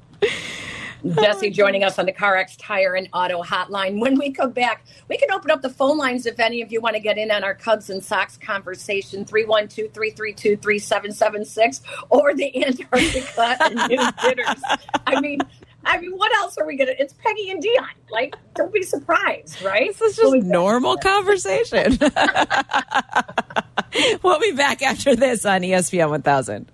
Jesse 1.15 1.49
joining 1.49 1.83
us 1.83 1.99
on 1.99 2.05
the 2.05 2.13
CarX 2.13 2.55
Tire 2.57 2.95
and 2.95 3.09
Auto 3.13 3.43
Hotline. 3.43 3.99
When 3.99 4.17
we 4.17 4.31
come 4.31 4.51
back, 4.51 4.85
we 5.09 5.17
can 5.17 5.31
open 5.31 5.51
up 5.51 5.61
the 5.61 5.69
phone 5.69 5.97
lines 5.97 6.25
if 6.25 6.39
any 6.39 6.61
of 6.61 6.71
you 6.71 6.81
want 6.81 6.95
to 6.95 7.01
get 7.01 7.17
in 7.17 7.31
on 7.31 7.43
our 7.43 7.53
Cubs 7.53 7.89
and 7.89 8.03
Sox 8.03 8.37
conversation 8.37 9.25
312 9.25 9.91
332 9.93 10.57
3776 10.57 11.81
or 12.09 12.33
the 12.33 12.65
Antarctica 12.65 13.57
and 13.61 13.75
New 13.89 14.11
Dinners. 14.21 14.61
I 15.05 15.19
mean, 15.21 15.39
I 15.85 15.99
mean, 15.99 16.11
what 16.11 16.33
else 16.35 16.57
are 16.57 16.65
we 16.65 16.75
gonna? 16.75 16.93
It's 16.97 17.13
Peggy 17.13 17.49
and 17.49 17.63
Dionne. 17.63 17.85
Like, 18.11 18.35
don't 18.55 18.73
be 18.73 18.83
surprised, 18.83 19.61
right? 19.61 19.87
This 19.87 20.01
is 20.01 20.15
just 20.17 20.23
Going 20.23 20.41
back. 20.41 20.49
normal 20.49 20.97
conversation. 20.97 21.97
we'll 24.23 24.39
be 24.39 24.51
back 24.51 24.81
after 24.81 25.15
this 25.15 25.45
on 25.45 25.63
E 25.63 25.71
ESPN 25.71 26.09
1000. 26.09 26.71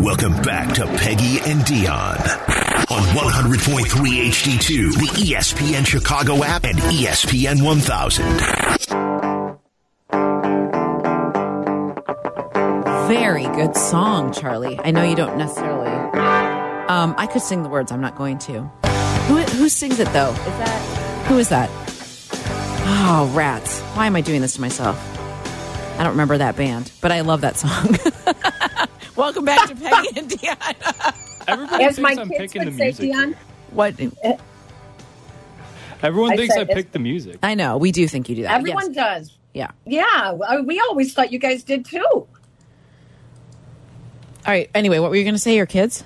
Welcome 0.00 0.34
back 0.42 0.74
to 0.74 0.84
Peggy 0.98 1.38
and 1.50 1.60
Dionne 1.62 2.61
on 2.92 3.00
100.3 3.16 3.86
HD2, 3.86 4.92
the 4.92 5.32
ESPN 5.32 5.86
Chicago 5.86 6.44
app, 6.44 6.64
and 6.64 6.78
ESPN 6.78 7.64
1000. 7.64 8.26
Very 13.08 13.44
good 13.44 13.74
song, 13.74 14.30
Charlie. 14.34 14.78
I 14.84 14.90
know 14.90 15.02
you 15.04 15.16
don't 15.16 15.38
necessarily. 15.38 15.88
Um, 15.88 17.14
I 17.16 17.26
could 17.32 17.40
sing 17.40 17.62
the 17.62 17.70
words. 17.70 17.90
I'm 17.90 18.02
not 18.02 18.14
going 18.16 18.36
to. 18.40 18.60
Who 18.60 19.36
who 19.38 19.70
sings 19.70 19.98
it 19.98 20.08
though? 20.12 20.32
Is 20.32 20.58
that 20.58 21.26
who 21.28 21.38
is 21.38 21.48
that? 21.48 21.70
Oh, 22.84 23.32
rats! 23.34 23.80
Why 23.94 24.06
am 24.06 24.16
I 24.16 24.20
doing 24.20 24.42
this 24.42 24.54
to 24.56 24.60
myself? 24.60 24.98
I 25.98 26.02
don't 26.02 26.12
remember 26.12 26.36
that 26.36 26.56
band, 26.56 26.92
but 27.00 27.10
I 27.10 27.22
love 27.22 27.40
that 27.40 27.56
song. 27.56 27.96
Welcome 29.16 29.46
back 29.46 29.66
to 29.68 29.76
Peggy 29.76 30.18
and 30.18 30.28
Dionne. 30.28 31.31
Everybody 31.48 31.84
As 31.84 31.98
my 31.98 32.14
thinks 32.14 32.20
I'm 32.22 32.28
kids 32.28 32.52
picking 32.52 32.60
the 32.62 32.70
would 32.70 32.78
say, 32.78 32.84
music. 32.84 33.10
Dionne, 33.10 33.36
what? 33.70 33.94
Everyone 36.02 36.32
I 36.32 36.36
thinks 36.36 36.54
I 36.54 36.58
said 36.58 36.68
picked 36.70 36.92
the 36.92 36.98
music. 36.98 37.38
I 37.42 37.54
know 37.54 37.76
we 37.76 37.92
do 37.92 38.08
think 38.08 38.28
you 38.28 38.36
do 38.36 38.42
that. 38.42 38.52
everyone 38.52 38.92
yes. 38.92 38.94
does. 38.94 39.38
Yeah. 39.54 39.70
Yeah, 39.86 40.04
uh, 40.48 40.62
we 40.64 40.80
always 40.80 41.14
thought 41.14 41.32
you 41.32 41.38
guys 41.38 41.62
did 41.62 41.84
too. 41.84 42.00
All 42.04 42.28
right. 44.46 44.68
Anyway, 44.74 44.98
what 44.98 45.10
were 45.10 45.16
you 45.16 45.24
going 45.24 45.34
to 45.34 45.40
say? 45.40 45.54
Your 45.54 45.66
kids? 45.66 46.04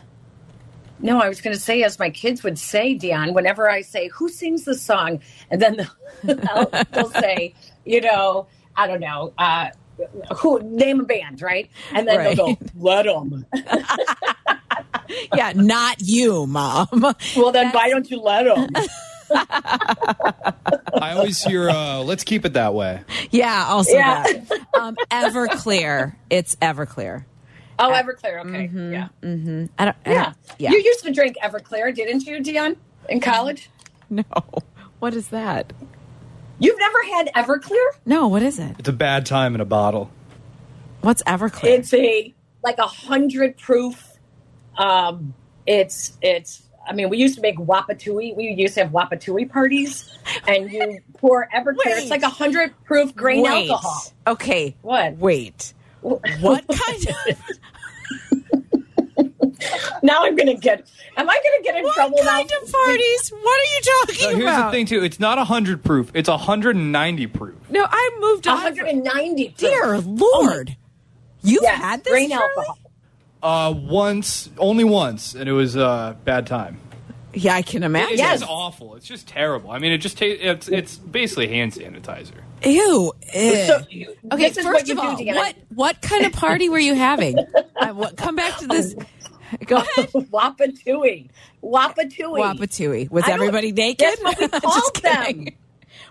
No, 0.99 1.21
I 1.21 1.29
was 1.29 1.41
going 1.41 1.55
to 1.55 1.61
say, 1.61 1.83
as 1.83 1.99
my 1.99 2.11
kids 2.11 2.43
would 2.43 2.59
say, 2.59 2.97
Dionne, 2.97 3.35
whenever 3.35 3.71
I 3.71 3.83
say, 3.83 4.09
who 4.09 4.29
sings 4.29 4.65
the 4.65 4.75
song? 4.75 5.21
And 5.51 5.61
then 5.61 5.89
they'll, 6.25 6.71
they'll 6.93 7.11
say, 7.11 7.55
you 7.85 8.01
know, 8.01 8.47
I 8.75 8.87
don't 8.87 9.01
know, 9.01 9.33
uh, 9.39 9.71
who 10.37 10.61
name 10.63 11.01
a 11.01 11.05
band, 11.05 11.41
right? 11.41 11.71
And 11.93 12.07
then 12.07 12.25
they'll 12.25 12.55
go, 12.55 12.59
let 12.79 13.05
them. 13.05 13.47
Yeah, 15.35 15.53
not 15.55 15.97
you, 16.01 16.47
mom. 16.47 16.89
Well, 17.37 17.53
then 17.53 17.71
why 17.73 17.89
don't 17.91 18.11
you 18.11 18.21
let 18.21 18.47
him? 18.47 18.69
I 19.31 21.13
always 21.17 21.43
hear, 21.43 21.69
uh, 21.69 22.01
let's 22.01 22.25
keep 22.25 22.45
it 22.45 22.53
that 22.55 22.75
way. 22.75 23.03
yeah, 23.31 23.67
also 23.69 23.93
Yeah. 23.93 24.23
that. 24.23 24.61
Um, 24.75 24.97
Everclear. 25.11 26.15
It's 26.31 26.57
Everclear. 26.57 27.25
Oh, 27.79 27.91
Everclear. 27.93 28.41
Okay. 28.47 28.71
Yeah. 28.93 29.09
I 29.79 29.85
don't. 29.85 29.97
I 30.07 30.11
Yeah. 30.11 30.25
don't- 30.25 30.37
yeah. 30.59 30.71
You 30.71 30.79
used 30.79 31.05
to 31.05 31.13
drink 31.13 31.37
Everclear, 31.43 31.95
didn't 31.95 32.25
you, 32.25 32.39
Dionne, 32.41 32.77
in 33.09 33.21
college? 33.21 33.69
no. 34.09 34.23
What 34.99 35.13
is 35.15 35.29
that? 35.29 35.73
You've 36.59 36.79
never 36.79 36.99
had 37.13 37.31
Everclear? 37.35 37.87
No. 38.07 38.29
What 38.29 38.43
is 38.43 38.59
it? 38.59 38.77
It's 38.79 38.89
a 38.89 38.93
bad 38.93 39.27
time 39.27 39.55
in 39.55 39.61
a 39.61 39.67
bottle. 39.67 40.11
What's 41.03 41.23
Everclear? 41.25 41.65
It's 41.79 41.93
a 41.93 42.33
like 42.65 42.79
a 42.79 42.87
hundred 42.87 43.59
proof. 43.59 44.06
Um, 44.79 45.35
it's 45.67 46.17
it's. 46.23 46.63
I 46.89 46.93
mean, 46.93 47.09
we 47.09 47.19
used 47.19 47.35
to 47.35 47.41
make 47.41 47.57
Wapatui. 47.59 48.37
We 48.37 48.45
used 48.57 48.75
to 48.75 48.85
have 48.85 48.93
Wapatui 48.93 49.51
parties, 49.51 50.09
and 50.47 50.71
you 50.71 51.01
pour 51.19 51.49
Everclear. 51.55 51.77
Wait. 51.85 51.99
It's 51.99 52.11
like 52.11 52.23
a 52.23 52.29
hundred 52.29 52.73
proof 52.85 53.15
grain 53.15 53.43
Wait. 53.43 53.71
alcohol. 53.71 54.03
Okay. 54.27 54.77
What? 54.83 55.17
Wait. 55.17 55.73
What 56.03 56.65
kind 56.69 57.07
of 57.09 57.41
Now 60.03 60.25
I'm 60.25 60.37
gonna 60.37 60.55
get. 60.55 60.89
Am 61.17 61.29
I 61.29 61.41
gonna 61.43 61.63
get 61.65 61.77
in 61.77 61.85
what 61.85 61.95
trouble 61.95 62.19
kind 62.19 62.49
now? 62.49 62.63
of 62.67 62.73
parties? 62.73 63.31
What 63.31 63.61
are 63.61 63.75
you 63.75 63.81
talking 63.83 64.15
So 64.17 64.29
here's 64.31 64.43
about? 64.43 64.71
the 64.71 64.77
thing, 64.77 64.87
too. 64.87 65.03
It's 65.03 65.19
not 65.19 65.39
100 65.39 65.83
proof. 65.83 66.11
It's 66.15 66.29
190 66.29 67.27
proof. 67.29 67.55
No, 67.71 67.85
I 67.89 68.17
moved 68.21 68.47
on. 68.47 68.63
190. 68.63 69.45
proof. 69.49 69.57
Dear 69.57 69.99
Lord, 69.99 70.77
you've 71.43 71.63
Yes, 71.63 71.81
had 71.81 72.05
this 72.05 72.13
grain 72.13 72.31
Charlie? 72.31 72.45
alcohol. 72.57 72.79
Uh, 73.47 73.71
once, 73.71 74.51
only 74.59 74.83
once, 74.83 75.35
and 75.37 75.49
it 75.49 75.53
was 75.53 75.77
a 75.77 75.87
uh, 75.87 76.13
bad 76.25 76.49
time. 76.49 76.81
Yeah, 77.33 77.55
I 77.55 77.63
can 77.63 77.85
imagine. 77.85 78.15
It's 78.15 78.19
Yes. 78.19 78.41
just 78.41 78.51
awful. 78.51 78.97
It's 78.97 79.07
just 79.07 79.29
terrible. 79.29 79.71
I 79.71 79.79
mean, 79.79 79.93
it 79.93 79.99
just 79.99 80.19
tastes. 80.19 80.43
It's 80.43 80.69
it's 80.69 80.97
basically 80.97 81.47
hand 81.47 81.73
sanitizer. 81.73 82.41
Ew. 82.65 83.13
ew. 83.35 83.67
So, 83.67 83.79
Okay, 84.33 84.51
first 84.51 84.65
what 84.65 84.89
you 84.89 84.95
of 84.95 84.99
all, 84.99 85.25
what 85.25 85.55
what 85.75 86.03
kind 86.03 86.27
of 86.27 86.33
party 86.33 86.69
were 86.69 86.79
you 86.79 86.97
having? 86.97 87.39
uh, 87.77 87.91
what, 87.91 88.17
come 88.17 88.35
back 88.35 88.59
to 88.59 88.67
this. 88.67 88.97
Go 89.67 89.77
ahead. 89.77 90.09
Wapatui. 90.09 91.29
Wapatui. 91.63 92.39
Wapatui. 92.41 93.11
Was 93.13 93.29
everybody 93.29 93.71
naked? 93.71 94.09
That's 94.09 94.23
what 94.23 94.41
we 94.41 94.61
called 94.61 94.97
them. 95.03 95.47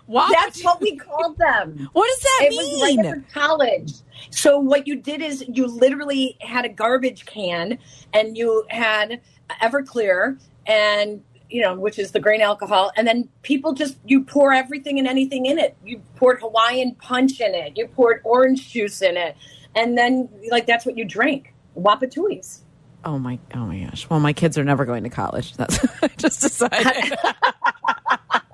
That's 0.08 0.62
what 0.62 0.80
we 0.80 0.96
called 0.96 1.36
them. 1.38 1.88
What 1.92 2.06
does 2.08 2.20
that 2.22 2.40
It 2.46 2.50
mean? 2.50 2.58
was 2.80 2.82
right 2.82 3.06
after 3.06 3.24
college. 3.32 3.92
So 4.30 4.58
what 4.58 4.86
you 4.86 4.96
did 4.96 5.20
is 5.20 5.44
you 5.48 5.66
literally 5.66 6.36
had 6.40 6.64
a 6.64 6.68
garbage 6.68 7.26
can 7.26 7.78
and 8.12 8.36
you 8.36 8.64
had 8.70 9.20
Everclear 9.62 10.40
and 10.66 11.22
you 11.48 11.62
know, 11.62 11.74
which 11.76 11.96
is 12.00 12.10
the 12.10 12.18
grain 12.18 12.40
alcohol, 12.40 12.90
and 12.96 13.06
then 13.06 13.28
people 13.42 13.72
just 13.72 13.96
you 14.04 14.24
pour 14.24 14.52
everything 14.52 14.98
and 14.98 15.06
anything 15.06 15.46
in 15.46 15.58
it. 15.60 15.76
You 15.84 16.02
poured 16.16 16.40
Hawaiian 16.40 16.96
punch 16.96 17.40
in 17.40 17.54
it, 17.54 17.76
you 17.76 17.86
poured 17.86 18.20
orange 18.24 18.68
juice 18.70 19.00
in 19.00 19.16
it, 19.16 19.36
and 19.76 19.96
then 19.96 20.28
like 20.50 20.66
that's 20.66 20.84
what 20.84 20.98
you 20.98 21.04
drank. 21.04 21.54
Wapatuis. 21.78 22.62
Oh 23.04 23.20
my! 23.20 23.38
Oh 23.54 23.60
my 23.60 23.78
gosh! 23.84 24.10
Well, 24.10 24.18
my 24.18 24.32
kids 24.32 24.58
are 24.58 24.64
never 24.64 24.84
going 24.84 25.04
to 25.04 25.08
college. 25.08 25.54
That's 25.56 25.78
I 26.02 26.08
just 26.16 26.40
decided. 26.40 27.16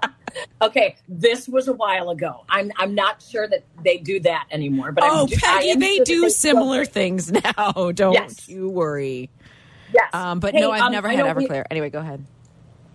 Okay, 0.63 0.97
this 1.09 1.49
was 1.49 1.67
a 1.69 1.73
while 1.73 2.11
ago. 2.11 2.45
I'm 2.49 2.71
I'm 2.77 2.95
not 2.95 3.21
sure 3.21 3.49
that 3.49 3.65
they 3.83 3.99
do 3.99 4.21
that 4.21 4.47
anymore. 4.51 4.93
But 4.93 5.05
oh, 5.05 5.23
I'm, 5.23 5.39
I 5.45 5.59
Peggy, 5.59 5.71
am 5.71 5.81
they 5.81 5.97
sure 5.97 6.05
do 6.05 6.31
still 6.31 6.53
similar 6.55 6.85
do. 6.85 6.91
things 6.91 7.33
now. 7.57 7.91
Don't 7.93 8.13
Yes. 8.13 8.49
you 8.49 8.69
worry. 8.69 9.29
Yes, 9.93 10.09
Um, 10.15 10.41
but 10.41 10.55
Hey, 10.55 10.61
no, 10.61 10.71
I've 10.71 10.83
um, 10.83 10.93
never 10.93 11.09
I 11.09 11.15
had 11.15 11.27
know 11.27 11.33
we- 11.35 11.47
Everclear. 11.49 11.65
anyway, 11.71 11.91
go 11.91 11.99
ahead. 11.99 12.25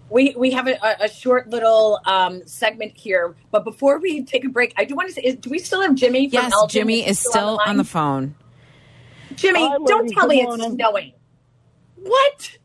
We 0.09 0.33
we 0.37 0.51
have 0.51 0.67
a, 0.67 0.75
a- 0.81 1.05
a 1.05 1.09
short 1.09 1.49
little 1.49 1.99
um, 2.05 2.41
segment 2.47 2.93
here, 2.95 3.35
but 3.51 3.65
before 3.65 3.99
we 3.99 4.23
take 4.23 4.45
a 4.45 4.49
break, 4.49 4.73
I 4.77 4.85
do 4.85 4.95
want 4.95 5.09
to 5.09 5.13
say: 5.13 5.21
is, 5.21 5.35
Do 5.35 5.49
we 5.49 5.59
still 5.59 5.81
have 5.81 5.95
Jimmy? 5.95 6.29
From 6.29 6.43
Yes, 6.43 6.53
Elgin? 6.53 6.79
Jimmy 6.81 7.05
is 7.05 7.19
still 7.19 7.59
on 7.65 7.75
the 7.75 7.83
line? 7.83 7.83
phone. 7.83 8.35
Jimmy, 9.35 9.67
Hi, 9.67 9.77
don't 9.85 10.07
tell 10.09 10.23
Good 10.23 10.29
me 10.29 10.43
morning. 10.43 10.65
it's 10.65 10.75
snowing. 10.75 11.13
What? 11.97 12.57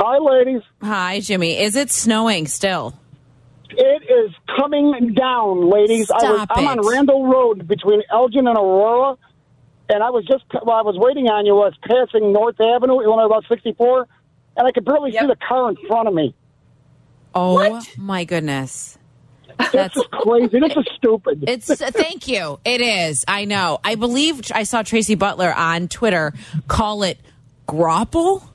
Hi, 0.00 0.18
ladies. 0.18 0.62
Hi, 0.82 1.20
Jimmy. 1.20 1.58
Is 1.58 1.74
it 1.74 1.90
snowing 1.90 2.46
still? 2.46 2.94
It 3.70 4.02
is 4.04 4.32
coming 4.56 5.12
down, 5.14 5.68
ladies. 5.68 6.10
I 6.10 6.14
was, 6.30 6.42
Stop 6.42 6.48
I'm 6.58 6.64
it. 6.64 6.68
on 6.78 6.86
Randall 6.88 7.26
Road 7.26 7.66
between 7.66 8.02
Elgin 8.10 8.46
and 8.46 8.56
Aurora, 8.56 9.16
and 9.88 10.02
I 10.02 10.10
was 10.10 10.24
just 10.24 10.44
while 10.62 10.78
I 10.78 10.82
was 10.82 10.96
waiting 10.96 11.26
on 11.28 11.46
you, 11.46 11.54
I 11.60 11.66
was 11.66 11.74
passing 11.82 12.32
North 12.32 12.60
Avenue, 12.60 13.00
Illinois 13.00 13.26
about 13.26 13.44
64, 13.48 14.06
and 14.56 14.66
I 14.66 14.70
could 14.70 14.84
barely 14.84 15.12
Yep. 15.12 15.22
see 15.22 15.26
the 15.26 15.36
car 15.36 15.70
in 15.70 15.76
front 15.88 16.06
of 16.08 16.14
me. 16.14 16.34
Oh 17.34 17.54
What? 17.54 17.88
my 17.98 18.24
goodness. 18.24 18.96
This 19.58 19.70
That's 19.72 19.96
is 19.96 20.04
crazy. 20.12 20.60
This 20.60 20.76
is 20.76 20.86
stupid. 20.96 21.44
It's 21.48 21.68
uh, 21.68 21.90
thank 21.92 22.28
you. 22.28 22.60
It 22.64 22.80
is. 22.80 23.24
I 23.26 23.44
know. 23.44 23.80
I 23.82 23.96
believe 23.96 24.50
I 24.54 24.62
saw 24.62 24.82
Tracy 24.82 25.16
Butler 25.16 25.52
on 25.52 25.88
Twitter 25.88 26.32
call 26.68 27.02
it 27.02 27.18
grapple. 27.66 28.48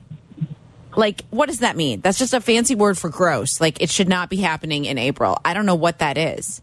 Like, 0.96 1.22
what 1.30 1.46
does 1.46 1.60
that 1.60 1.76
mean? 1.76 2.00
That's 2.00 2.18
just 2.18 2.34
a 2.34 2.40
fancy 2.40 2.74
word 2.74 2.96
for 2.98 3.10
gross. 3.10 3.60
Like, 3.60 3.80
it 3.82 3.90
should 3.90 4.08
not 4.08 4.30
be 4.30 4.36
happening 4.36 4.84
in 4.84 4.98
April. 4.98 5.38
I 5.44 5.54
don't 5.54 5.66
know 5.66 5.74
what 5.74 5.98
that 6.00 6.16
is. 6.18 6.60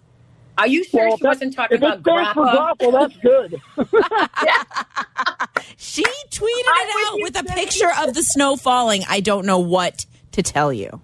Are 0.57 0.67
you 0.67 0.83
sure 0.83 1.07
Well, 1.07 1.17
she 1.17 1.23
wasn't 1.25 1.55
talking 1.55 1.77
if 1.77 1.83
it 1.83 1.85
about 1.85 2.01
stands 2.01 2.33
for 2.33 2.45
grappa? 2.45 2.91
That's 2.91 3.17
good. 3.17 3.61
She 5.77 6.03
tweeted 6.03 6.63
I'm 6.67 6.87
it 6.87 7.07
out 7.07 7.21
with 7.21 7.39
a 7.39 7.43
picture 7.53 7.89
of 8.01 8.13
the 8.13 8.23
snow 8.23 8.55
falling. 8.55 9.03
I 9.09 9.19
don't 9.19 9.45
know 9.45 9.59
what 9.59 10.05
to 10.33 10.43
tell 10.43 10.71
you. 10.71 11.01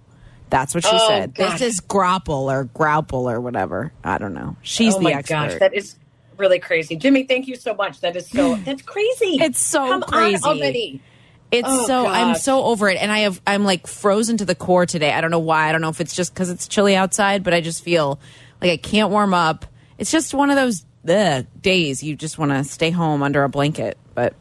That's 0.50 0.74
what 0.74 0.84
she 0.84 0.90
Oh, 0.92 1.08
said. 1.08 1.34
gosh. 1.34 1.58
This 1.58 1.74
is 1.74 1.80
grapple 1.80 2.50
or 2.50 2.64
grapple 2.64 3.28
or 3.28 3.40
whatever. 3.40 3.92
I 4.04 4.18
don't 4.18 4.34
know. 4.34 4.56
She's 4.62 4.94
oh 4.94 4.98
the 4.98 5.04
my 5.04 5.12
expert. 5.12 5.34
gosh, 5.34 5.58
that 5.58 5.74
is 5.74 5.96
really 6.36 6.58
crazy. 6.58 6.96
Jimmy, 6.96 7.24
thank 7.24 7.48
you 7.48 7.56
so 7.56 7.74
much. 7.74 8.00
That 8.00 8.16
is 8.16 8.28
so 8.30 8.54
that's 8.64 8.82
crazy. 8.82 9.38
It's 9.40 9.60
so 9.60 9.86
Come 9.88 10.02
crazy. 10.02 10.42
on 10.44 10.56
already. 10.58 11.02
It's 11.50 11.68
Oh, 11.68 11.86
so 11.86 12.06
I'm 12.06 12.34
so 12.34 12.64
over 12.64 12.88
it, 12.88 13.00
and 13.00 13.10
I 13.10 13.20
have 13.20 13.40
I'm 13.46 13.64
like 13.64 13.86
frozen 13.86 14.36
to 14.38 14.44
the 14.44 14.54
core 14.54 14.86
today. 14.86 15.12
I 15.12 15.20
don't 15.20 15.30
know 15.30 15.38
why. 15.38 15.68
I 15.68 15.72
don't 15.72 15.80
know 15.80 15.88
if 15.88 16.00
it's 16.00 16.14
just 16.14 16.34
because 16.34 16.50
it's 16.50 16.68
chilly 16.68 16.94
outside, 16.94 17.42
but 17.42 17.54
I 17.54 17.60
just 17.60 17.82
feel 17.82 18.20
like 18.60 18.70
I 18.70 18.76
can't 18.76 19.10
warm 19.10 19.32
up. 19.32 19.64
It's 19.96 20.10
just 20.10 20.34
one 20.34 20.50
of 20.50 20.56
those 20.56 20.84
ugh, 21.08 21.46
days 21.62 22.02
you 22.02 22.16
just 22.16 22.38
want 22.38 22.50
to 22.52 22.64
stay 22.64 22.90
home 22.90 23.22
under 23.22 23.44
a 23.44 23.48
blanket. 23.48 23.96
But 24.14 24.34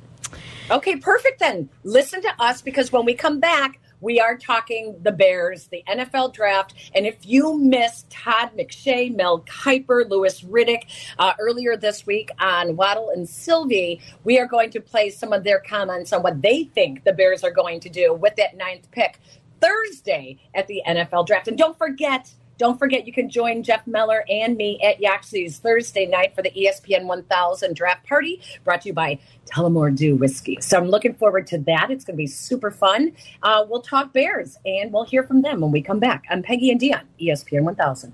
Okay, 0.69 0.97
perfect 0.97 1.39
then. 1.39 1.69
Listen 1.83 2.21
to 2.21 2.33
us 2.39 2.61
because 2.61 2.91
when 2.91 3.05
we 3.05 3.13
come 3.13 3.39
back, 3.39 3.79
we 4.01 4.19
are 4.19 4.37
talking 4.37 4.95
the 5.01 5.11
Bears, 5.11 5.67
the 5.67 5.83
NFL 5.87 6.33
draft. 6.33 6.73
And 6.93 7.05
if 7.05 7.25
you 7.25 7.57
missed 7.57 8.09
Todd 8.09 8.51
McShay, 8.57 9.15
Mel 9.15 9.41
Kiper, 9.41 10.09
Louis 10.09 10.41
Riddick 10.41 10.83
uh, 11.17 11.33
earlier 11.39 11.75
this 11.75 12.05
week 12.05 12.29
on 12.39 12.75
Waddle 12.75 13.09
and 13.09 13.27
Silvy, 13.27 14.01
we 14.23 14.39
are 14.39 14.47
going 14.47 14.69
to 14.71 14.81
play 14.81 15.09
some 15.09 15.33
of 15.33 15.43
their 15.43 15.59
comments 15.59 16.13
on 16.13 16.23
what 16.23 16.41
they 16.41 16.65
think 16.65 17.03
the 17.03 17.13
Bears 17.13 17.43
are 17.43 17.51
going 17.51 17.79
to 17.81 17.89
do 17.89 18.13
with 18.13 18.35
that 18.35 18.55
ninth 18.55 18.89
pick 18.91 19.19
Thursday 19.59 20.37
at 20.53 20.67
the 20.67 20.81
NFL 20.87 21.25
draft. 21.27 21.47
And 21.47 21.57
don't 21.57 21.77
forget, 21.77 22.31
don't 22.57 22.77
forget, 22.79 23.05
you 23.05 23.13
can 23.13 23.29
join 23.29 23.63
Jeff 23.63 23.85
Meller 23.85 24.23
and 24.29 24.57
me 24.57 24.79
at 24.81 24.99
Yaxie's 24.99 25.59
Thursday 25.59 26.05
night 26.05 26.35
for 26.35 26.41
the 26.41 26.51
ESPN 26.51 27.05
1000 27.05 27.75
draft 27.75 28.07
party 28.07 28.41
brought 28.63 28.81
to 28.81 28.89
you 28.89 28.93
by 28.93 29.19
Tullamore 29.45 29.95
Dew 29.95 30.15
Whiskey. 30.15 30.57
So 30.61 30.77
I'm 30.77 30.89
looking 30.89 31.13
forward 31.13 31.47
to 31.47 31.59
that. 31.59 31.91
It's 31.91 32.03
going 32.03 32.15
to 32.15 32.17
be 32.17 32.27
super 32.27 32.71
fun. 32.71 33.13
Uh, 33.43 33.65
we'll 33.67 33.81
talk 33.81 34.13
Bears 34.13 34.57
and 34.65 34.91
we'll 34.91 35.05
hear 35.05 35.23
from 35.23 35.41
them 35.41 35.61
when 35.61 35.71
we 35.71 35.81
come 35.81 35.99
back. 35.99 36.25
I'm 36.29 36.41
Peggy 36.41 36.71
and 36.71 36.79
Dionne, 36.79 37.05
ESPN 37.21 37.61
1000. 37.61 38.13